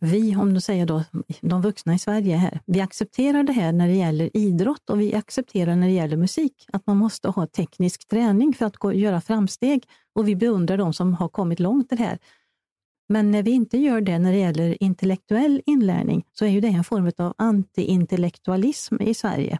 vi, 0.00 0.36
om 0.36 0.54
du 0.54 0.60
säger 0.60 0.86
då, 0.86 1.04
de 1.40 1.62
vuxna 1.62 1.94
i 1.94 1.98
Sverige 1.98 2.36
här, 2.36 2.60
vi 2.66 2.80
accepterar 2.80 3.42
det 3.42 3.52
här 3.52 3.72
när 3.72 3.86
det 3.86 3.94
gäller 3.94 4.36
idrott 4.36 4.90
och 4.90 5.00
vi 5.00 5.14
accepterar 5.14 5.76
när 5.76 5.86
det 5.86 5.92
gäller 5.92 6.16
musik, 6.16 6.66
att 6.72 6.86
man 6.86 6.96
måste 6.96 7.28
ha 7.28 7.46
teknisk 7.46 8.08
träning 8.08 8.54
för 8.54 8.66
att 8.66 8.76
gå, 8.76 8.92
göra 8.92 9.20
framsteg 9.20 9.84
och 10.14 10.28
vi 10.28 10.36
beundrar 10.36 10.78
de 10.78 10.92
som 10.92 11.14
har 11.14 11.28
kommit 11.28 11.60
långt 11.60 11.92
i 11.92 11.96
det 11.96 12.02
här. 12.02 12.18
Men 13.08 13.30
när 13.30 13.42
vi 13.42 13.50
inte 13.50 13.78
gör 13.78 14.00
det 14.00 14.18
när 14.18 14.32
det 14.32 14.38
gäller 14.38 14.82
intellektuell 14.82 15.62
inlärning 15.66 16.24
så 16.32 16.44
är 16.44 16.48
ju 16.48 16.60
det 16.60 16.68
en 16.68 16.84
form 16.84 17.10
av 17.18 17.34
antiintellektualism 17.38 19.02
i 19.02 19.14
Sverige. 19.14 19.58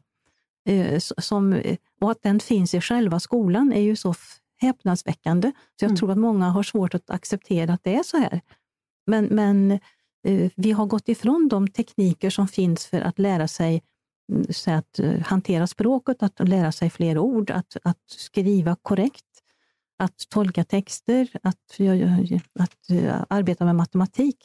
Eh, 0.68 0.98
som, 0.98 1.62
och 2.00 2.10
att 2.10 2.22
den 2.22 2.40
finns 2.40 2.74
i 2.74 2.80
själva 2.80 3.20
skolan 3.20 3.72
är 3.72 3.80
ju 3.80 3.96
så 3.96 4.14
häpnadsväckande, 4.60 5.52
så 5.80 5.84
jag 5.84 5.88
mm. 5.88 5.96
tror 5.96 6.10
att 6.10 6.18
många 6.18 6.48
har 6.48 6.62
svårt 6.62 6.94
att 6.94 7.10
acceptera 7.10 7.72
att 7.72 7.84
det 7.84 7.96
är 7.96 8.02
så 8.02 8.16
här. 8.16 8.40
Men, 9.06 9.24
men 9.24 9.78
Eh, 10.24 10.50
vi 10.56 10.72
har 10.72 10.86
gått 10.86 11.08
ifrån 11.08 11.48
de 11.48 11.68
tekniker 11.68 12.30
som 12.30 12.48
finns 12.48 12.86
för 12.86 13.00
att 13.00 13.18
lära 13.18 13.48
sig 13.48 13.82
mm, 14.32 14.44
så 14.50 14.70
att 14.70 14.98
eh, 14.98 15.20
hantera 15.20 15.66
språket, 15.66 16.22
att 16.22 16.48
lära 16.48 16.72
sig 16.72 16.90
fler 16.90 17.18
ord, 17.18 17.50
att, 17.50 17.76
att 17.82 18.02
skriva 18.06 18.76
korrekt, 18.82 19.24
att 19.98 20.28
tolka 20.28 20.64
texter, 20.64 21.28
att, 21.42 21.80
att 22.58 22.90
eh, 22.90 23.22
arbeta 23.28 23.64
med 23.64 23.76
matematik. 23.76 24.36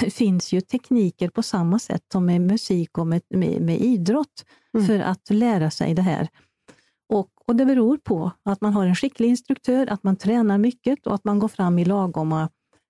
Det 0.00 0.10
finns 0.10 0.52
ju 0.52 0.60
tekniker 0.60 1.28
på 1.28 1.42
samma 1.42 1.78
sätt 1.78 2.02
som 2.12 2.26
med 2.26 2.40
musik 2.40 2.98
och 2.98 3.06
med, 3.06 3.22
med, 3.28 3.62
med 3.62 3.80
idrott 3.80 4.44
mm. 4.74 4.86
för 4.86 4.98
att 4.98 5.30
lära 5.30 5.70
sig 5.70 5.94
det 5.94 6.02
här. 6.02 6.28
Och, 7.08 7.30
och, 7.46 7.56
Det 7.56 7.66
beror 7.66 7.96
på 7.96 8.30
att 8.42 8.60
man 8.60 8.72
har 8.72 8.86
en 8.86 8.96
skicklig 8.96 9.28
instruktör, 9.28 9.86
att 9.86 10.02
man 10.02 10.16
tränar 10.16 10.58
mycket 10.58 11.06
och 11.06 11.14
att 11.14 11.24
man 11.24 11.38
går 11.38 11.48
fram 11.48 11.78
i 11.78 11.84
lagoma 11.84 12.48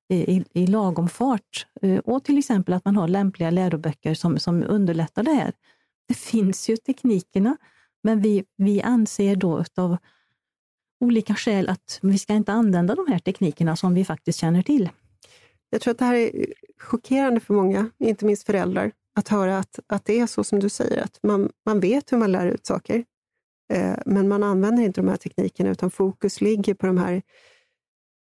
i, 0.08 0.44
i 0.52 0.66
lagom 0.66 1.08
fart. 1.08 1.66
Eh, 1.82 1.98
och 1.98 2.24
till 2.24 2.38
exempel 2.38 2.74
att 2.74 2.84
man 2.84 2.96
har 2.96 3.08
lämpliga 3.08 3.50
läroböcker 3.50 4.14
som, 4.14 4.38
som 4.38 4.62
underlättar 4.62 5.22
det 5.22 5.32
här. 5.32 5.52
Det 6.08 6.14
finns 6.14 6.68
ju 6.68 6.76
teknikerna, 6.76 7.56
men 8.02 8.20
vi, 8.20 8.44
vi 8.56 8.82
anser 8.82 9.36
då 9.36 9.64
av 9.76 9.96
olika 11.00 11.34
skäl 11.34 11.68
att 11.68 11.98
vi 12.02 12.18
ska 12.18 12.32
inte 12.32 12.52
använda 12.52 12.94
de 12.94 13.06
här 13.08 13.18
teknikerna 13.18 13.76
som 13.76 13.94
vi 13.94 14.04
faktiskt 14.04 14.38
känner 14.38 14.62
till. 14.62 14.90
Jag 15.70 15.80
tror 15.80 15.92
att 15.92 15.98
det 15.98 16.04
här 16.04 16.14
är 16.14 16.46
chockerande 16.80 17.40
för 17.40 17.54
många, 17.54 17.90
inte 17.98 18.24
minst 18.24 18.46
föräldrar, 18.46 18.92
att 19.18 19.28
höra 19.28 19.58
att, 19.58 19.78
att 19.86 20.04
det 20.04 20.20
är 20.20 20.26
så 20.26 20.44
som 20.44 20.60
du 20.60 20.68
säger, 20.68 21.02
att 21.02 21.18
man, 21.22 21.50
man 21.66 21.80
vet 21.80 22.12
hur 22.12 22.18
man 22.18 22.32
lär 22.32 22.46
ut 22.46 22.66
saker, 22.66 23.04
eh, 23.72 23.94
men 24.06 24.28
man 24.28 24.42
använder 24.42 24.82
inte 24.82 25.00
de 25.00 25.08
här 25.08 25.16
teknikerna, 25.16 25.70
utan 25.70 25.90
fokus 25.90 26.40
ligger 26.40 26.74
på 26.74 26.86
de 26.86 26.98
här 26.98 27.22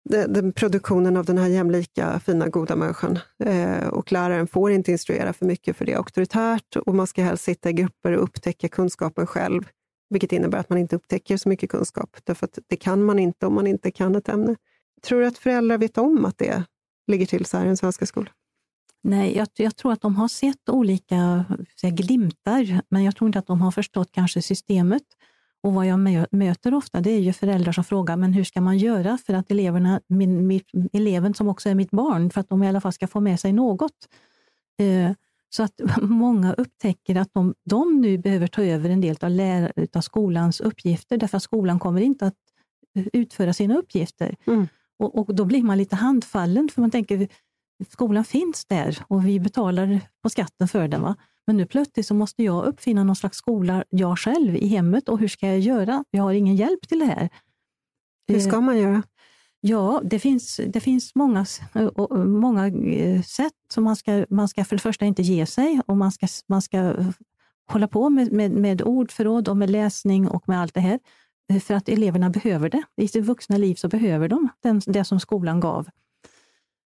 den 0.04 0.52
produktionen 0.52 1.16
av 1.16 1.24
den 1.24 1.38
här 1.38 1.48
jämlika, 1.48 2.20
fina, 2.20 2.48
goda 2.48 2.76
människan. 2.76 3.18
Eh, 3.44 3.86
och 3.86 4.12
läraren 4.12 4.46
får 4.46 4.70
inte 4.70 4.92
instruera 4.92 5.32
för 5.32 5.46
mycket, 5.46 5.76
för 5.76 5.84
det 5.84 5.92
är 5.92 5.96
auktoritärt 5.96 6.76
och 6.76 6.94
man 6.94 7.06
ska 7.06 7.22
helst 7.22 7.44
sitta 7.44 7.70
i 7.70 7.72
grupper 7.72 8.12
och 8.12 8.22
upptäcka 8.22 8.68
kunskapen 8.68 9.26
själv, 9.26 9.68
vilket 10.12 10.32
innebär 10.32 10.58
att 10.58 10.68
man 10.68 10.78
inte 10.78 10.96
upptäcker 10.96 11.36
så 11.36 11.48
mycket 11.48 11.70
kunskap, 11.70 12.16
därför 12.24 12.46
att 12.46 12.58
det 12.66 12.76
kan 12.76 13.04
man 13.04 13.18
inte 13.18 13.46
om 13.46 13.54
man 13.54 13.66
inte 13.66 13.90
kan 13.90 14.16
ett 14.16 14.28
ämne. 14.28 14.56
Tror 15.02 15.20
du 15.20 15.26
att 15.26 15.38
föräldrar 15.38 15.78
vet 15.78 15.98
om 15.98 16.24
att 16.24 16.38
det 16.38 16.64
ligger 17.06 17.26
till 17.26 17.44
så 17.44 17.56
här 17.56 17.64
i 17.64 17.66
den 17.66 17.76
svenska 17.76 18.06
skolan? 18.06 18.32
Nej, 19.04 19.36
jag, 19.36 19.48
jag, 19.56 19.76
tror 19.76 19.92
att 19.92 20.00
de 20.00 20.16
har 20.16 20.28
sett 20.28 20.68
olika 20.68 21.44
säga, 21.80 21.90
glimtar, 21.90 22.80
men 22.88 23.04
jag 23.04 23.16
tror 23.16 23.28
inte 23.28 23.38
att 23.38 23.46
de 23.46 23.60
har 23.60 23.70
förstått 23.70 24.12
kanske 24.12 24.42
systemet. 24.42 25.02
Och 25.62 25.74
vad 25.74 25.86
jag 25.86 25.98
möter 26.30 26.74
ofta 26.74 27.00
det 27.00 27.10
är 27.10 27.18
ju 27.18 27.32
föräldrar 27.32 27.72
som 27.72 27.84
frågar, 27.84 28.16
men 28.16 28.32
hur 28.32 28.44
ska 28.44 28.60
man 28.60 28.78
göra 28.78 29.18
för 29.18 29.34
att 29.34 29.50
eleverna, 29.50 30.00
min, 30.08 30.46
min, 30.46 30.60
eleven 30.92 31.34
som 31.34 31.48
också 31.48 31.68
är 31.68 31.74
mitt 31.74 31.90
barn, 31.90 32.30
för 32.30 32.40
att 32.40 32.48
de 32.48 32.62
i 32.62 32.68
alla 32.68 32.80
fall 32.80 32.92
ska 32.92 33.06
få 33.06 33.20
med 33.20 33.40
sig 33.40 33.52
något. 33.52 34.08
Eh, 34.78 35.12
så 35.54 35.62
att 35.62 35.80
många 36.02 36.52
upptäcker 36.52 37.16
att 37.16 37.34
de, 37.34 37.54
de 37.64 38.00
nu 38.00 38.18
behöver 38.18 38.46
ta 38.46 38.62
över 38.62 38.90
en 38.90 39.00
del 39.00 39.16
av, 39.20 39.30
lär, 39.30 39.72
av 39.94 40.00
skolans 40.00 40.60
uppgifter, 40.60 41.16
därför 41.16 41.36
att 41.36 41.42
skolan 41.42 41.78
kommer 41.78 42.00
inte 42.00 42.26
att 42.26 42.36
eh, 42.96 43.06
utföra 43.12 43.52
sina 43.52 43.78
uppgifter. 43.78 44.36
Mm. 44.46 44.68
Och, 44.98 45.18
och, 45.18 45.34
Då 45.34 45.44
blir 45.44 45.62
man 45.62 45.78
lite 45.78 45.96
handfallen, 45.96 46.68
för 46.68 46.80
man 46.80 46.90
tänker 46.90 47.28
skolan 47.88 48.24
finns 48.24 48.64
där 48.64 48.98
och 49.08 49.26
vi 49.26 49.40
betalar 49.40 50.00
på 50.22 50.30
skatten 50.30 50.68
för 50.68 50.88
den. 50.88 51.02
Va? 51.02 51.16
Men 51.46 51.56
nu 51.56 51.66
plötsligt 51.66 52.06
så 52.06 52.14
måste 52.14 52.42
jag 52.42 52.64
uppfinna 52.64 53.04
någon 53.04 53.16
slags 53.16 53.38
skola 53.38 53.84
jag 53.90 54.18
själv 54.18 54.56
i 54.56 54.66
hemmet 54.66 55.08
och 55.08 55.18
hur 55.18 55.28
ska 55.28 55.46
jag 55.46 55.58
göra? 55.58 56.04
Jag 56.10 56.22
har 56.22 56.32
ingen 56.32 56.56
hjälp 56.56 56.88
till 56.88 56.98
det 56.98 57.04
här. 57.04 57.28
Hur 58.28 58.40
ska 58.40 58.60
man 58.60 58.78
göra? 58.78 59.02
Ja, 59.64 60.00
det 60.04 60.18
finns, 60.18 60.60
det 60.66 60.80
finns 60.80 61.14
många, 61.14 61.46
många 62.26 62.66
eh, 62.66 63.22
sätt. 63.22 63.52
som 63.72 63.84
man, 63.84 63.96
ska, 63.96 64.26
man 64.30 64.48
ska 64.48 64.64
för 64.64 64.76
det 64.76 64.82
första 64.82 65.04
inte 65.04 65.22
ge 65.22 65.46
sig 65.46 65.80
och 65.86 65.96
man 65.96 66.12
ska, 66.12 66.26
man 66.46 66.62
ska 66.62 66.94
hålla 67.66 67.88
på 67.88 68.10
med, 68.10 68.32
med, 68.32 68.50
med 68.50 68.82
ordförråd 68.82 69.48
och 69.48 69.56
med 69.56 69.70
läsning 69.70 70.28
och 70.28 70.48
med 70.48 70.60
allt 70.60 70.74
det 70.74 70.80
här. 70.80 70.98
Eh, 71.52 71.60
för 71.60 71.74
att 71.74 71.88
eleverna 71.88 72.30
behöver 72.30 72.68
det. 72.68 72.82
I 72.96 73.08
sitt 73.08 73.24
vuxna 73.24 73.56
liv 73.56 73.74
så 73.74 73.88
behöver 73.88 74.28
de 74.28 74.48
den, 74.62 74.80
det 74.86 75.04
som 75.04 75.20
skolan 75.20 75.60
gav. 75.60 75.88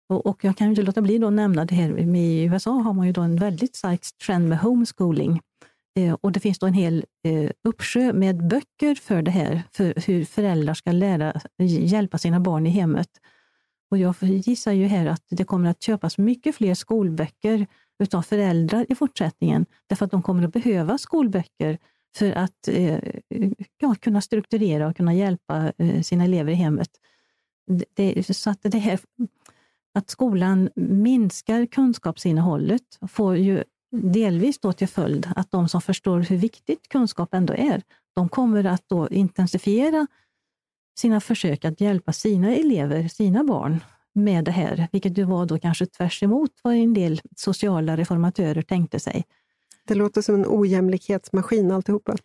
Och, 0.08 0.26
och 0.26 0.44
jag 0.44 0.56
kan 0.56 0.68
inte 0.68 0.82
låta 0.82 1.02
bli 1.02 1.24
att 1.24 1.32
nämna 1.32 1.64
det 1.64 1.74
här, 1.74 2.16
i 2.16 2.44
USA 2.44 2.70
har 2.70 2.92
man 2.92 3.06
ju 3.06 3.12
då 3.12 3.20
en 3.20 3.36
väldigt 3.36 3.76
stark 3.76 4.00
trend 4.26 4.48
med 4.48 4.58
homeschooling. 4.58 5.40
Eh, 5.96 6.14
och 6.20 6.32
det 6.32 6.40
finns 6.40 6.58
då 6.58 6.66
en 6.66 6.74
hel 6.74 7.04
eh, 7.24 7.50
uppsjö 7.64 8.12
med 8.12 8.48
böcker 8.48 8.94
för 8.94 9.22
det 9.22 9.30
här, 9.30 9.62
för 9.72 9.94
hur 10.06 10.24
föräldrar 10.24 10.74
ska 10.74 10.92
lära, 10.92 11.40
hjälpa 11.58 12.18
sina 12.18 12.40
barn 12.40 12.66
i 12.66 12.70
hemmet. 12.70 13.08
Och 13.90 13.98
jag 13.98 14.14
gissar 14.20 14.72
ju 14.72 14.86
här 14.86 15.06
att 15.06 15.22
det 15.30 15.44
kommer 15.44 15.70
att 15.70 15.82
köpas 15.82 16.18
mycket 16.18 16.54
fler 16.54 16.74
skolböcker 16.74 17.66
utav 17.98 18.22
föräldrar 18.22 18.86
i 18.88 18.94
fortsättningen, 18.94 19.66
därför 19.86 20.04
att 20.04 20.10
de 20.10 20.22
kommer 20.22 20.42
att 20.42 20.52
behöva 20.52 20.98
skolböcker 20.98 21.78
för 22.16 22.32
att 22.32 22.68
eh, 22.68 22.98
ja, 23.78 23.94
kunna 24.00 24.20
strukturera 24.20 24.88
och 24.88 24.96
kunna 24.96 25.14
hjälpa 25.14 25.72
sina 26.02 26.24
elever 26.24 26.52
i 26.52 26.54
hemmet. 26.54 26.90
Det, 27.96 28.36
så 28.36 28.50
att 28.50 28.58
det 28.62 28.78
här 28.78 29.00
att 29.94 30.10
skolan 30.10 30.70
minskar 30.76 31.66
kunskapsinnehållet 31.66 32.98
får 33.08 33.36
ju 33.36 33.64
delvis 34.02 34.58
då 34.58 34.72
till 34.72 34.88
följd 34.88 35.28
att 35.36 35.50
de 35.50 35.68
som 35.68 35.80
förstår 35.80 36.20
hur 36.20 36.36
viktigt 36.36 36.88
kunskap 36.88 37.34
ändå 37.34 37.54
är, 37.54 37.82
de 38.14 38.28
kommer 38.28 38.64
att 38.64 38.88
då 38.88 39.08
intensifiera 39.08 40.06
sina 40.98 41.20
försök 41.20 41.64
att 41.64 41.80
hjälpa 41.80 42.12
sina 42.12 42.54
elever, 42.54 43.08
sina 43.08 43.44
barn, 43.44 43.80
med 44.14 44.44
det 44.44 44.50
här, 44.50 44.88
vilket 44.92 45.18
ju 45.18 45.24
var 45.24 45.46
då 45.46 45.58
kanske 45.58 45.86
tvärs 45.86 46.22
vad 46.62 46.74
en 46.74 46.94
del 46.94 47.20
sociala 47.36 47.96
reformatörer 47.96 48.62
tänkte 48.62 49.00
sig. 49.00 49.24
Det 49.86 49.94
låter 49.94 50.22
som 50.22 50.34
en 50.34 50.46
ojämlikhetsmaskin 50.48 51.70
alltihopa. 51.70 52.16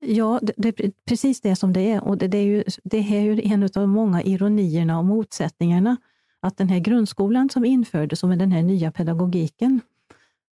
Ja, 0.00 0.40
det, 0.42 0.52
det 0.56 0.80
är 0.80 0.92
precis 1.04 1.40
det 1.40 1.56
som 1.56 1.72
det 1.72 1.92
är. 1.92 2.04
Och 2.04 2.18
det, 2.18 2.28
det 2.28 2.38
är 2.38 2.44
ju, 2.44 2.64
det 2.84 2.98
är 2.98 3.20
ju 3.20 3.40
en 3.42 3.68
av 3.74 3.88
många 3.88 4.22
ironierna 4.22 4.98
och 4.98 5.04
motsättningarna 5.04 5.96
att 6.40 6.56
den 6.56 6.68
här 6.68 6.78
grundskolan 6.78 7.50
som 7.50 7.64
infördes 7.64 8.22
och 8.22 8.28
med 8.28 8.38
den 8.38 8.52
här 8.52 8.62
nya 8.62 8.92
pedagogiken, 8.92 9.80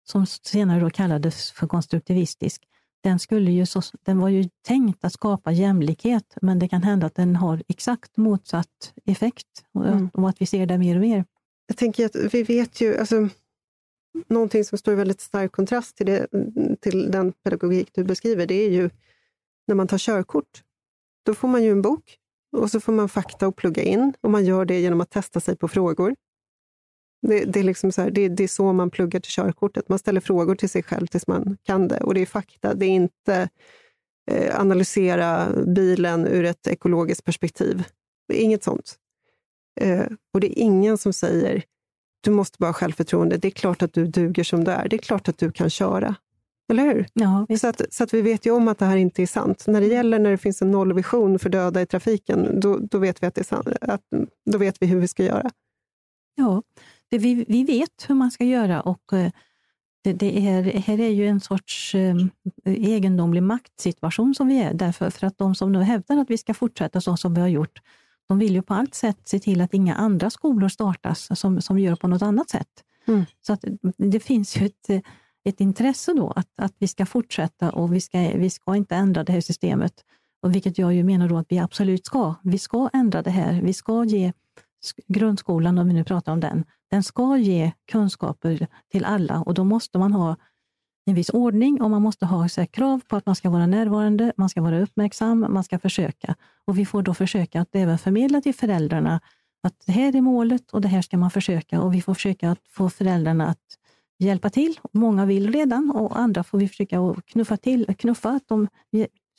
som 0.05 0.27
senare 0.27 0.81
då 0.81 0.91
kallades 0.91 1.53
för 1.53 1.67
konstruktivistisk, 1.67 2.63
den, 3.03 3.19
skulle 3.19 3.51
ju 3.51 3.67
så, 3.67 3.83
den 4.03 4.19
var 4.19 4.29
ju 4.29 4.49
tänkt 4.67 5.05
att 5.05 5.13
skapa 5.13 5.53
jämlikhet, 5.53 6.37
men 6.43 6.59
det 6.59 6.69
kan 6.69 6.83
hända 6.83 7.07
att 7.07 7.15
den 7.15 7.37
har 7.37 7.63
exakt 7.69 8.17
motsatt 8.17 8.95
effekt 9.05 9.65
och, 9.73 9.87
mm. 9.87 10.11
och 10.13 10.29
att 10.29 10.41
vi 10.41 10.47
ser 10.47 10.67
det 10.67 10.79
mer 10.79 10.95
och 10.95 11.01
mer. 11.01 11.25
Jag 11.67 11.77
tänker 11.77 12.07
att 12.07 12.35
vi 12.35 12.43
vet 12.43 12.81
ju, 12.81 12.99
alltså, 12.99 13.29
någonting 14.29 14.65
som 14.65 14.79
står 14.79 14.95
i 14.95 14.97
väldigt 14.97 15.21
stark 15.21 15.53
kontrast 15.53 15.97
till, 15.97 16.07
det, 16.07 16.27
till 16.81 17.11
den 17.11 17.33
pedagogik 17.33 17.91
du 17.95 18.05
beskriver, 18.05 18.47
det 18.47 18.55
är 18.55 18.71
ju 18.71 18.91
när 19.67 19.75
man 19.75 19.89
tar 19.89 19.99
körkort. 19.99 20.63
Då 21.23 21.35
får 21.35 21.49
man 21.49 21.63
ju 21.63 21.71
en 21.71 21.83
bok 21.83 22.19
och 22.57 22.71
så 22.71 22.81
får 22.81 22.93
man 22.93 23.09
fakta 23.09 23.47
att 23.47 23.57
plugga 23.57 23.83
in 23.83 24.15
och 24.21 24.31
man 24.31 24.45
gör 24.45 24.65
det 24.65 24.81
genom 24.81 25.01
att 25.01 25.11
testa 25.11 25.41
sig 25.41 25.57
på 25.57 25.69
frågor. 25.69 26.15
Det, 27.29 27.45
det, 27.45 27.61
är 27.61 27.65
liksom 27.65 27.93
så 27.93 28.03
här, 28.03 28.11
det, 28.11 28.29
det, 28.29 28.45
är 28.45 28.49
så 28.49 28.73
man 28.73 28.91
pluggar 28.91 29.21
till 29.21 29.33
körkortet. 29.33 29.89
Man 29.89 29.99
ställer 29.99 30.21
frågor 30.21 30.55
till 30.55 30.69
sig 30.69 30.83
själv 30.83 31.07
tills 31.07 31.27
man 31.27 31.57
kan 31.63 31.89
det. 31.89 32.01
Och 32.01 32.15
det 32.15 32.21
är 32.21 32.27
fakta, 32.27 32.75
det 32.75 32.87
är 32.87 32.91
inte 32.91 33.49
eh, 34.31 34.61
analysera 34.61 35.49
bilen 35.67 36.27
ur 36.27 36.45
ett 36.45 36.67
ekologiskt 36.67 37.25
perspektiv. 37.25 37.85
Det 38.29 38.41
är 38.41 38.45
inget 38.45 38.65
sånt. 38.65 38.95
Eh, 39.81 40.07
och 40.35 40.41
det 40.41 40.47
är 40.47 40.63
ingen 40.63 40.99
som 40.99 41.13
säger 41.13 41.65
du 42.21 42.31
måste 42.31 42.59
bara 42.59 42.67
ha 42.67 42.73
självförtroende. 42.73 43.37
Det 43.37 43.49
är 43.49 43.51
klart 43.51 43.83
att 43.83 43.93
du 43.93 44.07
duger 44.07 44.45
som 44.45 44.65
du 44.65 44.71
är. 44.71 44.89
Det 44.89 44.97
är 44.97 44.99
klart 44.99 45.29
att 45.29 45.39
du 45.39 45.53
kan 45.53 45.71
köra. 45.71 46.15
Eller 46.73 46.85
hur? 46.85 47.07
Ja, 47.13 47.47
så, 47.59 47.67
att, 47.67 47.95
så 47.95 48.05
att 48.05 48.15
vi 48.15 48.23
vet 48.23 48.47
ju 48.47 48.51
om 48.51 48.69
att 48.69 48.79
det 48.79 48.85
här 48.85 48.97
inte 48.97 49.23
är 49.23 49.27
sant. 49.27 49.65
När 49.67 49.81
det 49.81 49.87
gäller 49.87 50.19
när 50.19 50.31
det 50.31 50.39
finns 50.39 50.63
en 50.63 50.71
nollvision 50.71 51.39
för 51.39 51.51
döda 51.51 51.83
i 51.83 51.87
trafiken, 51.87 52.61
då, 52.61 52.79
då 52.79 52.99
vet 52.99 53.23
vi 53.23 53.27
att 53.27 53.35
det 53.35 53.41
är 53.41 53.45
sant. 53.45 53.69
Att, 53.81 54.01
då 54.51 54.59
vet 54.59 54.83
vi 54.83 54.87
hur 54.87 55.01
vi 55.01 55.09
ska 55.09 55.25
göra. 55.25 55.51
Ja, 56.35 56.63
det, 57.11 57.19
vi, 57.19 57.45
vi 57.49 57.65
vet 57.65 58.05
hur 58.09 58.15
man 58.15 58.31
ska 58.31 58.45
göra 58.45 58.81
och 58.81 59.13
eh, 59.13 59.31
det, 60.05 60.13
det 60.13 60.49
är, 60.49 60.63
här 60.63 61.01
är 61.01 61.09
ju 61.09 61.29
en 61.29 61.41
sorts 61.41 61.95
eh, 61.95 62.17
egendomlig 62.65 63.43
maktsituation 63.43 64.35
som 64.35 64.49
vi 64.49 64.59
är, 64.63 64.75
därför 64.75 65.11
för 65.11 65.27
att 65.27 65.39
de 65.39 65.55
som 65.55 65.73
nu 65.73 65.83
hävdar 65.83 66.17
att 66.17 66.31
vi 66.31 66.39
ska 66.39 66.55
fortsätta 66.55 67.01
så 67.01 67.17
som 67.17 67.35
vi 67.35 67.41
har 67.41 67.49
gjort, 67.49 67.81
de 68.29 68.39
vill 68.39 68.55
ju 68.55 68.63
på 68.63 68.75
allt 68.75 68.95
sätt 68.95 69.19
se 69.25 69.39
till 69.39 69.61
att 69.61 69.75
inga 69.75 69.95
andra 69.95 70.31
skolor 70.31 70.69
startas 70.69 71.39
som, 71.41 71.61
som 71.61 71.79
gör 71.79 71.97
på 71.97 72.09
något 72.09 72.23
annat 72.23 72.51
sätt. 72.51 72.69
Mm. 73.07 73.25
Så 73.47 73.53
att 73.53 73.65
det 73.97 74.21
finns 74.21 74.57
ju 74.57 74.67
ett, 74.67 75.05
ett 75.45 75.61
intresse 75.61 76.13
då 76.13 76.31
att, 76.31 76.49
att 76.57 76.75
vi 76.79 76.89
ska 76.89 77.07
fortsätta 77.07 77.71
och 77.71 77.95
vi 77.95 78.01
ska, 78.01 78.19
vi 78.19 78.51
ska 78.51 78.77
inte 78.77 78.95
ändra 78.95 79.25
det 79.25 79.33
här 79.33 79.41
systemet. 79.41 80.05
Och 80.43 80.55
vilket 80.55 80.79
jag 80.79 80.95
ju 80.95 81.05
menar 81.05 81.29
då 81.29 81.37
att 81.37 81.47
vi 81.49 81.59
absolut 81.59 82.07
ska. 82.07 82.35
Vi 82.43 82.59
ska 82.59 82.91
ändra 82.93 83.23
det 83.23 83.31
här. 83.31 83.61
Vi 83.63 83.75
ska 83.75 84.05
ge 84.05 84.33
grundskolan, 85.07 85.79
om 85.79 85.89
vi 85.89 85.95
nu 85.95 86.05
pratar 86.05 86.33
om 86.33 86.41
den, 86.41 86.65
den 86.91 87.03
ska 87.03 87.37
ge 87.37 87.73
kunskaper 87.93 88.67
till 88.93 89.05
alla 89.05 89.41
och 89.41 89.55
då 89.55 89.65
måste 89.65 89.99
man 89.99 90.13
ha 90.13 90.37
en 91.07 91.15
viss 91.15 91.31
ordning 91.31 91.83
och 91.83 91.91
man 91.91 92.03
måste 92.03 92.27
ha 92.27 92.49
så 92.49 92.67
krav 92.67 93.01
på 93.09 93.17
att 93.17 93.27
man 93.27 93.37
ska 93.37 93.51
vara 93.51 93.67
närvarande, 93.67 94.33
man 94.37 94.49
ska 94.49 94.63
vara 94.63 94.81
uppmärksam, 94.81 95.47
man 95.49 95.65
ska 95.65 95.79
försöka. 95.79 96.35
Och 96.65 96.79
vi 96.79 96.87
får 96.87 97.03
då 97.03 97.15
försöka 97.15 97.61
att 97.61 97.75
även 97.75 97.99
förmedla 97.99 98.41
till 98.41 98.55
föräldrarna 98.55 99.21
att 99.63 99.87
det 99.87 99.93
här 99.93 100.17
är 100.17 100.21
målet 100.21 100.71
och 100.71 100.81
det 100.81 100.89
här 100.89 101.03
ska 101.03 101.17
man 101.17 101.31
försöka 101.31 101.81
och 101.81 101.95
vi 101.95 102.03
får 102.03 102.15
försöka 102.15 102.51
att 102.51 102.69
få 102.69 102.91
föräldrarna 102.91 103.47
att 103.47 103.79
hjälpa 104.19 104.51
till. 104.51 104.81
Många 104.93 105.27
vill 105.27 105.53
redan 105.53 105.91
och 105.91 106.19
andra 106.19 106.45
får 106.45 106.59
vi 106.59 106.69
försöka 106.69 107.01
att 107.01 107.27
knuffa 107.27 107.57
till, 107.57 107.95
knuffa 107.99 108.31
att 108.31 108.49
de 108.49 108.69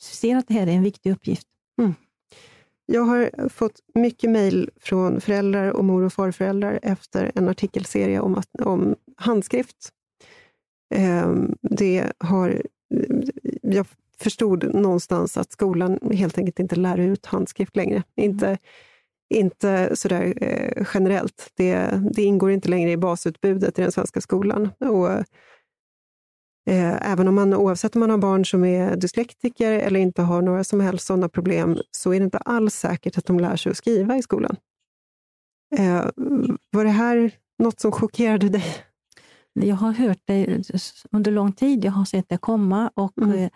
ser 0.00 0.36
att 0.36 0.48
det 0.48 0.54
här 0.54 0.66
är 0.66 0.72
en 0.72 0.82
viktig 0.82 1.12
uppgift. 1.12 1.46
Mm. 1.78 1.94
Jag 2.86 3.02
har 3.02 3.48
fått 3.48 3.80
mycket 3.94 4.30
mejl 4.30 4.70
från 4.80 5.20
föräldrar 5.20 5.70
och 5.70 5.84
mor 5.84 6.02
och 6.02 6.12
farföräldrar 6.12 6.78
efter 6.82 7.32
en 7.34 7.48
artikelserie 7.48 8.20
om, 8.20 8.34
att, 8.34 8.60
om 8.60 8.94
handskrift. 9.16 9.92
Ehm, 10.94 11.54
det 11.62 12.12
har, 12.18 12.62
jag 13.62 13.86
förstod 14.18 14.74
någonstans 14.74 15.36
att 15.36 15.52
skolan 15.52 15.98
helt 16.12 16.38
enkelt 16.38 16.60
inte 16.60 16.76
lär 16.76 16.98
ut 16.98 17.26
handskrift 17.26 17.76
längre. 17.76 18.02
Inte, 18.16 18.58
inte 19.34 19.96
sådär 19.96 20.34
eh, 20.40 20.86
generellt. 20.94 21.52
Det, 21.56 22.00
det 22.12 22.22
ingår 22.22 22.50
inte 22.50 22.68
längre 22.68 22.90
i 22.90 22.96
basutbudet 22.96 23.78
i 23.78 23.82
den 23.82 23.92
svenska 23.92 24.20
skolan. 24.20 24.70
Och, 24.78 25.10
även 26.72 27.28
om 27.28 27.34
man, 27.34 27.54
oavsett 27.54 27.96
om 27.96 28.00
man 28.00 28.10
har 28.10 28.18
barn 28.18 28.44
som 28.44 28.64
är 28.64 28.96
dyslektiker 28.96 29.72
eller 29.72 30.00
inte 30.00 30.22
har 30.22 30.42
några 30.42 30.64
som 30.64 30.80
helst 30.80 31.06
sådana 31.06 31.28
problem, 31.28 31.78
så 31.90 32.12
är 32.12 32.20
det 32.20 32.24
inte 32.24 32.38
alls 32.38 32.74
säkert 32.74 33.18
att 33.18 33.26
de 33.26 33.40
lär 33.40 33.56
sig 33.56 33.70
att 33.70 33.76
skriva 33.76 34.16
i 34.16 34.22
skolan. 34.22 34.56
Eh, 35.76 36.04
var 36.70 36.84
det 36.84 36.90
här 36.90 37.30
något 37.58 37.80
som 37.80 37.92
chockerade 37.92 38.48
dig? 38.48 38.64
Jag 39.52 39.76
har 39.76 39.92
hört 39.92 40.20
det 40.24 40.62
under 41.12 41.30
lång 41.30 41.52
tid, 41.52 41.84
jag 41.84 41.92
har 41.92 42.04
sett 42.04 42.28
det 42.28 42.38
komma 42.38 42.90
och 42.94 43.18
mm. 43.18 43.38
Eh, 43.38 43.50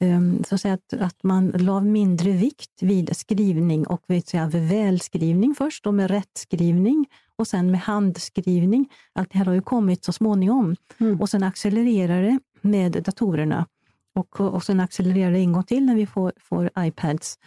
ehm, 0.00 0.44
så 0.44 0.54
att, 0.54 0.60
säga 0.60 0.74
att, 0.74 0.92
att 1.00 1.22
man 1.22 1.48
la 1.48 1.80
mindre 1.80 2.30
vikt 2.30 2.82
vid 2.82 3.16
skrivning 3.16 3.86
och 3.86 4.02
vid, 4.06 4.28
säga, 4.28 4.46
välskrivning 4.48 5.54
först, 5.54 5.86
och 5.86 5.94
med 5.94 6.10
rättskrivning 6.10 7.06
och 7.36 7.48
sen 7.48 7.70
med 7.70 7.80
handskrivning. 7.80 8.88
Allt 9.12 9.30
det 9.32 9.38
här 9.38 9.44
har 9.44 9.52
ju 9.52 9.62
kommit 9.62 10.04
så 10.04 10.12
småningom 10.12 10.76
mm. 10.98 11.20
och 11.20 11.28
sen 11.28 11.42
accelererar 11.42 12.22
det 12.22 12.38
med 12.60 12.92
datorerna. 12.92 13.66
Och, 14.14 14.40
och 14.40 14.62
sen 14.62 14.80
accelererar 14.80 15.32
det 15.32 15.38
en 15.38 15.52
gång 15.52 15.64
till 15.64 15.84
när 15.84 15.94
vi 15.94 16.06
får, 16.06 16.32
får 16.40 16.70
iPads. 16.78 17.38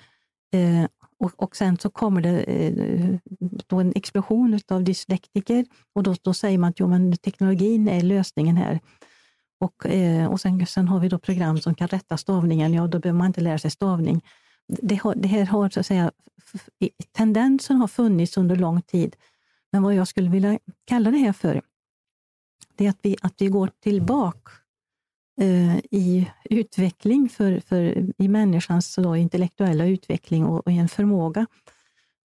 Eh, 0.54 0.86
och, 1.20 1.32
och 1.36 1.56
sen 1.56 1.78
så 1.78 1.90
kommer 1.90 2.22
det 2.22 2.44
eh, 2.44 3.16
då 3.68 3.80
en 3.80 3.94
explosion 3.96 4.60
av 4.68 4.84
dyslektiker 4.84 5.66
och 5.94 6.04
då, 6.04 6.16
då 6.22 6.34
säger 6.34 6.58
man 6.58 6.70
att 6.70 6.80
jo, 6.80 6.88
men 6.88 7.18
teknologin 7.18 7.88
är 7.88 8.02
lösningen 8.02 8.58
här. 8.58 8.80
Och, 9.60 9.86
eh, 9.86 10.32
och 10.32 10.42
sen, 10.42 10.66
sen 10.66 10.88
har 10.88 11.00
vi 11.00 11.10
då 11.10 11.20
program 11.20 11.58
som 11.58 11.76
kan 11.76 11.88
rätta 11.88 12.18
stavningen, 12.18 12.74
ja 12.74 12.88
då 12.88 13.00
behöver 13.00 13.18
man 13.18 13.28
inte 13.28 13.42
lära 13.42 13.58
sig 13.58 13.72
stavning. 13.72 14.22
Det, 14.68 14.96
har, 14.96 15.16
det 15.16 15.28
här 15.28 15.46
har 15.46 15.70
så 15.70 15.80
att 15.80 15.86
säga, 15.86 16.12
tendensen 17.12 17.78
har 17.78 17.88
funnits 17.88 18.38
under 18.38 18.56
lång 18.56 18.82
tid, 18.82 19.16
men 19.72 19.84
vad 19.84 19.96
jag 19.96 20.08
skulle 20.08 20.30
vilja 20.30 20.60
kalla 20.86 21.12
det 21.12 21.18
här 21.18 21.34
för, 21.34 21.62
det 22.76 22.86
är 22.86 22.90
att 22.90 23.00
vi, 23.02 23.16
att 23.22 23.34
vi 23.38 23.48
går 23.48 23.72
tillbaka 23.84 24.52
i 25.92 26.28
utveckling 26.50 27.30
för, 27.30 27.60
för, 27.60 28.06
i 28.18 28.28
människans 28.28 28.96
då, 28.96 29.16
intellektuella 29.16 29.86
utveckling 29.86 30.46
och, 30.46 30.68
och 30.68 30.72
i 30.72 30.78
en 30.78 30.90
förmåga. 30.90 31.46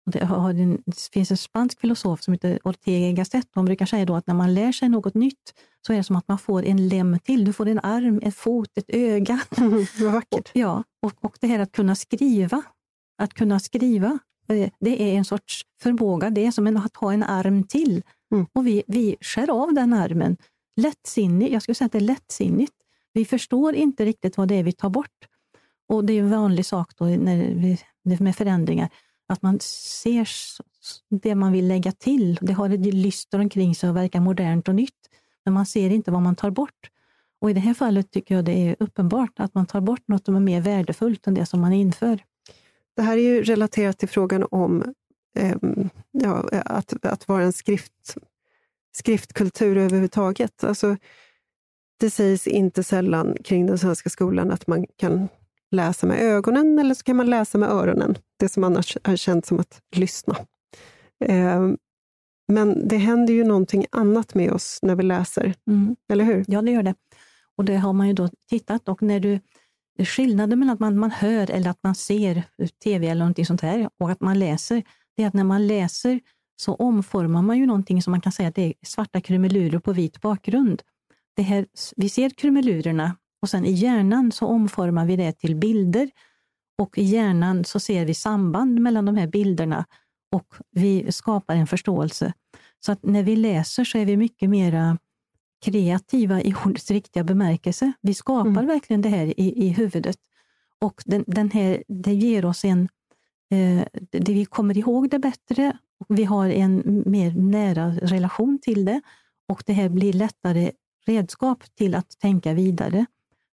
Och 0.05 0.11
det, 0.11 0.25
har 0.25 0.53
det 0.53 1.09
finns 1.13 1.31
en 1.31 1.37
spansk 1.37 1.79
filosof 1.79 2.21
som 2.21 2.33
heter 2.33 2.59
Ortega 2.63 3.11
Gasset. 3.11 3.47
Hon 3.55 3.65
brukar 3.65 3.85
säga 3.85 4.05
då 4.05 4.15
att 4.15 4.27
när 4.27 4.33
man 4.33 4.53
lär 4.53 4.71
sig 4.71 4.89
något 4.89 5.13
nytt 5.13 5.53
så 5.87 5.93
är 5.93 5.97
det 5.97 6.03
som 6.03 6.15
att 6.15 6.27
man 6.27 6.39
får 6.39 6.65
en 6.65 6.87
lem 6.87 7.19
till. 7.19 7.45
Du 7.45 7.53
får 7.53 7.67
en 7.67 7.79
arm, 7.79 8.19
en 8.23 8.31
fot, 8.31 8.77
ett 8.77 8.85
öga. 8.87 9.39
Vad 9.99 10.11
vackert. 10.11 10.49
Och, 10.49 10.55
ja, 10.55 10.83
och, 11.01 11.13
och 11.21 11.37
det 11.41 11.47
här 11.47 11.59
att 11.59 11.71
kunna 11.71 11.95
skriva. 11.95 12.61
Att 13.21 13.33
kunna 13.33 13.59
skriva, 13.59 14.19
eh, 14.47 14.69
det 14.79 15.01
är 15.01 15.17
en 15.17 15.25
sorts 15.25 15.61
förmåga. 15.81 16.29
Det 16.29 16.45
är 16.45 16.51
som 16.51 16.77
att 16.77 16.95
ha 16.95 17.13
en 17.13 17.23
arm 17.23 17.63
till. 17.63 18.03
Mm. 18.33 18.45
Och 18.53 18.67
vi, 18.67 18.83
vi 18.87 19.15
skär 19.21 19.49
av 19.49 19.73
den 19.73 19.93
armen. 19.93 20.37
Lättsinnigt, 20.81 21.53
jag 21.53 21.61
skulle 21.61 21.75
säga 21.75 21.85
att 21.85 21.91
det 21.91 21.97
är 21.97 22.01
lättsinnigt. 22.01 22.73
Vi 23.13 23.25
förstår 23.25 23.75
inte 23.75 24.05
riktigt 24.05 24.37
vad 24.37 24.47
det 24.47 24.55
är 24.55 24.63
vi 24.63 24.71
tar 24.71 24.89
bort. 24.89 25.27
Och 25.87 26.05
Det 26.05 26.13
är 26.13 26.19
en 26.19 26.29
vanlig 26.29 26.65
sak 26.65 26.91
då 26.97 27.05
när 27.05 27.37
vi, 27.37 27.77
med 28.19 28.35
förändringar, 28.35 28.89
att 29.27 29.41
man 29.41 29.59
ser 29.59 30.29
det 31.09 31.35
man 31.35 31.51
vill 31.51 31.67
lägga 31.67 31.91
till. 31.91 32.39
Det 32.41 32.53
har 32.53 32.69
ett 32.69 32.93
lyster 32.93 33.39
omkring 33.39 33.75
sig 33.75 33.89
och 33.89 33.95
verkar 33.95 34.19
modernt 34.19 34.67
och 34.67 34.75
nytt, 34.75 35.09
men 35.45 35.53
man 35.53 35.65
ser 35.65 35.89
inte 35.89 36.11
vad 36.11 36.21
man 36.21 36.35
tar 36.35 36.49
bort. 36.49 36.89
Och 37.41 37.49
I 37.49 37.53
det 37.53 37.59
här 37.59 37.73
fallet 37.73 38.11
tycker 38.11 38.35
jag 38.35 38.45
det 38.45 38.51
är 38.51 38.75
uppenbart 38.79 39.39
att 39.39 39.53
man 39.53 39.65
tar 39.65 39.81
bort 39.81 40.07
något 40.07 40.25
som 40.25 40.35
är 40.35 40.39
mer 40.39 40.61
värdefullt 40.61 41.27
än 41.27 41.33
det 41.33 41.45
som 41.45 41.61
man 41.61 41.73
inför. 41.73 42.23
Det 42.95 43.01
här 43.01 43.17
är 43.17 43.21
ju 43.21 43.43
relaterat 43.43 43.97
till 43.97 44.09
frågan 44.09 44.45
om 44.51 44.93
eh, 45.37 45.55
ja, 46.11 46.49
att, 46.51 47.05
att 47.05 47.27
vara 47.27 47.43
en 47.43 47.53
skrift, 47.53 48.17
skriftkultur 48.91 49.77
överhuvudtaget. 49.77 50.63
Alltså, 50.63 50.97
det 51.99 52.09
sägs 52.09 52.47
inte 52.47 52.83
sällan 52.83 53.37
kring 53.43 53.65
den 53.65 53.77
svenska 53.77 54.09
skolan 54.09 54.51
att 54.51 54.67
man 54.67 54.85
kan 54.97 55.27
läsa 55.71 56.07
med 56.07 56.21
ögonen 56.21 56.79
eller 56.79 56.93
så 56.93 57.03
kan 57.03 57.15
man 57.15 57.29
läsa 57.29 57.57
med 57.57 57.69
öronen. 57.69 58.17
Det 58.39 58.49
som 58.49 58.63
annars 58.63 58.97
är 59.03 59.15
känt 59.15 59.45
som 59.45 59.59
att 59.59 59.81
lyssna. 59.95 60.35
Eh, 61.25 61.69
men 62.47 62.87
det 62.87 62.97
händer 62.97 63.33
ju 63.33 63.43
någonting 63.43 63.85
annat 63.91 64.35
med 64.35 64.51
oss 64.51 64.79
när 64.81 64.95
vi 64.95 65.03
läser, 65.03 65.53
mm. 65.67 65.95
eller 66.09 66.25
hur? 66.25 66.45
Ja, 66.47 66.61
det 66.61 66.71
gör 66.71 66.83
det. 66.83 66.95
Och 67.55 67.65
det 67.65 67.75
har 67.75 67.93
man 67.93 68.07
ju 68.07 68.13
då 68.13 68.29
tittat 68.49 68.89
och 68.89 69.01
när 69.01 69.19
du 69.19 69.39
Skillnaden 70.05 70.59
mellan 70.59 70.73
att 70.73 70.79
man, 70.79 70.97
man 70.97 71.11
hör 71.11 71.51
eller 71.51 71.69
att 71.69 71.83
man 71.83 71.95
ser 71.95 72.43
tv 72.83 73.07
eller 73.07 73.19
någonting 73.19 73.45
sånt 73.45 73.61
här 73.61 73.89
och 73.97 74.11
att 74.11 74.21
man 74.21 74.39
läser, 74.39 74.83
det 75.15 75.23
är 75.23 75.27
att 75.27 75.33
när 75.33 75.43
man 75.43 75.67
läser 75.67 76.19
så 76.55 76.75
omformar 76.75 77.41
man 77.41 77.57
ju 77.57 77.65
någonting 77.65 78.01
som 78.01 78.11
man 78.11 78.21
kan 78.21 78.31
säga 78.31 78.49
att 78.49 78.55
det 78.55 78.61
är 78.61 78.73
svarta 78.85 79.21
krumelurer 79.21 79.79
på 79.79 79.93
vit 79.93 80.21
bakgrund 80.21 80.81
det 81.39 81.43
här, 81.43 81.65
vi 81.95 82.09
ser 82.09 82.29
krumelurerna 82.29 83.15
och 83.41 83.49
sen 83.49 83.65
i 83.65 83.71
hjärnan 83.71 84.31
så 84.31 84.47
omformar 84.47 85.05
vi 85.05 85.15
det 85.15 85.31
till 85.31 85.55
bilder 85.55 86.09
och 86.77 86.97
i 86.97 87.03
hjärnan 87.03 87.65
så 87.65 87.79
ser 87.79 88.05
vi 88.05 88.13
samband 88.13 88.79
mellan 88.79 89.05
de 89.05 89.17
här 89.17 89.27
bilderna 89.27 89.85
och 90.31 90.55
vi 90.71 91.11
skapar 91.11 91.55
en 91.55 91.67
förståelse. 91.67 92.33
Så 92.79 92.91
att 92.91 93.03
när 93.03 93.23
vi 93.23 93.35
läser 93.35 93.83
så 93.83 93.97
är 93.97 94.05
vi 94.05 94.17
mycket 94.17 94.49
mera 94.49 94.97
kreativa 95.65 96.41
i 96.41 96.55
ordets 96.65 96.91
riktiga 96.91 97.23
bemärkelse. 97.23 97.91
Vi 98.01 98.13
skapar 98.13 98.49
mm. 98.49 98.67
verkligen 98.67 99.01
det 99.01 99.09
här 99.09 99.39
i, 99.39 99.65
i 99.65 99.69
huvudet. 99.69 100.17
Och 100.81 101.03
den, 101.05 101.23
den 101.27 101.51
här, 101.51 101.83
det 101.87 102.13
ger 102.13 102.45
oss 102.45 102.65
en... 102.65 102.89
Eh, 103.51 103.83
det 104.11 104.33
vi 104.33 104.45
kommer 104.45 104.77
ihåg 104.77 105.09
det 105.09 105.19
bättre, 105.19 105.77
och 105.99 106.19
vi 106.19 106.23
har 106.23 106.49
en 106.49 107.03
mer 107.05 107.31
nära 107.31 107.91
relation 107.91 108.59
till 108.61 108.85
det 108.85 109.01
och 109.49 109.63
det 109.65 109.73
här 109.73 109.89
blir 109.89 110.13
lättare 110.13 110.71
redskap 111.09 111.63
till 111.75 111.95
att 111.95 112.19
tänka 112.19 112.53
vidare. 112.53 113.05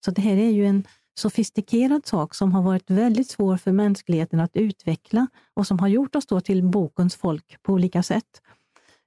Så 0.04 0.10
det 0.10 0.22
här 0.22 0.36
är 0.36 0.50
ju 0.50 0.66
en 0.66 0.84
sofistikerad 1.14 2.06
sak 2.06 2.34
som 2.34 2.52
har 2.52 2.62
varit 2.62 2.90
väldigt 2.90 3.30
svår 3.30 3.56
för 3.56 3.72
mänskligheten 3.72 4.40
att 4.40 4.56
utveckla 4.56 5.26
och 5.54 5.66
som 5.66 5.78
har 5.78 5.88
gjort 5.88 6.16
oss 6.16 6.26
då 6.26 6.40
till 6.40 6.62
bokens 6.62 7.16
folk 7.16 7.62
på 7.62 7.72
olika 7.72 8.02
sätt. 8.02 8.42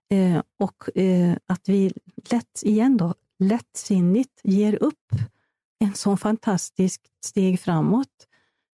Eh, 0.10 0.41
och 0.60 0.98
eh, 0.98 1.36
att 1.48 1.70
vi 1.70 1.93
lätt, 2.32 2.62
igen 2.64 2.98
då, 2.98 3.14
lättsinnigt 3.39 4.41
ger 4.43 4.84
upp 4.84 5.12
en 5.80 5.93
sån 5.93 6.18
fantastiskt 6.18 7.02
steg 7.26 7.60
framåt, 7.60 8.28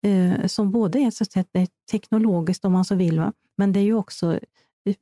eh, 0.04 0.48
som 0.48 0.72
både 0.72 1.00
är 1.00 1.12
så 1.12 1.24
att 1.24 1.32
säga, 1.32 1.46
teknologiskt 1.92 2.66
om 2.66 2.72
man 2.74 2.86
så 2.86 2.96
vill, 2.96 3.20
va? 3.20 3.34
men 3.58 3.74
det 3.74 3.80
är 3.80 3.84
ju 3.84 3.94
också 3.94 4.40
eh, 4.86 4.96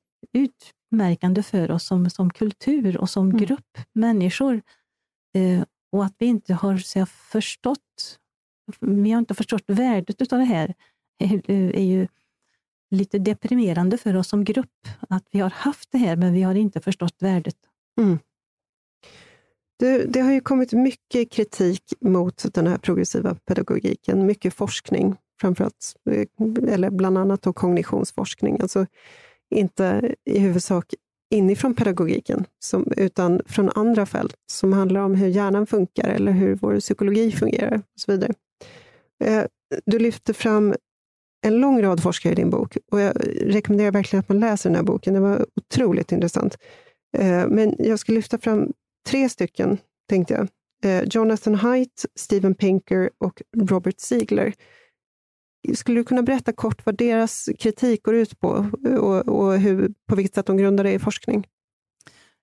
utmärkande 0.91 1.43
för 1.43 1.71
oss 1.71 1.83
som, 1.83 2.09
som 2.09 2.29
kultur 2.29 2.97
och 2.97 3.09
som 3.09 3.29
mm. 3.29 3.37
grupp 3.37 3.77
människor. 3.93 4.61
Eh, 5.33 5.63
och 5.91 6.05
att 6.05 6.15
vi 6.17 6.25
inte 6.25 6.53
har 6.53 6.77
så 6.77 7.05
förstått, 7.05 8.19
vi 8.79 9.11
har 9.11 9.19
inte 9.19 9.33
förstått 9.33 9.63
värdet 9.67 10.33
av 10.33 10.39
det 10.39 10.45
här, 10.45 10.73
är, 11.19 11.51
är 11.51 11.83
ju 11.83 12.07
lite 12.91 13.19
deprimerande 13.19 13.97
för 13.97 14.15
oss 14.15 14.27
som 14.27 14.43
grupp. 14.43 14.87
Att 15.09 15.27
vi 15.31 15.39
har 15.39 15.49
haft 15.49 15.91
det 15.91 15.97
här, 15.97 16.15
men 16.15 16.33
vi 16.33 16.41
har 16.41 16.55
inte 16.55 16.81
förstått 16.81 17.15
värdet. 17.19 17.55
Mm. 17.99 18.19
Det, 19.79 20.05
det, 20.13 20.19
har 20.19 20.31
ju 20.31 20.41
kommit 20.41 20.73
mycket 20.73 21.31
kritik 21.31 21.93
mot 21.99 22.53
den 22.53 22.67
här 22.67 22.77
progressiva 22.77 23.35
pedagogiken, 23.35 24.25
mycket 24.25 24.53
forskning, 24.53 25.15
framförallt, 25.41 25.95
eh, 26.09 26.73
eller 26.73 26.89
bland 26.89 27.17
annat 27.17 27.41
då 27.41 27.53
kognitionsforskning. 27.53 28.61
Alltså 28.61 28.85
inte 29.55 30.15
i 30.25 30.39
huvudsak 30.39 30.93
inifrån 31.35 31.75
pedagogiken, 31.75 32.45
som, 32.59 32.91
utan 32.97 33.41
från 33.45 33.69
andra 33.69 34.05
fält 34.05 34.35
som 34.51 34.73
handlar 34.73 35.01
om 35.01 35.15
hur 35.15 35.27
hjärnan 35.27 35.67
funkar 35.67 36.09
eller 36.09 36.31
hur 36.31 36.55
vår 36.55 36.79
psykologi 36.79 37.31
fungerar 37.31 37.75
och 37.75 37.99
så 37.99 38.11
vidare. 38.11 38.33
Eh, 39.23 39.43
du 39.85 39.99
lyfter 39.99 40.33
fram 40.33 40.75
en 41.45 41.59
lång 41.59 41.81
rad 41.81 42.03
forskare 42.03 42.33
i 42.33 42.35
din 42.35 42.49
bok 42.49 42.77
och 42.91 42.99
jag 42.99 43.13
rekommenderar 43.41 43.91
verkligen 43.91 44.19
att 44.19 44.29
man 44.29 44.39
läser 44.39 44.69
den 44.69 44.75
här 44.75 44.83
boken. 44.83 45.13
Den 45.13 45.23
var 45.23 45.45
otroligt 45.55 46.11
intressant. 46.11 46.57
Eh, 47.17 47.47
men 47.47 47.75
jag 47.79 47.99
ska 47.99 48.11
lyfta 48.11 48.37
fram 48.37 48.71
tre 49.07 49.29
stycken, 49.29 49.77
tänkte 50.09 50.33
jag. 50.33 50.47
Eh, 50.83 51.03
Jonathan 51.03 51.55
Haidt, 51.55 52.05
Steven 52.15 52.55
Pinker 52.55 53.09
och 53.17 53.41
Robert 53.57 53.99
Ziegler. 53.99 54.53
Skulle 55.75 55.99
du 55.99 56.03
kunna 56.03 56.23
berätta 56.23 56.53
kort 56.53 56.85
vad 56.85 56.97
deras 56.97 57.49
kritik 57.59 58.03
går 58.03 58.15
ut 58.15 58.39
på 58.39 58.71
eh, 58.85 58.95
och, 58.95 59.27
och 59.27 59.59
hur, 59.59 59.93
på 60.05 60.15
vilket 60.15 60.35
sätt 60.35 60.45
de 60.45 60.57
grundar 60.57 60.83
det 60.83 60.93
i 60.93 60.99
forskning? 60.99 61.47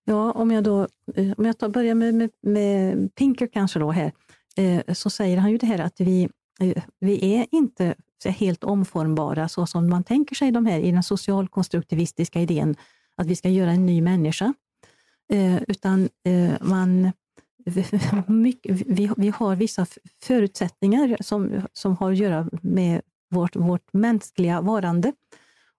Ja, 0.05 0.33
om 0.33 0.51
jag 0.51 0.64
då 0.64 0.89
eh, 1.14 1.33
om 1.39 1.45
jag 1.45 1.59
tar, 1.59 1.68
börjar 1.68 1.95
med, 1.95 2.14
med, 2.14 2.31
med 2.43 3.14
Pinker 3.14 3.47
kanske 3.47 3.79
då 3.79 3.91
här, 3.91 4.12
eh, 4.57 4.95
så 4.95 5.11
säger 5.11 5.37
han 5.39 5.51
ju 5.51 5.59
det 5.59 5.66
här 5.66 5.79
att 5.79 6.01
vi, 6.01 6.29
vi 7.01 7.35
är 7.35 7.47
inte 7.51 7.95
helt 8.27 8.64
omformbara 8.64 9.49
så 9.49 9.66
som 9.66 9.91
man 9.91 10.05
tänker 10.05 10.35
sig 10.35 10.53
de 10.53 10.66
här 10.66 10.79
i 10.79 10.91
den 10.91 11.03
socialkonstruktivistiska 11.03 12.41
idén 12.41 12.77
att 13.16 13.27
vi 13.27 13.37
ska 13.37 13.49
göra 13.49 13.70
en 13.70 13.87
ny 13.87 14.03
människa. 14.03 14.55
utan 15.68 16.09
man, 16.61 17.12
vi, 18.87 19.11
vi 19.16 19.29
har 19.29 19.57
vissa 19.57 19.87
förutsättningar 20.22 21.16
som, 21.20 21.62
som 21.72 21.97
har 21.97 22.12
att 22.12 22.18
göra 22.18 22.49
med 22.62 23.01
vårt, 23.35 23.57
vårt 23.57 23.93
mänskliga 23.93 24.61
varande. 24.61 25.12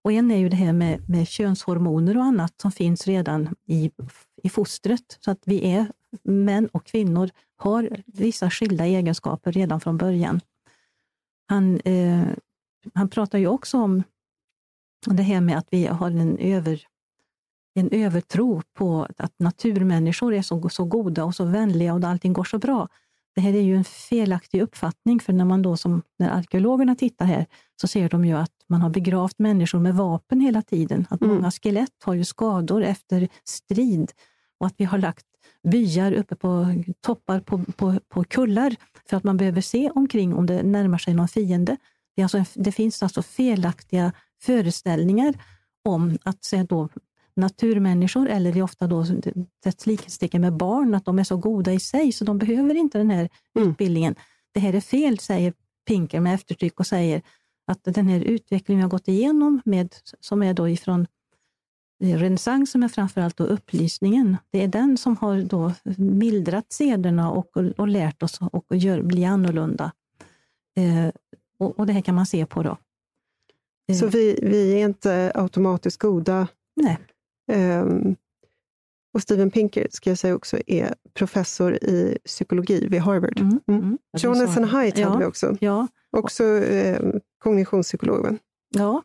Och 0.03 0.11
en 0.11 0.31
är 0.31 0.37
ju 0.37 0.49
det 0.49 0.55
här 0.55 0.73
med, 0.73 1.09
med 1.09 1.27
könshormoner 1.27 2.17
och 2.17 2.23
annat 2.23 2.53
som 2.61 2.71
finns 2.71 3.07
redan 3.07 3.55
i, 3.67 3.91
i 4.43 4.49
fostret. 4.49 5.17
Så 5.19 5.31
att 5.31 5.39
vi 5.45 5.71
är 5.71 5.91
män 6.23 6.67
och 6.67 6.85
kvinnor 6.85 7.29
har 7.57 8.03
vissa 8.05 8.49
skilda 8.49 8.85
egenskaper 8.85 9.51
redan 9.51 9.79
från 9.81 9.97
början. 9.97 10.41
Han, 11.47 11.79
eh, 11.79 12.27
han 12.93 13.09
pratar 13.09 13.37
ju 13.37 13.47
också 13.47 13.77
om 13.77 14.03
det 15.05 15.23
här 15.23 15.41
med 15.41 15.57
att 15.57 15.67
vi 15.71 15.85
har 15.85 16.11
en, 16.11 16.37
över, 16.37 16.87
en 17.73 17.89
övertro 17.91 18.61
på 18.73 19.07
att 19.17 19.33
naturmänniskor 19.39 20.33
är 20.33 20.41
så, 20.41 20.69
så 20.69 20.85
goda 20.85 21.23
och 21.23 21.35
så 21.35 21.45
vänliga 21.45 21.93
och 21.93 22.03
allting 22.03 22.33
går 22.33 22.43
så 22.43 22.57
bra. 22.57 22.87
Det 23.35 23.41
här 23.41 23.53
är 23.53 23.61
ju 23.61 23.75
en 23.75 23.83
felaktig 23.83 24.61
uppfattning, 24.61 25.19
för 25.19 25.33
när 25.33 25.45
man 25.45 25.61
då 25.61 25.77
som 25.77 26.01
när 26.19 26.29
arkeologerna 26.29 26.95
tittar 26.95 27.25
här, 27.25 27.45
så 27.81 27.87
ser 27.87 28.09
de 28.09 28.25
ju 28.25 28.33
att 28.33 28.51
man 28.67 28.81
har 28.81 28.89
begravt 28.89 29.39
människor 29.39 29.79
med 29.79 29.95
vapen 29.95 30.41
hela 30.41 30.61
tiden. 30.61 31.07
Att 31.09 31.21
mm. 31.21 31.35
många 31.35 31.51
skelett 31.51 32.03
har 32.03 32.13
ju 32.13 32.25
skador 32.25 32.83
efter 32.83 33.27
strid 33.43 34.11
och 34.59 34.67
att 34.67 34.73
vi 34.77 34.85
har 34.85 34.97
lagt 34.97 35.25
byar 35.63 36.11
uppe 36.11 36.35
på 36.35 36.65
toppar 37.01 37.39
på, 37.39 37.57
på, 37.77 37.99
på 38.09 38.23
kullar 38.23 38.75
för 39.09 39.17
att 39.17 39.23
man 39.23 39.37
behöver 39.37 39.61
se 39.61 39.89
omkring 39.89 40.33
om 40.33 40.45
det 40.45 40.63
närmar 40.63 40.97
sig 40.97 41.13
någon 41.13 41.27
fiende. 41.27 41.77
Det, 42.15 42.23
alltså, 42.23 42.43
det 42.53 42.71
finns 42.71 43.03
alltså 43.03 43.21
felaktiga 43.21 44.11
föreställningar 44.41 45.33
om 45.85 46.17
att 46.23 46.43
säga 46.43 46.63
då, 46.63 46.89
naturmänniskor, 47.35 48.29
eller 48.29 48.53
det 48.53 48.59
är 48.59 48.63
ofta 48.63 48.87
då 48.87 49.05
ett 49.65 49.85
likhetstecken 49.85 50.41
med 50.41 50.53
barn, 50.53 50.95
att 50.95 51.05
de 51.05 51.19
är 51.19 51.23
så 51.23 51.37
goda 51.37 51.73
i 51.73 51.79
sig 51.79 52.11
så 52.11 52.25
de 52.25 52.37
behöver 52.37 52.75
inte 52.75 52.97
den 52.97 53.09
här 53.09 53.29
mm. 53.55 53.69
utbildningen. 53.69 54.15
Det 54.53 54.59
här 54.59 54.73
är 54.73 54.81
fel, 54.81 55.19
säger 55.19 55.53
Pinker 55.87 56.19
med 56.19 56.35
eftertryck 56.35 56.79
och 56.79 56.87
säger 56.87 57.21
att 57.67 57.83
den 57.83 58.07
här 58.07 58.19
utvecklingen 58.19 58.79
vi 58.79 58.81
har 58.81 58.89
gått 58.89 59.07
igenom, 59.07 59.61
med, 59.65 59.95
som 60.19 60.43
är 60.43 60.53
då 60.53 60.69
ifrån 60.69 61.07
renässansen, 62.03 62.79
men 62.79 62.89
framförallt 62.89 63.37
då 63.37 63.43
upplysningen, 63.43 64.37
det 64.49 64.63
är 64.63 64.67
den 64.67 64.97
som 64.97 65.17
har 65.17 65.41
då 65.41 65.71
mildrat 65.97 66.73
sederna 66.73 67.31
och, 67.31 67.57
och 67.77 67.87
lärt 67.87 68.23
oss 68.23 68.39
att 68.41 68.83
gör, 68.83 69.01
bli 69.01 69.25
annorlunda. 69.25 69.91
Eh, 70.75 71.11
och, 71.57 71.79
och, 71.79 71.87
det 71.87 71.93
här 71.93 72.01
kan 72.01 72.15
man 72.15 72.25
se 72.25 72.45
på 72.45 72.63
då. 72.63 72.77
Eh. 73.87 73.95
Så 73.95 74.07
vi, 74.07 74.39
vi 74.41 74.73
är 74.73 74.85
inte 74.85 75.31
automatiskt 75.35 75.99
goda 75.99 76.47
Nej. 76.75 76.97
Um, 77.53 78.15
och 79.13 79.21
Steven 79.21 79.51
Pinker, 79.51 79.87
ska 79.91 80.09
jag 80.09 80.17
säga 80.17 80.35
också, 80.35 80.57
är 80.67 80.95
professor 81.13 81.73
i 81.73 82.17
psykologi 82.25 82.87
vid 82.87 83.01
Harvard. 83.01 83.39
Mm, 83.39 83.59
mm. 83.67 83.81
Mm. 83.81 83.97
Jonathan 84.17 84.63
Haidt 84.63 84.97
ja, 84.97 85.07
hade 85.07 85.19
vi 85.19 85.25
också. 85.25 85.57
Ja. 85.59 85.87
Också 86.11 86.43
eh, 86.43 86.99
kognitionspsykolog. 87.43 88.37
Ja, 88.69 89.03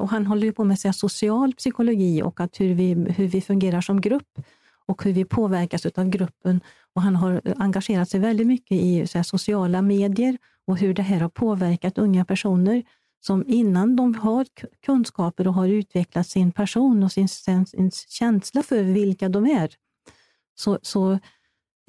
och 0.00 0.08
han 0.08 0.26
håller 0.26 0.46
ju 0.46 0.52
på 0.52 0.64
med 0.64 0.78
social 0.78 1.52
psykologi 1.52 2.22
och 2.22 2.40
att 2.40 2.60
hur, 2.60 2.74
vi, 2.74 2.94
hur 2.94 3.28
vi 3.28 3.40
fungerar 3.40 3.80
som 3.80 4.00
grupp 4.00 4.38
och 4.86 5.04
hur 5.04 5.12
vi 5.12 5.24
påverkas 5.24 5.86
av 5.86 6.08
gruppen. 6.08 6.60
Och 6.94 7.02
han 7.02 7.16
har 7.16 7.42
engagerat 7.56 8.10
sig 8.10 8.20
väldigt 8.20 8.46
mycket 8.46 8.72
i 8.72 9.06
så 9.06 9.24
sociala 9.24 9.82
medier 9.82 10.38
och 10.66 10.78
hur 10.78 10.94
det 10.94 11.02
här 11.02 11.20
har 11.20 11.28
påverkat 11.28 11.98
unga 11.98 12.24
personer 12.24 12.82
som 13.20 13.44
innan 13.46 13.96
de 13.96 14.14
har 14.14 14.46
kunskaper 14.86 15.46
och 15.46 15.54
har 15.54 15.68
utvecklat 15.68 16.26
sin 16.26 16.52
person 16.52 17.02
och 17.02 17.12
sin, 17.12 17.28
sin 17.28 17.90
känsla 18.08 18.62
för 18.62 18.82
vilka 18.82 19.28
de 19.28 19.46
är, 19.46 19.74
så, 20.54 20.78
så 20.82 21.10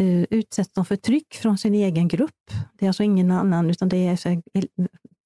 uh, 0.02 0.26
utsätts 0.30 0.74
de 0.74 0.86
för 0.86 0.96
tryck 0.96 1.36
från 1.36 1.58
sin 1.58 1.76
egen 1.76 2.08
grupp. 2.08 2.52
Det 2.74 2.86
är 2.86 2.90
alltså 2.90 3.04
ingen 3.04 3.32
annan, 3.32 3.70
utan 3.70 3.90
det 3.90 4.08
är 4.08 4.16
så, 4.16 4.42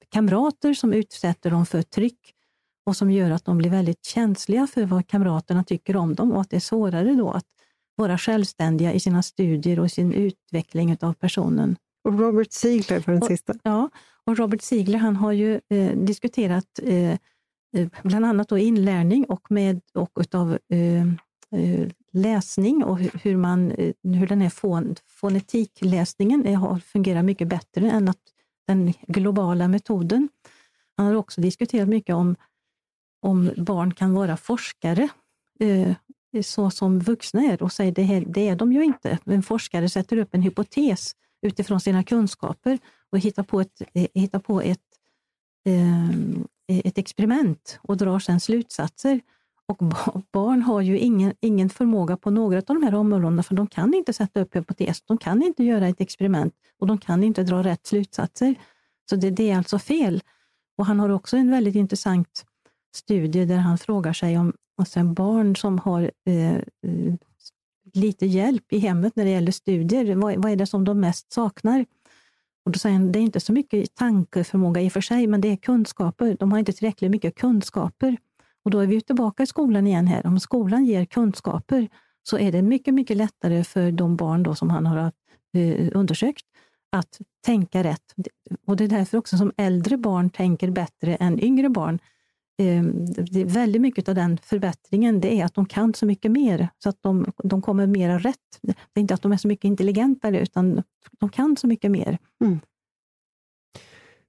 kamrater 0.10 0.74
som 0.74 0.94
utsätter 0.94 1.52
dem 1.52 1.66
för 1.66 1.82
tryck 1.82 2.34
och 2.86 2.96
som 2.96 3.12
gör 3.12 3.32
att 3.32 3.46
de 3.46 3.58
blir 3.58 3.70
väldigt 3.70 4.06
känsliga 4.06 4.68
för 4.68 4.86
vad 4.86 5.08
kamraterna 5.08 5.64
tycker 5.64 5.96
om 5.96 6.16
dem 6.16 6.32
och 6.32 6.42
att 6.42 6.50
det 6.50 6.56
är 6.56 6.60
svårare 6.60 7.14
då 7.14 7.32
att 7.32 7.46
vara 7.96 8.18
självständiga 8.18 8.94
i 8.94 9.00
sina 9.00 9.24
studier 9.24 9.80
och 9.80 9.92
sin 9.92 10.14
utveckling 10.14 10.98
av 11.02 11.14
personen. 11.14 11.76
Och 12.04 12.20
Robert 12.20 12.52
Ziegler 12.52 13.00
för 13.00 13.12
den 13.12 13.22
och, 13.22 13.28
sista. 13.28 13.54
Ja, 13.64 13.90
och 14.26 14.38
Robert 14.38 14.62
Ziegler 14.62 14.98
han 14.98 15.16
har 15.16 15.32
ju 15.32 15.62
eh, 15.70 15.98
diskuterat 15.98 16.80
eh, 16.84 17.12
eh, 17.78 17.90
bland 18.04 18.26
annat 18.26 18.50
då 18.50 18.58
inlärning 18.58 19.26
och, 19.26 19.52
med, 19.52 19.82
och 19.94 20.12
utav 20.16 20.58
eh, 20.70 21.02
eh 21.62 21.88
läsning 22.14 22.84
och 22.84 23.00
hur, 23.00 23.38
man, 23.38 23.72
eh, 23.72 23.94
hur 24.04 24.28
den 24.28 24.42
här 24.42 24.50
fon, 24.50 24.96
fonetikläsningen 25.08 26.46
är, 26.46 26.80
fungerar 26.80 27.24
mycket 27.24 27.48
bättre 27.48 27.92
än 27.92 28.10
att 28.10 28.18
den 28.68 28.94
globala 29.08 29.68
metoden. 29.68 30.30
Han 30.98 31.06
har 31.06 31.16
också 31.16 31.42
diskuterat 31.42 31.90
mycket 31.90 32.16
om, 32.16 32.36
om 33.22 33.52
barn 33.58 33.94
kan 33.94 34.14
vara 34.14 34.38
forskare, 34.38 35.10
så 36.44 36.70
som 36.70 37.00
vuxna 37.00 37.42
är, 37.42 37.64
och 37.64 37.72
säger 37.72 37.92
det, 37.92 38.04
här, 38.04 38.24
det 38.28 38.48
är 38.48 38.56
de 38.56 38.74
ju 38.74 38.84
inte. 38.84 39.18
En 39.26 39.44
forskare 39.44 39.90
sätter 39.90 40.18
upp 40.18 40.36
en 40.36 40.42
hypotes 40.42 41.16
utifrån 41.42 41.80
sina 41.80 42.04
kunskaper 42.04 42.80
och 43.12 43.20
hittar 43.20 43.44
på 43.44 43.62
ett, 43.62 43.82
eh, 43.94 44.08
hittar 44.14 44.40
på 44.40 44.62
ett, 44.62 44.80
eh, 45.66 46.10
ett 46.68 46.98
experiment 46.98 47.80
och 47.82 47.98
drar 47.98 48.20
sedan 48.20 48.40
slutsatser. 48.40 49.22
Och 49.66 49.78
barn 50.32 50.62
har 50.62 50.82
ju 50.82 51.00
ingen, 51.00 51.34
ingen 51.40 51.70
förmåga 51.70 52.18
på 52.18 52.30
några 52.30 52.58
av 52.58 52.64
de 52.64 52.84
här 52.84 52.96
områdena, 52.96 53.44
för 53.44 53.56
de 53.56 53.68
kan 53.68 53.94
inte 53.94 54.14
sätta 54.14 54.42
upp 54.42 54.56
hypotes, 54.56 55.02
de 55.02 55.18
kan 55.18 55.44
inte 55.44 55.64
göra 55.64 55.88
ett 55.88 56.02
experiment 56.02 56.54
och 56.80 56.88
de 56.88 56.98
kan 56.98 57.24
inte 57.24 57.44
dra 57.44 57.64
rätt 57.64 57.88
slutsatser. 57.88 58.56
Så 59.10 59.16
det, 59.16 59.30
det 59.30 59.52
är 59.52 59.58
alltså 59.58 59.80
fel. 59.80 60.22
Och 60.78 60.86
han 60.86 61.00
har 61.00 61.10
också 61.10 61.38
en 61.38 61.52
väldigt 61.52 61.76
intressant 61.76 62.46
studie 62.96 63.46
där 63.46 63.58
han 63.58 63.78
frågar 63.78 64.14
sig 64.14 64.38
om 64.38 64.54
alltså 64.78 65.04
barn 65.04 65.56
som 65.56 65.80
har 65.80 66.12
eh, 66.26 66.56
eh 66.56 66.62
lite 67.96 68.26
hjälp 68.26 68.74
i 68.74 68.80
hemmet 68.80 69.16
när 69.16 69.26
det 69.26 69.32
gäller 69.32 69.52
studier, 69.52 70.16
vad, 70.16 70.36
vad 70.38 70.52
är 70.52 70.56
det 70.56 70.66
som 70.66 70.84
de 70.84 71.00
mest 71.00 71.34
saknar? 71.34 71.86
Och 72.66 72.72
då 72.72 72.80
säger 72.80 72.96
han, 72.98 73.12
det 73.12 73.20
är 73.20 73.22
inte 73.22 73.40
så 73.40 73.54
mycket 73.54 73.96
tankeförmåga 73.96 74.82
i 74.82 74.88
och 74.88 74.94
för 74.94 75.02
sig, 75.02 75.28
men 75.28 75.42
det 75.42 75.48
är 75.48 75.56
kunskaper. 75.56 76.38
De 76.40 76.52
har 76.52 76.60
inte 76.60 76.74
tillräckligt 76.74 77.12
mycket 77.12 77.36
kunskaper. 77.36 78.18
Och 78.66 78.72
då 78.72 78.80
är 78.80 78.88
vi 78.88 79.02
tillbaka 79.02 79.44
i 79.44 79.48
skolan 79.48 79.88
igen 79.88 80.08
här. 80.08 80.26
Om 80.26 80.40
skolan 80.40 80.86
ger 80.86 81.06
kunskaper 81.06 81.90
så 82.24 82.38
är 82.38 82.52
det 82.52 82.62
mycket, 82.62 82.94
mycket 82.94 83.18
lättare 83.18 83.64
för 83.64 83.92
de 83.92 84.16
barn 84.16 84.44
då 84.44 84.56
som 84.56 84.70
han 84.70 84.86
har 84.86 85.12
eh, 85.54 85.90
undersökt 85.94 86.46
att 86.92 87.22
tänka 87.46 87.84
rätt. 87.84 88.14
Och 88.66 88.78
Det 88.78 88.84
är 88.84 88.88
därför 88.88 89.18
också 89.18 89.38
som 89.38 89.52
äldre 89.58 89.98
barn 89.98 90.30
tänker 90.30 90.72
bättre 90.72 91.16
än 91.16 91.44
yngre 91.44 91.70
barn. 91.70 92.00
Ehm, 92.62 93.06
det 93.06 93.42
är 93.42 93.46
väldigt 93.46 93.82
mycket 93.82 94.10
av 94.10 94.16
den 94.16 94.38
förbättringen 94.38 95.20
det 95.22 95.40
är 95.40 95.46
att 95.46 95.54
de 95.54 95.66
kan 95.66 95.94
så 95.94 96.06
mycket 96.06 96.32
mer, 96.32 96.68
så 96.78 96.90
att 96.90 96.98
de, 97.02 97.32
de 97.44 97.62
kommer 97.62 97.88
mera 97.88 98.20
rätt. 98.20 98.60
Det 98.62 98.76
är 98.94 99.02
inte 99.02 99.14
att 99.14 99.22
de 99.22 99.32
är 99.32 99.38
så 99.38 99.48
mycket 99.48 99.66
intelligentare, 99.66 100.42
utan 100.42 100.84
de 101.20 101.30
kan 101.30 101.58
så 101.58 101.68
mycket 101.68 101.92
mer. 101.92 102.18
Mm. 102.44 102.60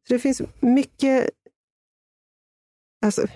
Så 0.08 0.14
Det 0.14 0.18
finns 0.18 0.42
mycket... 0.60 1.30
Alltså, 3.04 3.26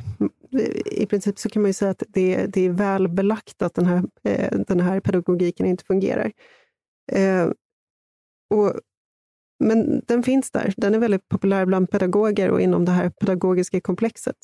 I 0.86 1.06
princip 1.06 1.38
så 1.38 1.48
kan 1.48 1.62
man 1.62 1.68
ju 1.68 1.72
säga 1.72 1.90
att 1.90 2.02
det, 2.08 2.46
det 2.46 2.60
är 2.60 2.70
väl 2.70 3.08
belagt 3.08 3.62
att 3.62 3.74
den 3.74 3.86
här, 3.86 4.02
eh, 4.22 4.58
den 4.66 4.80
här 4.80 5.00
pedagogiken 5.00 5.66
inte 5.66 5.84
fungerar. 5.84 6.32
Eh, 7.12 7.50
och 8.54 8.80
men 9.58 10.02
den 10.06 10.22
finns 10.22 10.50
där. 10.50 10.74
Den 10.76 10.94
är 10.94 10.98
väldigt 10.98 11.28
populär 11.28 11.66
bland 11.66 11.90
pedagoger 11.90 12.50
och 12.50 12.60
inom 12.60 12.84
det 12.84 12.92
här 12.92 13.10
pedagogiska 13.10 13.80
komplexet. 13.80 14.36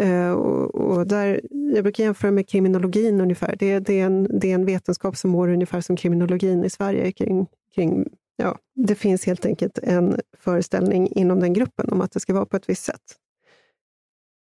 Eh, 0.00 0.32
och, 0.32 0.74
och, 0.74 1.06
där, 1.06 1.40
jag 1.50 1.82
brukar 1.82 2.04
jämföra 2.04 2.30
med 2.30 2.48
kriminologin 2.48 3.20
ungefär. 3.20 3.56
Det, 3.56 3.78
det, 3.78 4.00
är 4.00 4.06
en, 4.06 4.38
det 4.40 4.50
är 4.50 4.54
en 4.54 4.66
vetenskap 4.66 5.16
som 5.16 5.30
mår 5.30 5.48
ungefär 5.48 5.80
som 5.80 5.96
kriminologin 5.96 6.64
i 6.64 6.70
Sverige. 6.70 7.12
Kring, 7.12 7.46
kring, 7.74 8.08
ja, 8.36 8.58
det 8.74 8.94
finns 8.94 9.26
helt 9.26 9.46
enkelt 9.46 9.78
en 9.78 10.20
föreställning 10.38 11.06
inom 11.06 11.40
den 11.40 11.52
gruppen 11.52 11.88
om 11.92 12.00
att 12.00 12.12
det 12.12 12.20
ska 12.20 12.34
vara 12.34 12.46
på 12.46 12.56
ett 12.56 12.68
visst 12.68 12.84
sätt. 12.84 13.16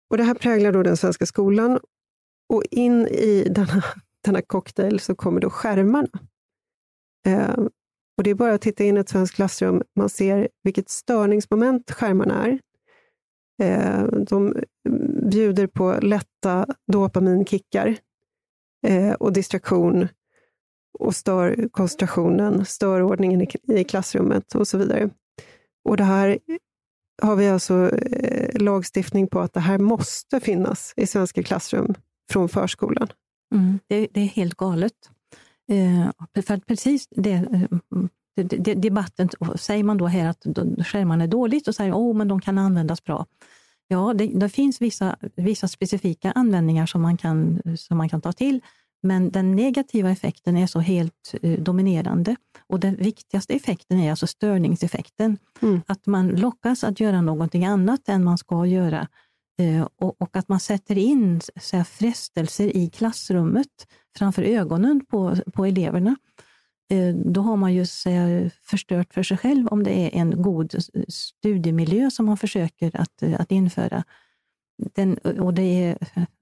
Och 0.10 0.18
Det 0.18 0.24
här 0.24 0.34
präglar 0.34 0.72
då 0.72 0.84
den 0.84 0.98
svenska 0.98 1.26
skolan. 1.26 1.80
Och 2.50 2.64
in 2.72 3.08
i 3.08 3.48
denna, 3.50 3.84
denna 4.26 4.42
cocktail 4.42 5.00
så 5.00 5.16
kommer 5.16 5.42
då 5.42 5.50
skärmarna. 5.50 6.08
Eh, 7.28 7.58
och 8.18 8.24
Det 8.24 8.30
är 8.30 8.36
bara 8.36 8.54
att 8.54 8.62
titta 8.62 8.84
in 8.84 8.98
i 8.98 9.00
ett 9.00 9.10
svenskt 9.10 9.36
klassrum. 9.36 9.82
Man 9.96 10.10
ser 10.10 10.50
vilket 10.64 10.90
störningsmoment 10.90 11.92
skärmarna 11.92 12.46
är. 12.46 12.60
Eh, 13.62 14.04
de 14.08 14.56
bjuder 15.32 15.68
på 15.68 16.00
lätta 16.02 16.66
dopaminkickar 16.92 17.98
eh, 18.88 19.14
och 19.14 19.34
distraktion 19.34 20.08
och 21.00 21.16
stör 21.16 21.70
koncentrationen, 21.72 22.66
stör 22.66 23.02
ordningen 23.02 23.42
i, 23.42 23.48
i 23.68 23.84
klassrummet 23.84 24.56
och 24.56 24.68
så 24.68 24.78
vidare. 24.78 25.10
Och 25.90 25.98
det 25.98 26.04
här 26.04 26.40
har 27.22 27.36
vi 27.36 27.48
alltså 27.48 27.90
eh, 27.92 28.62
lagstiftning 28.62 29.28
på 29.28 29.40
att 29.40 29.54
det 29.54 29.60
här 29.60 29.78
måste 29.78 30.40
finnas 30.40 30.94
i 30.98 31.08
svenska 31.08 31.44
klassrum 31.44 31.94
från 32.32 32.50
förskolan. 32.50 33.08
Mm, 33.54 33.80
det, 33.88 34.08
det, 34.12 34.22
är 34.22 34.26
helt 34.26 34.56
galet. 34.56 34.94
Eh, 35.72 36.42
för 36.42 36.58
precis 36.58 37.08
det, 37.12 37.32
eh, 37.32 38.76
debatten, 38.76 39.30
säger 39.56 39.84
man 39.84 39.98
då 39.98 40.08
här 40.08 40.30
att 40.30 40.44
skärmarna 40.88 41.24
är 41.24 41.28
dåligt 41.28 41.68
och 41.68 41.76
säger 41.76 41.92
att 41.92 41.98
oh, 41.98 42.26
de 42.26 42.42
kan 42.42 42.58
användas 42.58 43.04
bra. 43.04 43.26
Ja, 43.88 44.14
det, 44.14 44.28
det, 44.28 44.50
finns 44.50 44.82
vissa, 44.82 45.16
vissa 45.36 45.68
specifika 45.68 46.32
användningar 46.32 46.86
som 46.86 47.02
man, 47.02 47.18
kan, 47.18 47.62
som 47.78 47.98
man 47.98 48.10
kan 48.10 48.22
ta 48.22 48.32
till, 48.32 48.62
men 49.04 49.32
den 49.32 49.56
negativa 49.56 50.12
effekten 50.12 50.58
är 50.58 50.68
så 50.68 50.80
helt 50.80 51.36
eh, 51.42 51.60
dominerande. 51.60 52.36
Och 52.68 52.80
den 52.80 52.96
viktigaste 52.96 53.54
effekten 53.54 54.00
är 54.00 54.10
alltså 54.10 54.28
störningseffekten. 54.28 55.38
Mm. 55.62 55.82
Att 55.88 56.06
man 56.06 56.28
lockas 56.28 56.84
att 56.84 57.00
göra 57.00 57.22
någonting 57.22 57.66
annat 57.66 58.10
än 58.10 58.24
man 58.24 58.38
ska 58.38 58.66
göra. 58.66 59.08
Eh, 59.60 59.88
och, 59.96 60.22
och, 60.22 60.36
att 60.36 60.50
man 60.50 60.60
sätter 60.60 60.98
in 60.98 61.42
så 61.62 61.78
här, 61.78 61.84
frestelser 61.84 62.78
i 62.78 62.90
klassrummet 62.90 63.88
framför 64.18 64.44
ögonen 64.44 65.06
på, 65.06 65.36
på 65.54 65.66
eleverna. 65.66 66.16
Eh, 66.90 67.16
då 67.16 67.42
har 67.42 67.56
man 67.56 67.74
ju 67.74 67.86
förstört 68.64 69.14
för 69.14 69.24
sig 69.24 69.38
själv 69.38 69.68
om 69.68 69.84
det 69.84 69.92
är 69.92 70.20
en 70.20 70.42
god 70.42 70.76
studiemiljö 71.08 72.12
som 72.12 72.26
man 72.26 72.38
försöker 72.38 73.02
att, 73.02 73.24
att 73.38 73.52
införa. 73.52 74.04
Den, 74.78 75.18
och 75.18 75.54
det, 75.54 75.62
är, 75.84 75.98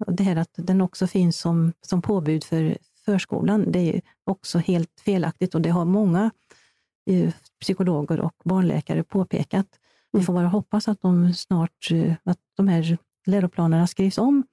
det 0.08 0.24
här 0.24 0.36
att 0.36 0.54
den 0.56 0.82
också 0.82 1.08
finns 1.08 1.38
som, 1.38 1.74
som 1.82 2.02
påbud 2.02 2.44
för 2.44 2.78
förskolan, 3.06 3.72
det 3.72 3.80
är 3.80 4.02
också 4.24 4.60
helt 4.60 5.02
felaktigt 5.06 5.56
och 5.56 5.62
det 5.62 5.70
har 5.70 5.86
många 5.86 6.32
eh, 7.10 7.34
psykologer 7.62 8.20
och 8.20 8.36
barnläkare 8.44 9.04
påpekat. 9.04 9.68
Vi 10.12 10.18
mm. 10.18 10.26
får 10.26 10.34
bara 10.34 10.48
hoppas 10.48 10.88
att 10.88 11.02
de 11.02 11.34
snart, 11.34 11.92
eh, 11.92 12.14
att 12.24 12.40
de 12.58 12.68
här 12.68 12.98
läroplanerna 13.26 13.88
skrivs 13.88 14.18
om 14.18 14.44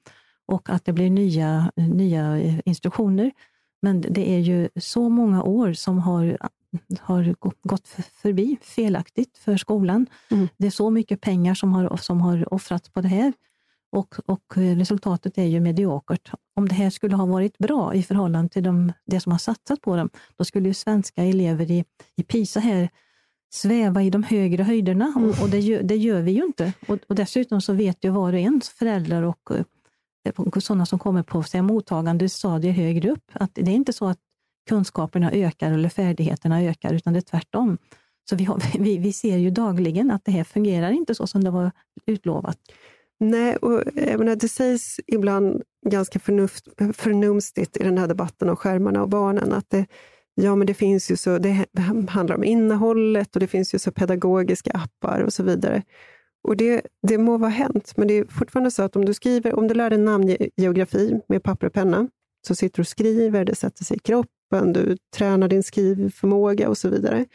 och 0.47 0.70
att 0.70 0.84
det 0.84 0.93
blir 0.93 1.11
nya, 1.11 1.72
nya 1.76 2.38
instruktioner 2.64 3.32
men 3.83 4.01
det 4.01 4.31
är 4.31 4.39
ju 4.39 4.68
så 4.76 5.09
många 5.09 5.43
år 5.43 5.72
som 5.72 5.99
har, 5.99 6.39
har 7.01 7.35
gått 7.68 7.89
förbi 8.22 8.59
felaktigt 8.62 9.39
för 9.39 9.57
skolan. 9.57 10.07
Mm. 10.31 10.49
Det 10.57 10.66
är 10.66 10.70
så 10.70 10.91
mycket 10.91 11.20
pengar 11.20 11.55
som 11.55 11.72
har, 11.72 11.97
som 11.97 12.20
har 12.20 12.55
offrats 12.55 12.89
på 12.89 13.01
det 13.01 13.09
här 13.09 13.33
och, 13.93 14.14
och 14.26 14.57
resultatet 14.57 15.39
är 15.39 15.45
ju 15.45 15.61
mediokert. 15.61 16.31
Om 16.55 16.68
det 16.68 16.74
här 16.74 16.91
skulle 16.91 17.16
ha 17.16 17.26
varit 17.26 17.59
bra 17.59 17.95
i 17.95 18.03
förhållande 18.03 18.49
till 18.49 18.62
de, 18.62 18.93
det 19.07 19.20
som 19.20 19.33
har 19.33 19.39
satsat 19.39 19.81
på 19.81 19.97
dem, 19.97 20.11
då 20.37 20.45
skulle 20.45 20.68
ju 20.68 20.74
svenska 20.74 21.24
elever 21.24 21.70
i, 21.70 21.85
i 22.16 22.22
PISA 22.22 22.61
här 22.61 22.89
sväva 23.53 24.03
i 24.03 24.11
de 24.11 24.22
högre 24.22 24.62
höjderna 24.62 25.14
och, 25.16 25.43
och 25.43 25.51
det, 25.51 25.78
det, 25.78 25.97
gör 25.97 26.22
vi 26.22 26.33
ju 26.33 26.45
inte. 26.45 26.72
Och, 26.89 26.99
och 27.09 27.14
dessutom 27.14 27.61
så 27.61 27.72
vet 27.72 28.05
ju 28.05 28.11
var 28.11 28.33
och 28.33 28.39
en 28.39 28.61
föräldrar 28.78 29.22
och 29.22 29.51
sådana 30.61 30.87
som 30.87 30.99
kommer 30.99 31.23
på 31.23 31.43
säga, 31.43 31.62
mottagande 31.62 32.29
stadier 32.29 32.73
högre 32.73 33.11
upp. 33.11 33.31
Att 33.33 33.51
det 33.55 33.71
är 33.71 33.75
inte 33.75 33.93
så 33.93 34.07
att 34.07 34.18
kunskaperna 34.68 35.33
ökar 35.33 35.73
eller 35.73 35.89
färdigheterna 35.89 36.62
ökar, 36.62 36.95
utan 36.95 37.12
det 37.12 37.18
är 37.18 37.31
tvärtom. 37.31 37.79
Så 38.31 38.37
vi, 38.37 38.45
har, 38.45 38.62
vi, 38.79 38.99
vi 38.99 39.12
ser 39.12 39.37
ju 39.37 39.51
dagligen 39.51 40.11
att 40.11 40.25
det 40.25 40.33
här 40.33 40.45
fungerar 40.45 40.91
inte 40.91 41.14
så 41.14 41.27
som 41.27 41.45
det 41.45 41.51
var 41.51 41.71
utlovat. 42.07 42.59
Nej, 43.21 43.57
och 43.57 43.83
jag 43.95 44.18
menar, 44.18 44.37
det 44.37 44.49
sägs 44.49 45.01
ibland 45.07 45.62
ganska 45.87 46.18
förnuft, 46.18 46.68
förnumstigt 46.95 47.77
i 47.77 47.85
den 47.85 47.99
här 47.99 48.09
debatten 48.09 48.49
om 48.49 48.57
skärmarna 48.57 49.03
och 49.03 49.09
barnen, 49.09 49.53
att 49.53 49.71
det, 49.71 49.87
ja, 50.35 50.57
men 50.57 50.66
det 50.66 50.75
finns 50.75 51.11
ju 51.11 51.16
så, 51.16 51.39
det 51.39 51.66
handlar 52.09 52.37
om 52.37 52.45
innehållet 52.45 53.37
och 53.37 53.41
det 53.41 53.47
finns 53.47 53.75
ju 53.75 53.79
så 53.79 53.93
pedagogiska 53.93 54.71
appar 54.71 55.21
och 55.21 55.33
så 55.33 55.43
vidare. 55.43 55.83
Och 56.43 56.57
det, 56.57 56.82
det 57.07 57.18
må 57.18 57.38
vara 57.38 57.51
hänt, 57.51 57.93
men 57.97 58.09
det 58.09 58.14
är 58.14 58.24
fortfarande 58.24 58.70
så 58.70 58.82
att 58.82 58.97
om 58.97 59.05
du 59.05 59.14
skriver, 59.14 59.55
om 59.55 59.68
du 59.68 59.74
lär 59.74 59.91
dig 59.91 59.99
namngeografi 59.99 61.20
med 61.28 61.43
papper 61.43 61.66
och 61.66 61.72
penna, 61.72 62.09
så 62.47 62.55
sitter 62.55 62.76
du 62.76 62.82
och 62.82 62.88
skriver, 62.88 63.45
det 63.45 63.55
sätter 63.55 63.84
sig 63.84 63.97
i 63.97 64.01
kroppen, 64.01 64.72
du 64.72 64.97
tränar 65.16 65.49
din 65.49 65.62
skrivförmåga 65.62 66.68
och 66.68 66.78
så 66.78 66.88
vidare. 66.88 67.26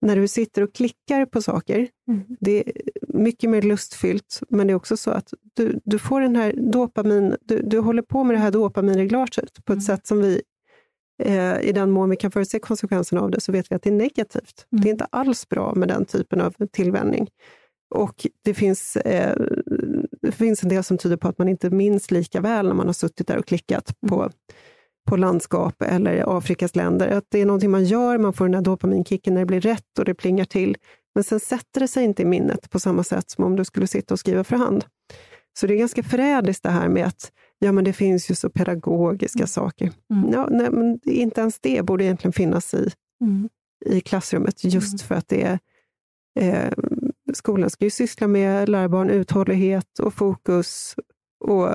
När 0.00 0.16
du 0.16 0.28
sitter 0.28 0.62
och 0.62 0.74
klickar 0.74 1.26
på 1.26 1.42
saker, 1.42 1.88
mm. 2.08 2.22
det 2.40 2.58
är 2.58 2.72
mycket 3.08 3.50
mer 3.50 3.62
lustfyllt, 3.62 4.40
men 4.48 4.66
det 4.66 4.72
är 4.72 4.74
också 4.74 4.96
så 4.96 5.10
att 5.10 5.34
du, 5.54 5.80
du 5.84 5.98
får 5.98 6.20
den 6.20 6.36
här 6.36 6.52
dopamin, 6.72 7.36
du, 7.40 7.62
du 7.62 7.78
håller 7.78 8.02
på 8.02 8.24
med 8.24 8.36
det 8.36 8.40
här 8.40 8.50
dopaminreglaget 8.50 9.64
på 9.64 9.72
ett 9.72 9.76
mm. 9.76 9.80
sätt 9.80 10.06
som 10.06 10.22
vi 10.22 10.42
eh, 11.22 11.60
i 11.60 11.72
den 11.72 11.90
mån 11.90 12.10
vi 12.10 12.16
kan 12.16 12.30
förutse 12.30 12.58
konsekvenserna 12.58 13.20
av 13.20 13.30
det, 13.30 13.40
så 13.40 13.52
vet 13.52 13.70
vi 13.70 13.74
att 13.74 13.82
det 13.82 13.90
är 13.90 13.94
negativt. 13.94 14.66
Mm. 14.72 14.82
Det 14.82 14.88
är 14.88 14.92
inte 14.92 15.06
alls 15.10 15.48
bra 15.48 15.74
med 15.74 15.88
den 15.88 16.04
typen 16.04 16.40
av 16.40 16.54
tillvänjning. 16.72 17.28
Och 17.94 18.26
det 18.44 18.54
finns, 18.54 18.96
eh, 18.96 19.36
det 20.22 20.32
finns 20.32 20.62
en 20.62 20.68
del 20.68 20.84
som 20.84 20.98
tyder 20.98 21.16
på 21.16 21.28
att 21.28 21.38
man 21.38 21.48
inte 21.48 21.70
minns 21.70 22.10
lika 22.10 22.40
väl 22.40 22.66
när 22.66 22.74
man 22.74 22.86
har 22.86 22.92
suttit 22.92 23.26
där 23.26 23.38
och 23.38 23.46
klickat 23.46 23.92
mm. 24.02 24.10
på, 24.10 24.30
på 25.08 25.16
landskap 25.16 25.82
eller 25.82 26.36
Afrikas 26.38 26.76
länder. 26.76 27.08
Att 27.08 27.24
det 27.28 27.40
är 27.40 27.46
någonting 27.46 27.70
man 27.70 27.84
gör, 27.84 28.18
man 28.18 28.32
får 28.32 28.44
den 28.44 28.54
här 28.54 28.62
dopaminkicken 28.62 29.34
när 29.34 29.40
det 29.40 29.46
blir 29.46 29.60
rätt 29.60 29.98
och 29.98 30.04
det 30.04 30.14
plingar 30.14 30.44
till. 30.44 30.76
Men 31.14 31.24
sen 31.24 31.40
sätter 31.40 31.80
det 31.80 31.88
sig 31.88 32.04
inte 32.04 32.22
i 32.22 32.24
minnet 32.24 32.70
på 32.70 32.80
samma 32.80 33.04
sätt 33.04 33.30
som 33.30 33.44
om 33.44 33.56
du 33.56 33.64
skulle 33.64 33.86
sitta 33.86 34.14
och 34.14 34.20
skriva 34.20 34.44
för 34.44 34.56
hand. 34.56 34.84
Så 35.58 35.66
det 35.66 35.74
är 35.74 35.78
ganska 35.78 36.02
förrädiskt 36.02 36.62
det 36.62 36.70
här 36.70 36.88
med 36.88 37.06
att 37.06 37.32
ja, 37.58 37.72
men 37.72 37.84
det 37.84 37.92
finns 37.92 38.30
ju 38.30 38.34
så 38.34 38.50
pedagogiska 38.50 39.38
mm. 39.38 39.46
saker. 39.46 39.92
Mm. 40.14 40.32
Ja, 40.32 40.48
nej, 40.50 40.70
men 40.70 41.00
inte 41.04 41.40
ens 41.40 41.60
det 41.60 41.82
borde 41.82 42.04
egentligen 42.04 42.32
finnas 42.32 42.74
i, 42.74 42.90
mm. 43.20 43.48
i 43.86 44.00
klassrummet, 44.00 44.64
just 44.64 45.02
mm. 45.02 45.08
för 45.08 45.14
att 45.14 45.28
det 45.28 45.42
är 45.42 45.58
eh, 46.40 46.72
skolan 47.34 47.70
ska 47.70 47.84
ju 47.84 47.90
syssla 47.90 48.26
med 48.26 48.68
lärbarn, 48.68 49.10
uthållighet 49.10 49.98
och 49.98 50.14
fokus 50.14 50.94
och 51.44 51.68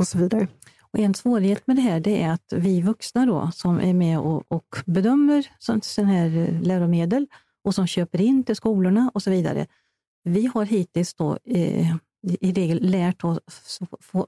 och 0.00 0.08
så 0.08 0.18
vidare. 0.18 0.48
Och 0.92 0.98
en 0.98 1.14
svårighet 1.14 1.66
med 1.66 1.76
det 1.76 1.82
här 1.82 2.00
det 2.00 2.22
är 2.22 2.30
att 2.30 2.52
vi 2.56 2.82
vuxna 2.82 3.26
då, 3.26 3.50
som 3.54 3.80
är 3.80 3.94
med 3.94 4.18
och, 4.18 4.52
och 4.52 4.76
bedömer 4.86 5.46
sådana 5.58 6.12
här 6.12 6.60
läromedel 6.62 7.26
och 7.64 7.74
som 7.74 7.86
köper 7.86 8.20
in 8.20 8.44
till 8.44 8.56
skolorna 8.56 9.10
och 9.14 9.22
så 9.22 9.30
vidare. 9.30 9.66
Vi 10.24 10.46
har 10.46 10.64
hittills 10.64 11.14
då, 11.14 11.38
eh, 11.44 11.96
i 12.40 12.52
regel 12.52 12.78
lärt 12.82 13.24
oss, 13.24 13.80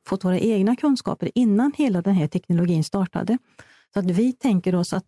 fått 0.05 0.25
våra 0.25 0.39
egna 0.39 0.77
kunskaper 0.77 1.31
innan 1.35 1.73
hela 1.77 2.03
den 2.03 2.15
här 2.15 2.29
teknologin 2.29 2.85
startade. 2.85 3.39
Så 3.95 4.01
att 4.01 4.11
vi 4.11 4.33
tänker 4.33 4.75
oss 4.75 4.93
att 4.93 5.07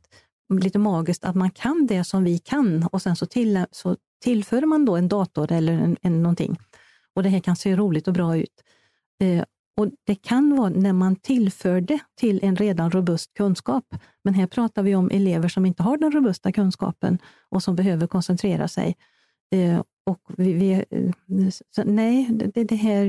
lite 0.60 0.78
magiskt 0.78 1.24
att 1.24 1.34
man 1.34 1.50
kan 1.50 1.86
det 1.86 2.04
som 2.04 2.24
vi 2.24 2.38
kan 2.38 2.88
och 2.92 3.02
sen 3.02 3.16
så, 3.16 3.26
till, 3.26 3.66
så 3.70 3.96
tillför 4.24 4.62
man 4.66 4.84
då 4.84 4.96
en 4.96 5.08
dator 5.08 5.52
eller 5.52 5.72
en, 5.72 5.96
en, 6.02 6.22
någonting. 6.22 6.56
Och 7.14 7.22
det 7.22 7.28
här 7.28 7.40
kan 7.40 7.56
se 7.56 7.76
roligt 7.76 8.08
och 8.08 8.14
bra 8.14 8.36
ut. 8.36 8.62
Eh, 9.20 9.44
och 9.76 9.88
Det 10.06 10.14
kan 10.14 10.56
vara 10.56 10.68
när 10.68 10.92
man 10.92 11.16
tillför 11.16 11.80
det 11.80 11.98
till 12.16 12.40
en 12.42 12.56
redan 12.56 12.90
robust 12.90 13.34
kunskap. 13.34 13.84
Men 14.24 14.34
här 14.34 14.46
pratar 14.46 14.82
vi 14.82 14.94
om 14.94 15.10
elever 15.10 15.48
som 15.48 15.66
inte 15.66 15.82
har 15.82 15.96
den 15.96 16.12
robusta 16.12 16.52
kunskapen 16.52 17.18
och 17.48 17.62
som 17.62 17.76
behöver 17.76 18.06
koncentrera 18.06 18.68
sig. 18.68 18.96
Eh, 19.54 19.82
och 20.06 20.20
vi, 20.36 20.52
vi 20.52 20.72
eh, 20.72 21.84
nej, 21.84 22.28
det, 22.54 22.64
det, 22.64 22.76
här, 22.76 23.06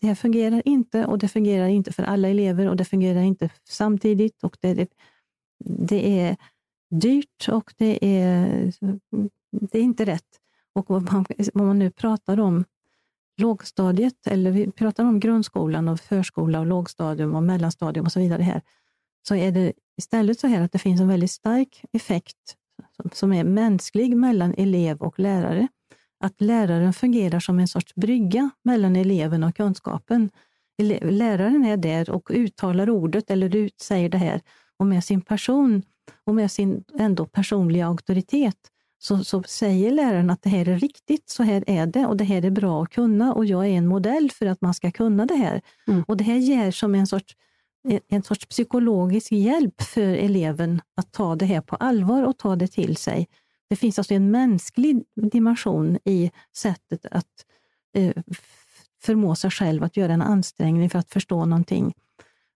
det 0.00 0.06
här 0.06 0.14
fungerar 0.14 0.62
inte 0.64 1.06
och 1.06 1.18
det 1.18 1.28
fungerar 1.28 1.68
inte 1.68 1.92
för 1.92 2.02
alla 2.02 2.28
elever 2.28 2.68
och 2.68 2.76
det 2.76 2.84
fungerar 2.84 3.20
inte 3.20 3.50
samtidigt. 3.68 4.44
och 4.44 4.56
Det, 4.60 4.74
det, 4.74 4.88
det 5.64 6.20
är 6.20 6.36
dyrt 6.90 7.48
och 7.48 7.74
det 7.78 7.98
är, 8.22 8.72
det 9.50 9.78
är 9.78 9.82
inte 9.82 10.04
rätt. 10.04 10.39
Och 10.74 10.90
om 10.90 11.04
man, 11.12 11.24
om 11.54 11.66
man 11.66 11.78
nu 11.78 11.90
pratar 11.90 12.40
om 12.40 12.64
lågstadiet, 13.40 14.26
eller 14.26 14.50
vi 14.50 14.70
pratar 14.70 15.04
om 15.04 15.20
grundskolan 15.20 15.88
och 15.88 16.00
förskola 16.00 16.60
och 16.60 16.66
lågstadium 16.66 17.34
och 17.34 17.42
mellanstadium 17.42 18.06
och 18.06 18.12
så 18.12 18.20
vidare 18.20 18.42
här, 18.42 18.62
så 19.28 19.34
är 19.34 19.52
det 19.52 19.72
istället 19.98 20.40
så 20.40 20.46
här 20.46 20.60
att 20.60 20.72
det 20.72 20.78
finns 20.78 21.00
en 21.00 21.08
väldigt 21.08 21.30
stark 21.30 21.84
effekt 21.92 22.56
som 23.12 23.32
är 23.32 23.44
mänsklig 23.44 24.16
mellan 24.16 24.54
elev 24.54 24.96
och 25.02 25.18
lärare. 25.18 25.68
Att 26.24 26.40
läraren 26.40 26.92
fungerar 26.92 27.40
som 27.40 27.58
en 27.58 27.68
sorts 27.68 27.94
brygga 27.94 28.50
mellan 28.64 28.96
eleven 28.96 29.44
och 29.44 29.56
kunskapen. 29.56 30.30
Läraren 31.02 31.64
är 31.64 31.76
där 31.76 32.10
och 32.10 32.30
uttalar 32.30 32.90
ordet 32.90 33.30
eller 33.30 33.70
säger 33.82 34.08
det 34.08 34.18
här 34.18 34.40
och 34.76 34.86
med 34.86 35.04
sin 35.04 35.20
person 35.20 35.82
och 36.24 36.34
med 36.34 36.50
sin 36.50 36.84
ändå 36.98 37.26
personliga 37.26 37.86
auktoritet 37.86 38.56
så, 39.02 39.24
så 39.24 39.42
säger 39.42 39.90
läraren 39.90 40.30
att 40.30 40.42
det 40.42 40.50
här 40.50 40.68
är 40.68 40.78
riktigt, 40.78 41.30
så 41.30 41.42
här 41.42 41.64
är 41.66 41.86
det 41.86 42.06
och 42.06 42.16
det 42.16 42.24
här 42.24 42.44
är 42.44 42.50
bra 42.50 42.82
att 42.82 42.90
kunna 42.90 43.34
och 43.34 43.44
jag 43.44 43.66
är 43.66 43.70
en 43.70 43.86
modell 43.86 44.30
för 44.30 44.46
att 44.46 44.60
man 44.60 44.74
ska 44.74 44.90
kunna 44.90 45.26
det 45.26 45.34
här. 45.34 45.60
Mm. 45.88 46.04
Och 46.08 46.16
Det 46.16 46.24
här 46.24 46.36
ger 46.36 46.70
som 46.70 46.94
en 46.94 47.06
sorts, 47.06 47.36
en 48.08 48.22
sorts 48.22 48.46
psykologisk 48.46 49.32
hjälp 49.32 49.82
för 49.82 50.02
eleven 50.02 50.80
att 50.96 51.12
ta 51.12 51.34
det 51.34 51.46
här 51.46 51.60
på 51.60 51.76
allvar 51.76 52.22
och 52.22 52.38
ta 52.38 52.56
det 52.56 52.66
till 52.68 52.96
sig. 52.96 53.28
Det 53.70 53.76
finns 53.76 53.98
alltså 53.98 54.14
en 54.14 54.30
mänsklig 54.30 55.04
dimension 55.32 55.98
i 56.04 56.30
sättet 56.56 57.06
att 57.10 57.46
eh, 57.96 58.12
förmå 59.02 59.34
sig 59.34 59.50
själv 59.50 59.84
att 59.84 59.96
göra 59.96 60.12
en 60.12 60.22
ansträngning 60.22 60.90
för 60.90 60.98
att 60.98 61.10
förstå 61.10 61.44
någonting 61.44 61.94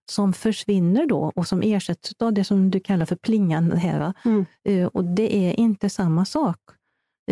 som 0.09 0.33
försvinner 0.33 1.05
då 1.05 1.31
och 1.35 1.47
som 1.47 1.61
ersätts 1.61 2.13
av 2.19 2.33
det 2.33 2.43
som 2.43 2.71
du 2.71 2.79
kallar 2.79 3.05
för 3.05 3.15
plingande. 3.15 3.77
Här, 3.77 4.13
mm. 4.25 4.45
uh, 4.69 4.87
och 4.87 5.03
det 5.03 5.35
är 5.35 5.59
inte 5.59 5.89
samma 5.89 6.25
sak. 6.25 6.59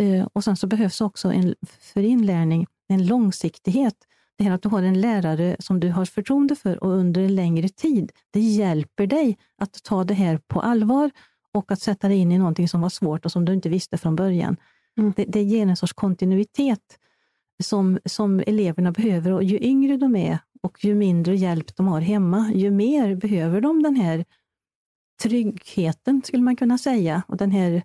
Uh, 0.00 0.26
och 0.32 0.44
Sen 0.44 0.56
så 0.56 0.66
behövs 0.66 1.00
också 1.00 1.32
en, 1.32 1.54
för 1.80 2.00
inlärning 2.00 2.66
en 2.88 3.06
långsiktighet. 3.06 3.94
Det 4.38 4.44
här 4.44 4.52
att 4.52 4.62
du 4.62 4.68
har 4.68 4.82
en 4.82 5.00
lärare 5.00 5.56
som 5.58 5.80
du 5.80 5.90
har 5.90 6.04
förtroende 6.04 6.56
för 6.56 6.84
och 6.84 6.90
under 6.90 7.20
en 7.20 7.34
längre 7.34 7.68
tid, 7.68 8.12
det 8.30 8.40
hjälper 8.40 9.06
dig 9.06 9.38
att 9.58 9.82
ta 9.82 10.04
det 10.04 10.14
här 10.14 10.38
på 10.46 10.60
allvar 10.60 11.10
och 11.52 11.72
att 11.72 11.80
sätta 11.80 12.08
dig 12.08 12.16
in 12.16 12.32
i 12.32 12.38
någonting 12.38 12.68
som 12.68 12.80
var 12.80 12.88
svårt 12.88 13.24
och 13.24 13.32
som 13.32 13.44
du 13.44 13.52
inte 13.52 13.68
visste 13.68 13.98
från 13.98 14.16
början. 14.16 14.56
Mm. 14.98 15.12
Det, 15.16 15.24
det 15.24 15.42
ger 15.42 15.66
en 15.66 15.76
sorts 15.76 15.92
kontinuitet 15.92 16.98
som, 17.62 17.98
som 18.04 18.42
eleverna 18.46 18.92
behöver 18.92 19.32
och 19.32 19.44
ju 19.44 19.58
yngre 19.58 19.96
de 19.96 20.16
är 20.16 20.38
och 20.62 20.84
ju 20.84 20.94
mindre 20.94 21.36
hjälp 21.36 21.76
de 21.76 21.88
har 21.88 22.00
hemma, 22.00 22.52
ju 22.54 22.70
mer 22.70 23.14
behöver 23.16 23.60
de 23.60 23.82
den 23.82 23.96
här 23.96 24.24
tryggheten, 25.22 26.22
skulle 26.24 26.42
man 26.42 26.56
kunna 26.56 26.78
säga, 26.78 27.22
och 27.28 27.36
den 27.36 27.50
här, 27.50 27.82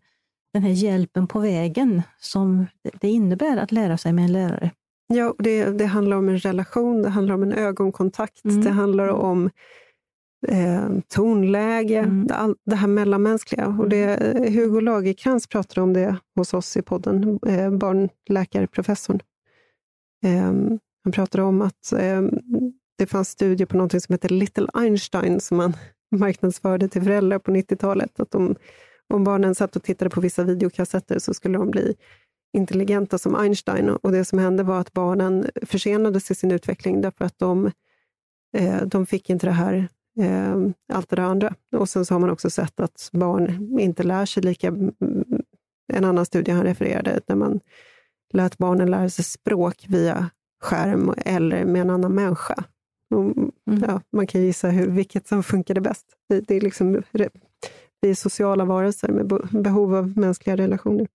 den 0.53 0.63
här 0.63 0.71
hjälpen 0.71 1.27
på 1.27 1.39
vägen 1.39 2.01
som 2.19 2.65
det 3.01 3.09
innebär 3.09 3.57
att 3.57 3.71
lära 3.71 3.97
sig 3.97 4.13
med 4.13 4.25
en 4.25 4.33
lärare. 4.33 4.71
Ja, 5.13 5.35
det, 5.39 5.65
det 5.65 5.85
handlar 5.85 6.17
om 6.17 6.29
en 6.29 6.39
relation, 6.39 7.01
det 7.01 7.09
handlar 7.09 7.35
om 7.35 7.43
en 7.43 7.53
ögonkontakt, 7.53 8.45
mm. 8.45 8.61
det 8.61 8.69
handlar 8.69 9.07
om 9.07 9.49
eh, 10.47 10.89
tonläge, 11.07 11.97
mm. 11.97 12.27
det, 12.27 12.55
det 12.65 12.75
här 12.75 12.87
mellanmänskliga. 12.87 13.67
Och 13.67 13.89
det, 13.89 14.15
mm. 14.15 14.53
Hugo 14.53 14.79
Lagerkrans 14.79 15.47
pratade 15.47 15.81
om 15.81 15.93
det 15.93 16.17
hos 16.35 16.53
oss 16.53 16.77
i 16.77 16.81
podden, 16.81 17.39
eh, 17.47 17.71
barnläkarprofessorn. 17.71 19.19
Eh, 20.23 20.53
han 21.03 21.11
pratade 21.11 21.43
om 21.43 21.61
att 21.61 21.93
eh, 21.93 22.21
det 22.97 23.05
fanns 23.05 23.29
studier 23.29 23.67
på 23.67 23.77
något 23.77 24.03
som 24.03 24.13
heter 24.13 24.29
Little 24.29 24.67
Einstein 24.73 25.39
som 25.39 25.57
man 25.57 25.73
marknadsförde 26.15 26.87
till 26.87 27.03
föräldrar 27.03 27.39
på 27.39 27.51
90-talet. 27.51 28.19
Att 28.19 28.31
de, 28.31 28.55
om 29.13 29.23
barnen 29.23 29.55
satt 29.55 29.75
och 29.75 29.83
tittade 29.83 30.09
på 30.09 30.21
vissa 30.21 30.43
videokassetter 30.43 31.19
så 31.19 31.33
skulle 31.33 31.57
de 31.57 31.71
bli 31.71 31.95
intelligenta 32.53 33.17
som 33.17 33.35
Einstein. 33.35 33.89
Och 33.89 34.11
Det 34.11 34.25
som 34.25 34.39
hände 34.39 34.63
var 34.63 34.79
att 34.79 34.93
barnen 34.93 35.45
försenades 35.61 36.31
i 36.31 36.35
sin 36.35 36.51
utveckling 36.51 37.01
därför 37.01 37.25
att 37.25 37.39
de, 37.39 37.71
eh, 38.57 38.81
de 38.85 39.05
fick 39.05 39.29
inte 39.29 39.47
det 39.47 39.51
här 39.51 39.87
eh, 40.19 40.57
allt 40.93 41.09
det 41.09 41.15
där 41.15 41.23
andra. 41.23 41.53
Och 41.75 41.89
sen 41.89 42.05
så 42.05 42.13
har 42.13 42.19
man 42.19 42.29
också 42.29 42.49
sett 42.49 42.79
att 42.79 43.09
barn 43.11 43.79
inte 43.79 44.03
lär 44.03 44.25
sig 44.25 44.43
lika... 44.43 44.67
Mm, 44.67 44.93
en 45.93 46.05
annan 46.05 46.25
studie 46.25 46.51
han 46.51 46.63
refererade, 46.63 47.21
där 47.27 47.35
man 47.35 47.59
lät 48.33 48.57
barnen 48.57 48.91
lära 48.91 49.09
sig 49.09 49.25
språk 49.25 49.85
via 49.89 50.29
skärm 50.61 51.13
eller 51.17 51.65
med 51.65 51.81
en 51.81 51.89
annan 51.89 52.15
människa. 52.15 52.63
Och, 53.15 53.23
mm. 53.23 53.51
ja, 53.87 54.01
man 54.11 54.27
kan 54.27 54.41
gissa 54.41 54.69
hur, 54.69 54.87
vilket 54.87 55.27
som 55.27 55.43
funkade 55.43 55.81
bäst. 55.81 56.05
Det, 56.29 56.41
det 56.41 56.55
är 56.55 56.61
liksom, 56.61 57.03
vi 58.01 58.09
är 58.09 58.15
sociala 58.15 58.65
varelser 58.65 59.07
med 59.07 59.27
behov 59.63 59.95
av 59.95 60.17
mänskliga 60.17 60.57
relationer. 60.57 61.07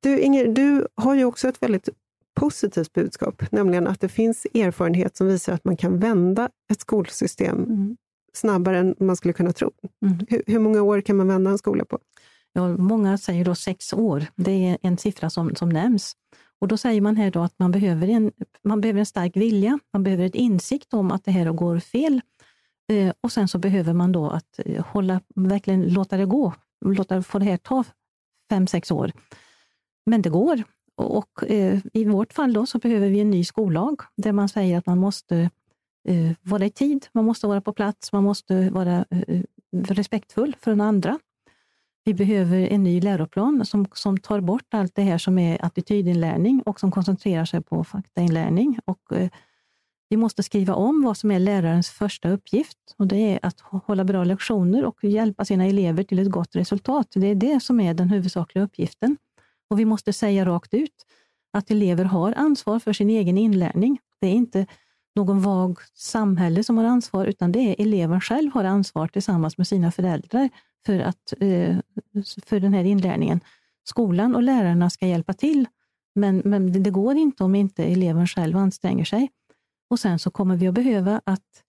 Du 0.00 0.18
Inger, 0.20 0.48
du 0.48 0.86
har 0.94 1.14
ju 1.14 1.24
också 1.24 1.48
ett 1.48 1.62
väldigt 1.62 1.88
positivt 2.34 2.92
budskap, 2.92 3.42
nämligen 3.52 3.86
att 3.86 4.00
det 4.00 4.08
finns 4.08 4.46
erfarenhet 4.54 5.16
som 5.16 5.26
visar 5.26 5.52
att 5.52 5.64
man 5.64 5.76
kan 5.76 5.98
vända 5.98 6.48
ett 6.70 6.80
skolsystem 6.80 7.64
mm. 7.64 7.96
snabbare 8.32 8.78
än 8.78 8.94
man 8.98 9.16
skulle 9.16 9.34
kunna 9.34 9.52
tro. 9.52 9.70
Mm. 10.06 10.18
Hur, 10.28 10.42
hur, 10.46 10.58
många 10.58 10.82
år 10.82 11.00
kan 11.00 11.16
man 11.16 11.28
vända 11.28 11.50
en 11.50 11.58
skola 11.58 11.84
på? 11.84 11.98
Ja, 12.56 12.76
många 12.76 13.18
säger 13.18 13.44
då 13.44 13.54
sex 13.54 13.92
år. 13.92 14.26
Det 14.36 14.68
är 14.68 14.78
en 14.82 14.98
siffra 14.98 15.30
som, 15.30 15.54
som 15.54 15.68
nämns. 15.68 16.16
Och 16.60 16.68
Då 16.68 16.76
säger 16.76 17.00
man 17.00 17.16
här 17.16 17.30
då 17.30 17.42
att 17.42 17.58
man 17.58 17.70
behöver, 17.70 18.08
en, 18.08 18.32
man 18.64 18.80
behöver 18.80 19.00
en 19.00 19.06
stark 19.06 19.36
vilja, 19.36 19.78
man 19.92 20.02
behöver 20.02 20.24
ett 20.24 20.34
insikt 20.34 20.94
om 20.94 21.10
att 21.10 21.24
det 21.24 21.30
här 21.30 21.52
går 21.52 21.78
fel. 21.78 22.20
Eh, 22.92 23.12
och 23.20 23.32
sen 23.32 23.48
så 23.48 23.58
behöver 23.58 23.92
man 23.92 24.12
då 24.12 24.30
att 24.30 24.60
eh, 24.64 24.84
hålla, 24.84 25.20
verkligen 25.34 25.82
låta 25.82 26.16
det 26.16 26.26
gå, 26.26 26.54
låta 26.84 27.22
få 27.22 27.38
det 27.38 27.44
här 27.44 27.56
ta 27.56 27.84
fem, 28.50 28.66
sex 28.66 28.90
år. 28.90 29.12
Men 30.06 30.22
det 30.22 30.30
går. 30.30 30.62
Och 30.96 31.50
eh, 31.50 31.80
i 31.92 32.04
vårt 32.04 32.32
fall 32.32 32.52
då 32.52 32.66
så 32.66 32.78
behöver 32.78 33.08
vi 33.08 33.20
en 33.20 33.30
ny 33.30 33.44
skollag 33.44 34.02
där 34.16 34.32
man 34.32 34.48
säger 34.48 34.78
att 34.78 34.86
man 34.86 34.98
måste 34.98 35.50
eh, 36.08 36.32
vara 36.42 36.64
i 36.64 36.70
tid, 36.70 37.06
man 37.12 37.24
måste 37.24 37.46
vara 37.46 37.60
på 37.60 37.72
plats, 37.72 38.12
man 38.12 38.24
måste 38.24 38.70
vara 38.70 39.04
eh, 39.10 39.20
eh, 39.28 39.42
respektfull 39.72 40.56
för 40.60 40.70
den 40.70 40.80
andra. 40.80 41.18
Vi 42.04 42.14
behöver 42.14 42.58
en 42.58 42.82
ny 42.82 43.00
läroplan 43.00 43.66
som, 43.66 43.86
som 43.92 44.18
tar 44.18 44.40
bort 44.40 44.74
allt 44.74 44.94
det 44.94 45.02
här 45.02 45.18
som 45.18 45.38
är 45.38 45.64
attitydinlärning 45.64 46.62
och 46.62 46.80
som 46.80 46.90
koncentrerar 46.90 47.44
sig 47.44 47.62
på 47.62 47.84
faktainlärning. 47.84 48.78
Och, 48.84 49.12
eh, 49.12 49.30
vi 50.08 50.16
måste 50.16 50.42
skriva 50.42 50.74
om 50.74 51.02
vad 51.02 51.16
som 51.16 51.30
är 51.30 51.38
lärarens 51.38 51.90
första 51.90 52.30
uppgift 52.30 52.78
och 52.98 53.06
det 53.06 53.16
är 53.16 53.38
att 53.42 53.60
hålla 53.60 54.04
bra 54.04 54.24
lektioner 54.24 54.84
och 54.84 55.04
hjälpa 55.04 55.44
sina 55.44 55.64
elever 55.64 56.02
till 56.02 56.18
ett 56.18 56.30
gott 56.30 56.56
resultat. 56.56 57.08
Det 57.14 57.26
är 57.26 57.34
det 57.34 57.62
som 57.62 57.80
är 57.80 57.94
den 57.94 58.08
huvudsakliga 58.08 58.64
uppgiften. 58.64 59.16
Och 59.70 59.78
vi 59.78 59.84
måste 59.84 60.12
säga 60.12 60.44
rakt 60.44 60.74
ut 60.74 61.06
att 61.52 61.70
elever 61.70 62.04
har 62.04 62.32
ansvar 62.32 62.78
för 62.78 62.92
sin 62.92 63.10
egen 63.10 63.38
inlärning. 63.38 63.98
Det 64.20 64.26
är 64.26 64.32
inte 64.32 64.66
någon 65.14 65.40
vag 65.40 65.78
samhälle 65.94 66.64
som 66.64 66.78
har 66.78 66.84
ansvar, 66.84 67.26
utan 67.26 67.52
det 67.52 67.58
är 67.58 67.82
eleven 67.82 68.20
själv 68.20 68.52
har 68.52 68.64
ansvar 68.64 69.08
tillsammans 69.08 69.58
med 69.58 69.66
sina 69.66 69.92
föräldrar 69.92 70.50
för, 70.86 70.98
att, 70.98 71.32
eh, 71.40 71.76
för 72.46 72.60
den 72.60 72.74
här 72.74 72.84
inlärningen. 72.84 73.40
Skolan 73.84 74.34
och 74.34 74.42
lärarna 74.42 74.90
ska 74.90 75.06
hjälpa 75.06 75.32
till, 75.32 75.66
men, 76.14 76.42
men 76.44 76.82
det 76.82 76.90
går 76.90 77.16
inte 77.16 77.44
om 77.44 77.54
inte 77.54 77.84
eleven 77.84 78.26
själv 78.26 78.56
anstränger 78.56 79.04
sig. 79.04 79.30
Och 79.90 80.00
Sen 80.00 80.18
så 80.18 80.30
kommer 80.30 80.56
vi 80.56 80.68
att 80.68 80.74
behöva 80.74 81.20
att 81.26 81.64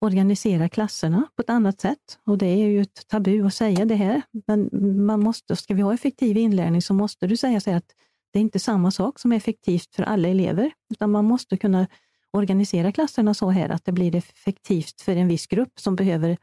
organisera 0.00 0.68
klasserna 0.68 1.26
på 1.36 1.42
ett 1.42 1.50
annat 1.50 1.80
sätt. 1.80 2.18
Och 2.24 2.38
Det 2.38 2.46
är 2.46 2.66
ju 2.66 2.80
ett 2.80 3.08
tabu 3.08 3.46
att 3.46 3.54
säga 3.54 3.84
det 3.84 3.94
här, 3.94 4.22
men 4.46 4.70
man 5.06 5.20
måste, 5.20 5.56
ska 5.56 5.74
vi 5.74 5.82
ha 5.82 5.94
effektiv 5.94 6.36
inlärning 6.36 6.82
så 6.82 6.94
måste 6.94 7.26
du 7.26 7.36
säga 7.36 7.60
så 7.60 7.70
att 7.70 7.94
det 8.32 8.38
är 8.38 8.40
inte 8.40 8.58
samma 8.58 8.90
sak 8.90 9.18
som 9.18 9.32
är 9.32 9.36
effektivt 9.36 9.94
för 9.94 10.02
alla 10.02 10.28
elever, 10.28 10.72
utan 10.90 11.10
man 11.10 11.24
måste 11.24 11.56
kunna 11.56 11.86
organisera 12.32 12.92
klasserna 12.92 13.34
så 13.34 13.50
här 13.50 13.68
att 13.68 13.84
det 13.84 13.92
blir 13.92 14.14
effektivt 14.14 15.00
för 15.00 15.16
en 15.16 15.28
viss 15.28 15.46
grupp 15.46 15.80
som 15.80 15.96
behöver 15.96 16.36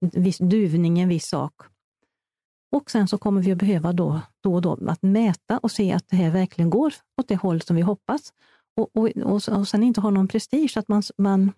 en 0.00 0.22
viss 0.22 0.38
duvning, 0.38 0.98
en 0.98 1.08
viss 1.08 1.28
sak. 1.28 1.54
Och 2.72 2.90
sen 2.90 3.08
så 3.08 3.18
kommer 3.18 3.42
vi 3.42 3.52
att 3.52 3.58
behöva 3.58 3.92
då, 3.92 4.20
då 4.40 4.54
och 4.54 4.62
då 4.62 4.78
att 4.86 5.02
mäta 5.02 5.58
och 5.58 5.70
se 5.70 5.92
att 5.92 6.08
det 6.08 6.16
här 6.16 6.30
verkligen 6.30 6.70
går 6.70 6.94
åt 7.16 7.28
det 7.28 7.36
håll 7.36 7.62
som 7.62 7.76
vi 7.76 7.82
hoppas. 7.82 8.32
Och, 8.76 8.96
och, 8.96 9.08
och, 9.16 9.48
och 9.48 9.68
sen 9.68 9.82
inte 9.82 10.00
ha 10.00 10.10
någon 10.10 10.28
prestige, 10.28 10.76
att 10.76 10.88
man, 10.88 11.02
man 11.18 11.52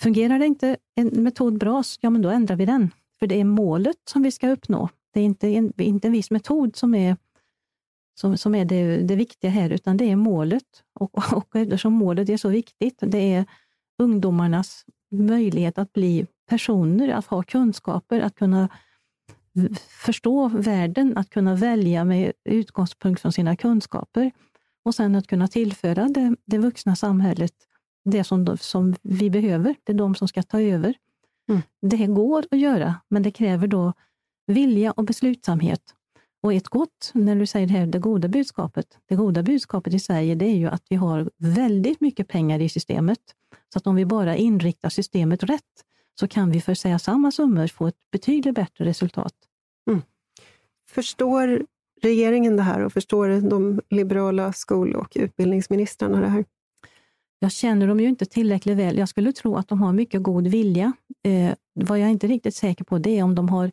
Fungerar 0.00 0.38
det 0.38 0.46
inte 0.46 0.76
en 0.94 1.22
metod 1.22 1.58
bra, 1.58 1.82
ja 2.00 2.10
men 2.10 2.22
då 2.22 2.28
ändrar 2.28 2.56
vi 2.56 2.66
den. 2.66 2.90
För 3.18 3.26
det 3.26 3.40
är 3.40 3.44
målet 3.44 3.96
som 4.08 4.22
vi 4.22 4.30
ska 4.30 4.48
uppnå. 4.48 4.88
Det 5.12 5.20
är 5.20 5.24
inte 5.24 5.48
en, 5.48 5.72
inte 5.80 6.08
en 6.08 6.12
viss 6.12 6.30
metod 6.30 6.76
som 6.76 6.94
är, 6.94 7.16
som, 8.14 8.36
som 8.36 8.54
är 8.54 8.64
det, 8.64 8.96
det 8.96 9.16
viktiga 9.16 9.50
här, 9.50 9.70
utan 9.70 9.96
det 9.96 10.10
är 10.10 10.16
målet. 10.16 10.82
Och, 10.94 11.32
och 11.32 11.56
eftersom 11.56 11.92
målet 11.92 12.28
är 12.28 12.36
så 12.36 12.48
viktigt, 12.48 12.98
det 13.00 13.34
är 13.34 13.44
ungdomarnas 13.98 14.84
möjlighet 15.10 15.78
att 15.78 15.92
bli 15.92 16.26
personer, 16.48 17.08
att 17.08 17.26
ha 17.26 17.42
kunskaper, 17.42 18.20
att 18.20 18.34
kunna 18.34 18.68
förstå 20.04 20.48
världen, 20.48 21.16
att 21.16 21.30
kunna 21.30 21.54
välja 21.54 22.04
med 22.04 22.32
utgångspunkt 22.44 23.20
från 23.20 23.32
sina 23.32 23.56
kunskaper 23.56 24.30
och 24.84 24.94
sen 24.94 25.14
att 25.14 25.26
kunna 25.26 25.48
tillföra 25.48 26.08
det, 26.08 26.36
det 26.44 26.58
vuxna 26.58 26.96
samhället 26.96 27.54
det 28.04 28.24
som, 28.24 28.56
som 28.60 28.94
vi 29.02 29.30
behöver. 29.30 29.74
Det 29.84 29.92
är 29.92 29.96
de 29.96 30.14
som 30.14 30.28
ska 30.28 30.42
ta 30.42 30.60
över. 30.60 30.94
Mm. 31.48 31.62
Det 31.82 32.06
går 32.06 32.44
att 32.50 32.58
göra, 32.58 32.94
men 33.08 33.22
det 33.22 33.30
kräver 33.30 33.66
då 33.66 33.92
vilja 34.46 34.92
och 34.92 35.04
beslutsamhet. 35.04 35.94
Och 36.44 36.52
ett 36.52 36.68
gott, 36.68 37.10
när 37.14 37.36
du 37.36 37.46
säger 37.46 37.66
det 37.66 37.72
här, 37.72 37.86
det 37.86 37.98
goda 37.98 38.28
budskapet. 38.28 38.98
Det 39.08 39.14
goda 39.14 39.42
budskapet 39.42 39.94
i 39.94 39.98
Sverige, 39.98 40.34
det 40.34 40.44
är 40.44 40.56
ju 40.56 40.66
att 40.66 40.82
vi 40.88 40.96
har 40.96 41.30
väldigt 41.38 42.00
mycket 42.00 42.28
pengar 42.28 42.60
i 42.60 42.68
systemet. 42.68 43.18
Så 43.72 43.78
att 43.78 43.86
om 43.86 43.94
vi 43.94 44.04
bara 44.04 44.36
inriktar 44.36 44.88
systemet 44.88 45.42
rätt, 45.42 45.84
så 46.20 46.28
kan 46.28 46.50
vi 46.50 46.60
för 46.60 46.74
säga 46.74 46.98
samma 46.98 47.30
summor 47.30 47.66
få 47.66 47.86
ett 47.86 47.94
betydligt 48.12 48.54
bättre 48.54 48.84
resultat. 48.84 49.34
Mm. 49.90 50.02
Förstår 50.90 51.66
regeringen 52.02 52.56
det 52.56 52.62
här 52.62 52.84
och 52.84 52.92
förstår 52.92 53.50
de 53.50 53.80
liberala 53.90 54.52
skol 54.52 54.94
och 54.94 55.12
utbildningsministrarna 55.14 56.20
det 56.20 56.28
här? 56.28 56.44
Jag 57.38 57.52
känner 57.52 57.86
dem 57.86 58.00
ju 58.00 58.08
inte 58.08 58.26
tillräckligt 58.26 58.78
väl. 58.78 58.98
Jag 58.98 59.08
skulle 59.08 59.32
tro 59.32 59.56
att 59.56 59.68
de 59.68 59.82
har 59.82 59.92
mycket 59.92 60.22
god 60.22 60.46
vilja. 60.46 60.92
Eh, 61.22 61.54
vad 61.74 61.98
jag 61.98 62.10
inte 62.10 62.26
är 62.26 62.28
riktigt 62.28 62.54
säker 62.54 62.84
på 62.84 62.98
det 62.98 63.18
är 63.18 63.22
om 63.22 63.34
de 63.34 63.48
har 63.48 63.70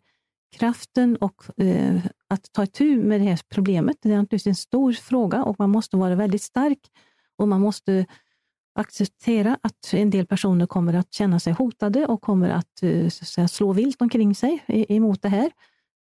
kraften 0.52 1.16
och 1.16 1.60
eh, 1.60 2.06
att 2.28 2.52
ta 2.52 2.64
itu 2.64 3.04
med 3.04 3.22
det 3.22 3.26
här 3.26 3.39
problemet. 3.49 3.97
Det 4.02 4.10
är 4.10 4.18
naturligtvis 4.18 4.47
en 4.47 4.56
stor 4.56 4.93
fråga 4.93 5.43
och 5.43 5.56
man 5.60 5.70
måste 5.70 5.97
vara 5.97 6.16
väldigt 6.16 6.41
stark 6.41 6.80
och 7.38 7.47
man 7.47 7.62
måste 7.62 8.06
acceptera 8.76 9.58
att 9.62 9.93
en 9.93 10.10
del 10.10 10.28
personer 10.28 10.66
kommer 10.66 10.93
att 10.93 11.14
känna 11.14 11.39
sig 11.39 11.54
hotade 11.54 12.06
och 12.06 12.22
kommer 12.22 12.49
att, 12.49 12.84
eh, 12.84 13.10
säga, 13.10 13.47
slå 13.47 13.74
vilt 13.74 14.02
omkring 14.02 14.36
sig 14.36 14.64
emot 14.68 15.22
det 15.22 15.30
här. 15.30 15.52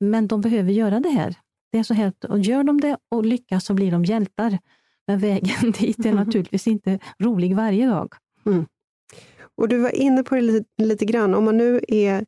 Men 0.01 0.26
de 0.26 0.41
behöver 0.41 0.72
göra 0.72 1.01
det 1.01 1.09
här. 1.09 1.35
Det 1.72 1.78
är 1.78 1.82
så 1.82 1.95
här, 1.95 2.12
och 2.28 2.39
gör 2.39 2.64
de 2.64 2.80
det 2.80 2.97
och 3.11 3.24
lyckas 3.24 3.64
så 3.64 3.74
blir 3.74 3.91
de 3.91 4.05
hjältar. 4.05 4.59
Men 5.07 5.18
vägen 5.18 5.70
dit 5.78 6.07
är 6.07 6.12
naturligtvis 6.12 6.66
inte 6.66 6.99
rolig 7.18 7.57
varje 7.57 7.87
dag. 7.87 8.14
Mm. 8.47 8.66
Och 9.57 9.68
Du 9.68 9.78
var 9.78 9.95
inne 9.95 10.22
på 10.22 10.35
det 10.35 10.41
lite, 10.41 10.82
lite 10.82 11.05
grann. 11.05 11.35
Om 11.35 11.45
man 11.45 11.57
nu 11.57 11.80
är 11.89 12.24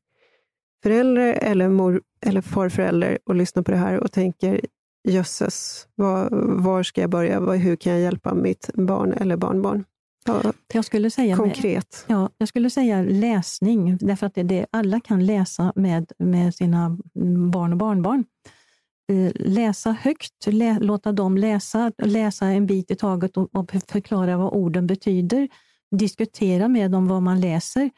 förälder 0.87 1.39
eller 1.43 1.69
mor 1.69 2.03
eller 2.27 2.41
farförälder 2.41 3.19
och 3.27 3.35
lyssnar 3.35 3.63
på 3.63 3.71
det 3.71 3.77
här 3.77 4.01
och 4.01 4.13
tänker 4.13 4.61
jösses, 5.09 5.89
var, 5.95 6.29
var 6.63 6.83
ska 6.83 7.01
jag 7.01 7.11
börja? 7.11 7.41
Hur 7.41 7.77
kan 7.77 7.93
jag 7.93 8.03
hjälpa 8.03 8.35
mitt 8.35 8.71
barn 8.75 9.13
eller 9.13 9.37
barnbarn? 9.37 9.85
Ja, 10.27 10.53
jag 10.73 10.85
skulle 10.85 11.11
säga 11.11 11.37
konkret. 11.37 12.05
Med, 12.09 12.17
ja, 12.17 12.31
jag 12.39 12.49
skulle 12.49 12.71
säga 12.71 13.03
läsning, 13.03 13.97
därför 13.97 14.27
att 14.27 14.35
det, 14.35 14.43
det, 14.43 14.67
alla 14.71 15.01
kan 15.01 15.27
läsa 15.27 15.73
med, 15.77 16.13
med 16.19 16.55
sina 16.55 16.99
barn 17.53 17.73
och 17.73 17.79
barnbarn. 17.79 18.25
Eh, 19.13 19.33
läsa 19.35 19.93
högt, 19.93 20.47
lä, 20.47 20.79
låta 20.81 21.13
dem 21.13 21.39
läsa, 21.39 21.93
läsa 21.99 22.47
en 22.47 22.67
bit 22.67 22.91
i 22.91 22.95
taget 22.95 23.37
och, 23.37 23.55
och, 23.55 23.71
förklara 23.89 24.37
vad 24.37 24.53
orden 24.53 24.87
betyder. 24.87 25.49
Diskutera 25.91 26.69
med 26.69 26.91
dem 26.91 27.09
vad 27.09 27.23
man 27.23 27.41
läser. 27.41 27.91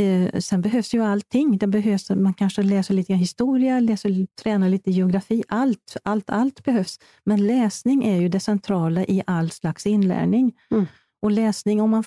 Eh, 0.00 0.40
sen 0.40 0.60
behövs 0.62 0.94
ju 0.94 1.02
allting. 1.02 1.58
Det 1.58 1.66
behövs, 1.66 2.10
man 2.10 2.34
kanske 2.34 2.62
läser 2.62 2.94
lite 2.94 3.14
historia, 3.14 3.80
läser, 3.80 4.26
tränar 4.42 4.68
lite 4.68 4.90
geografi. 4.90 5.44
Allt, 5.48 5.96
allt, 6.04 6.30
allt 6.30 6.64
behövs. 6.64 6.98
Men 7.24 7.46
läsning 7.46 8.04
är 8.04 8.20
ju 8.20 8.28
det 8.28 8.40
centrala 8.40 9.04
i 9.04 9.22
all 9.26 9.50
slags 9.50 9.86
inlärning. 9.86 10.52
Mm. 10.70 10.86
Och 11.22 11.30
läsning, 11.30 11.80
om 11.80 11.90
man 11.90 12.04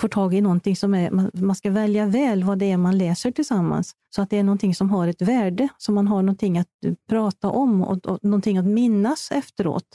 får 0.00 0.08
tag 0.08 0.34
i 0.34 0.40
någonting 0.40 0.76
som 0.76 0.94
är, 0.94 1.10
man 1.42 1.56
ska 1.56 1.70
välja 1.70 2.06
väl 2.06 2.44
vad 2.44 2.58
det 2.58 2.70
är 2.70 2.76
man 2.76 2.98
läser 2.98 3.30
tillsammans, 3.30 3.94
så 4.14 4.22
att 4.22 4.30
det 4.30 4.38
är 4.38 4.42
någonting 4.42 4.74
som 4.74 4.90
har 4.90 5.08
ett 5.08 5.22
värde, 5.22 5.68
så 5.78 5.92
man 5.92 6.08
har 6.08 6.22
någonting 6.22 6.58
att 6.58 6.68
prata 7.08 7.48
om 7.50 7.82
och, 7.82 8.06
och 8.06 8.18
någonting 8.22 8.58
att 8.58 8.66
minnas 8.66 9.30
efteråt. 9.30 9.86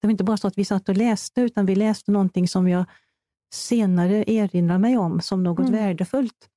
Det 0.00 0.06
var 0.06 0.10
inte 0.10 0.24
bara 0.24 0.36
så 0.36 0.46
att 0.46 0.58
vi 0.58 0.64
satt 0.64 0.88
och 0.88 0.96
läste, 0.96 1.40
utan 1.40 1.66
vi 1.66 1.74
läste 1.74 2.10
någonting 2.10 2.48
som 2.48 2.68
jag 2.68 2.84
senare 3.54 4.30
erinrar 4.30 4.78
mig 4.78 4.96
om 4.98 5.20
som 5.20 5.42
något 5.42 5.68
mm. 5.68 5.72
värdefullt. 5.72 6.48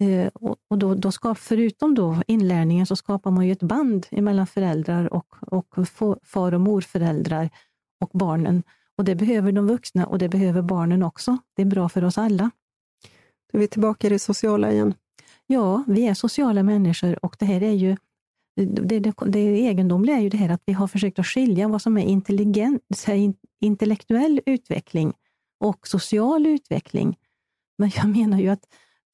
Eh, 0.00 0.26
och, 0.34 0.56
och 0.68 0.78
då, 0.78 0.94
då 0.94 1.12
ska, 1.12 1.34
förutom 1.34 1.94
då 1.94 2.22
inlärningen 2.26 2.86
så 2.86 2.96
skapar 2.96 3.30
man 3.30 3.46
ju 3.46 3.52
ett 3.52 3.62
band 3.62 4.06
mellan 4.10 4.46
föräldrar 4.46 5.14
och, 5.14 5.34
och 5.40 5.88
far 6.22 6.54
och 6.54 6.60
morföräldrar 6.60 7.50
och 8.00 8.10
barnen 8.12 8.62
och 8.98 9.04
Det 9.04 9.14
behöver 9.14 9.52
de 9.52 9.66
vuxna 9.66 10.06
och 10.06 10.18
det 10.18 10.28
behöver 10.28 10.62
barnen 10.62 11.02
också. 11.02 11.38
Det 11.56 11.62
är 11.62 11.66
bra 11.66 11.88
för 11.88 12.04
oss 12.04 12.18
alla. 12.18 12.50
Då 13.52 13.58
är 13.58 13.60
vi 13.60 13.68
tillbaka 13.68 14.06
i 14.06 14.10
det 14.10 14.18
sociala 14.18 14.72
igen. 14.72 14.94
Ja, 15.46 15.84
vi 15.86 16.06
är 16.06 16.14
sociala 16.14 16.62
människor 16.62 17.24
och 17.24 17.36
det 17.38 17.44
här 17.46 17.62
är 17.62 17.72
ju 17.72 17.96
det, 18.56 18.98
det, 18.98 19.12
det 19.26 19.38
egendomliga 19.38 20.16
är 20.16 20.20
ju 20.20 20.28
det 20.28 20.36
här 20.36 20.48
att 20.48 20.62
vi 20.66 20.72
har 20.72 20.86
försökt 20.86 21.18
att 21.18 21.26
skilja 21.26 21.68
vad 21.68 21.82
som 21.82 21.98
är 21.98 22.04
intelligent, 22.04 22.82
intellektuell 23.60 24.40
utveckling 24.46 25.12
och 25.60 25.88
social 25.88 26.46
utveckling. 26.46 27.16
Men 27.78 27.90
jag 27.96 28.08
menar 28.08 28.38
ju 28.38 28.48
att 28.48 28.64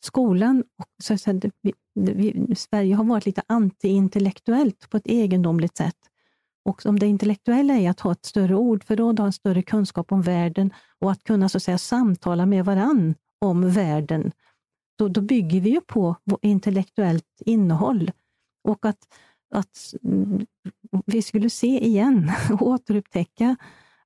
skolan, 0.05 0.65
och 0.79 0.87
så, 1.03 1.19
så, 1.19 1.41
vi, 1.63 1.73
vi, 1.95 2.55
Sverige 2.57 2.95
har 2.95 3.05
varit 3.05 3.27
lite 3.27 3.43
antiintellektuellt 3.47 4.91
på 4.91 4.97
ett 4.97 5.07
egendomligt 5.07 5.77
sätt. 5.77 5.97
Och 6.65 6.87
om 6.87 6.99
det 6.99 7.07
intellektuella 7.07 7.75
är 7.75 7.91
att 7.91 8.01
ha 8.01 8.13
ett 8.13 8.25
större 8.25 8.55
ordförråd, 8.55 9.19
ha 9.19 9.27
en 9.27 9.33
större 9.33 9.63
kunskap 9.63 10.13
om 10.13 10.23
världen 10.23 10.73
och 11.01 11.11
att 11.11 11.25
kunna 11.25 11.49
så 11.49 11.57
att 11.57 11.63
säga, 11.63 11.79
samtala 11.79 12.47
med 12.47 12.65
varann 12.65 13.15
om 13.41 13.71
världen, 13.71 14.33
då, 14.99 15.09
då 15.09 15.21
bygger 15.21 15.61
vi 15.61 15.71
ju 15.71 15.81
på 15.81 16.17
intellektuellt 16.43 17.43
innehåll. 17.47 18.11
Och 18.69 18.87
att, 18.87 18.99
att 19.55 19.95
mm, 20.03 20.47
vi 21.07 21.23
skulle 21.23 21.51
se 21.51 21.87
igen 21.87 22.33
och 22.53 22.63
återupptäcka 22.67 23.57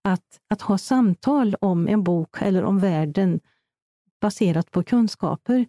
att, 0.03 0.41
att 0.49 0.63
ha 0.63 0.79
samtal 0.79 1.57
om 1.61 1.89
en 1.89 2.05
bok 2.05 2.43
eller 2.43 2.65
om 2.65 2.79
världen 2.79 3.41
baserat 4.21 4.71
på 4.71 4.83
kunskaper, 4.83 5.67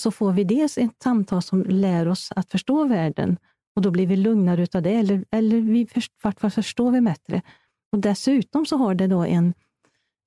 så 0.00 0.10
får 0.10 0.32
vi 0.32 0.44
dels 0.44 0.78
ett 0.78 1.02
samtal 1.02 1.42
som 1.42 1.62
lär 1.62 2.08
oss 2.08 2.32
att 2.36 2.50
förstå 2.50 2.84
världen 2.84 3.36
och 3.76 3.82
då 3.82 3.90
blir 3.90 4.06
vi 4.06 4.16
lugnare 4.16 4.62
utav 4.62 4.82
det, 4.82 4.90
eller, 4.90 5.24
eller 5.30 5.60
vi 5.60 5.86
först, 5.86 6.12
vart 6.22 6.52
förstår 6.54 6.90
vi 6.90 7.00
bättre. 7.00 7.42
Och 7.92 7.98
Dessutom 7.98 8.66
så 8.66 8.76
har 8.76 8.94
det 8.94 9.06
då 9.06 9.24
en 9.24 9.54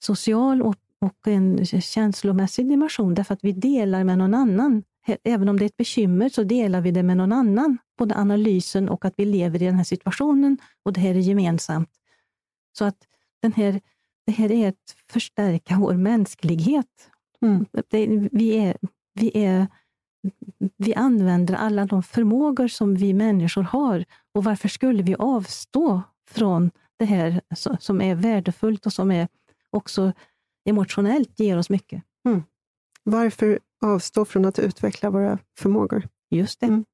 social 0.05 0.61
och, 0.61 0.75
och 0.99 1.27
en 1.27 1.65
känslomässig 1.65 2.69
dimension, 2.69 3.13
därför 3.13 3.33
att 3.33 3.43
vi 3.43 3.51
delar 3.51 4.03
med 4.03 4.17
någon 4.17 4.33
annan. 4.33 4.83
Även 5.23 5.49
om 5.49 5.59
det 5.59 5.65
är 5.65 5.67
ett 5.67 5.77
bekymmer 5.77 6.29
så 6.29 6.43
delar 6.43 6.81
vi 6.81 6.91
det 6.91 7.03
med 7.03 7.17
någon 7.17 7.31
annan, 7.31 7.77
både 7.97 8.15
analysen 8.15 8.89
och 8.89 9.05
att 9.05 9.13
vi 9.17 9.25
lever 9.25 9.61
i 9.61 9.65
den 9.65 9.75
här 9.75 9.83
situationen 9.83 10.57
och 10.83 10.93
det 10.93 11.01
här 11.01 11.15
är 11.15 11.19
gemensamt. 11.19 11.89
Så 12.77 12.85
att 12.85 12.97
den 13.41 13.53
här, 13.53 13.81
det 14.25 14.31
här 14.31 14.51
är 14.51 14.69
att 14.69 14.95
förstärka 15.11 15.77
vår 15.79 15.93
mänsklighet. 15.93 17.09
Mm. 17.41 17.65
Det, 17.89 18.07
vi, 18.31 18.57
är, 18.57 18.77
vi 19.13 19.45
är 19.45 19.67
vi 20.77 20.93
använder 20.95 21.53
alla 21.53 21.85
de 21.85 22.03
förmågor 22.03 22.67
som 22.67 22.95
vi 22.95 23.13
människor 23.13 23.61
har. 23.61 24.05
Och 24.33 24.43
varför 24.43 24.69
skulle 24.69 25.03
vi 25.03 25.15
avstå 25.15 26.01
från 26.29 26.71
det 26.99 27.05
här 27.05 27.41
som 27.79 28.01
är 28.01 28.15
värdefullt 28.15 28.85
och 28.85 28.93
som 28.93 29.11
är 29.11 29.27
också 29.69 30.13
emotionellt 30.69 31.39
ger 31.39 31.57
oss 31.57 31.69
mycket? 31.69 32.03
Mm. 32.27 32.43
Varför 33.03 33.59
avstå 33.85 34.25
från 34.25 34.45
att 34.45 34.59
utveckla 34.59 35.09
våra 35.09 35.39
förmågor? 35.59 36.07
Just 36.29 36.59
det. 36.59 36.65
Mm. 36.65 36.85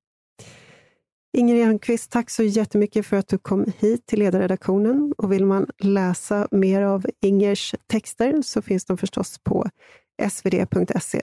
Inger 1.38 1.68
Enquist, 1.68 2.12
tack 2.12 2.30
så 2.30 2.44
jättemycket 2.44 3.06
för 3.06 3.18
att 3.18 3.28
du 3.28 3.38
kom 3.38 3.66
hit 3.78 4.06
till 4.06 4.20
ledarredaktionen. 4.20 5.14
Och 5.18 5.32
vill 5.32 5.46
man 5.46 5.68
läsa 5.78 6.48
mer 6.52 6.82
av 6.82 7.06
Ingers 7.22 7.76
texter 7.88 8.42
så 8.42 8.62
finns 8.62 8.86
de 8.86 8.98
förstås 8.98 9.40
på 9.44 9.70
svd.se 10.30 11.22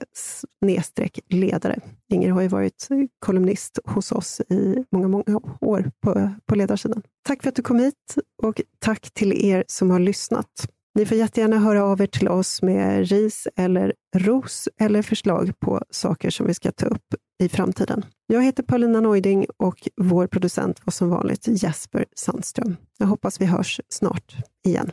ledare. 1.29 1.79
Inger 2.09 2.31
har 2.31 2.41
ju 2.41 2.47
varit 2.47 2.87
kolumnist 3.19 3.79
hos 3.85 4.11
oss 4.11 4.41
i 4.49 4.85
många, 4.91 5.07
många 5.07 5.41
år 5.61 5.91
på, 6.03 6.31
på 6.45 6.55
ledarsidan. 6.55 7.01
Tack 7.27 7.43
för 7.43 7.49
att 7.49 7.55
du 7.55 7.61
kom 7.61 7.79
hit 7.79 8.15
och 8.43 8.61
tack 8.79 9.11
till 9.13 9.45
er 9.45 9.63
som 9.67 9.91
har 9.91 9.99
lyssnat. 9.99 10.67
Ni 10.95 11.05
får 11.05 11.17
jättegärna 11.17 11.57
höra 11.57 11.83
av 11.83 12.01
er 12.01 12.07
till 12.07 12.27
oss 12.27 12.61
med 12.61 13.09
ris 13.09 13.47
eller 13.55 13.93
ros 14.15 14.69
eller 14.79 15.01
förslag 15.01 15.59
på 15.59 15.81
saker 15.89 16.29
som 16.29 16.47
vi 16.47 16.53
ska 16.53 16.71
ta 16.71 16.85
upp 16.85 17.15
i 17.43 17.49
framtiden. 17.49 18.05
Jag 18.27 18.43
heter 18.43 18.63
Paulina 18.63 19.01
Neuding 19.01 19.45
och 19.57 19.87
vår 20.01 20.27
producent 20.27 20.79
var 20.85 20.91
som 20.91 21.09
vanligt 21.09 21.47
Jesper 21.47 22.05
Sandström. 22.15 22.75
Jag 22.97 23.07
hoppas 23.07 23.41
vi 23.41 23.45
hörs 23.45 23.81
snart 23.89 24.35
igen. 24.65 24.91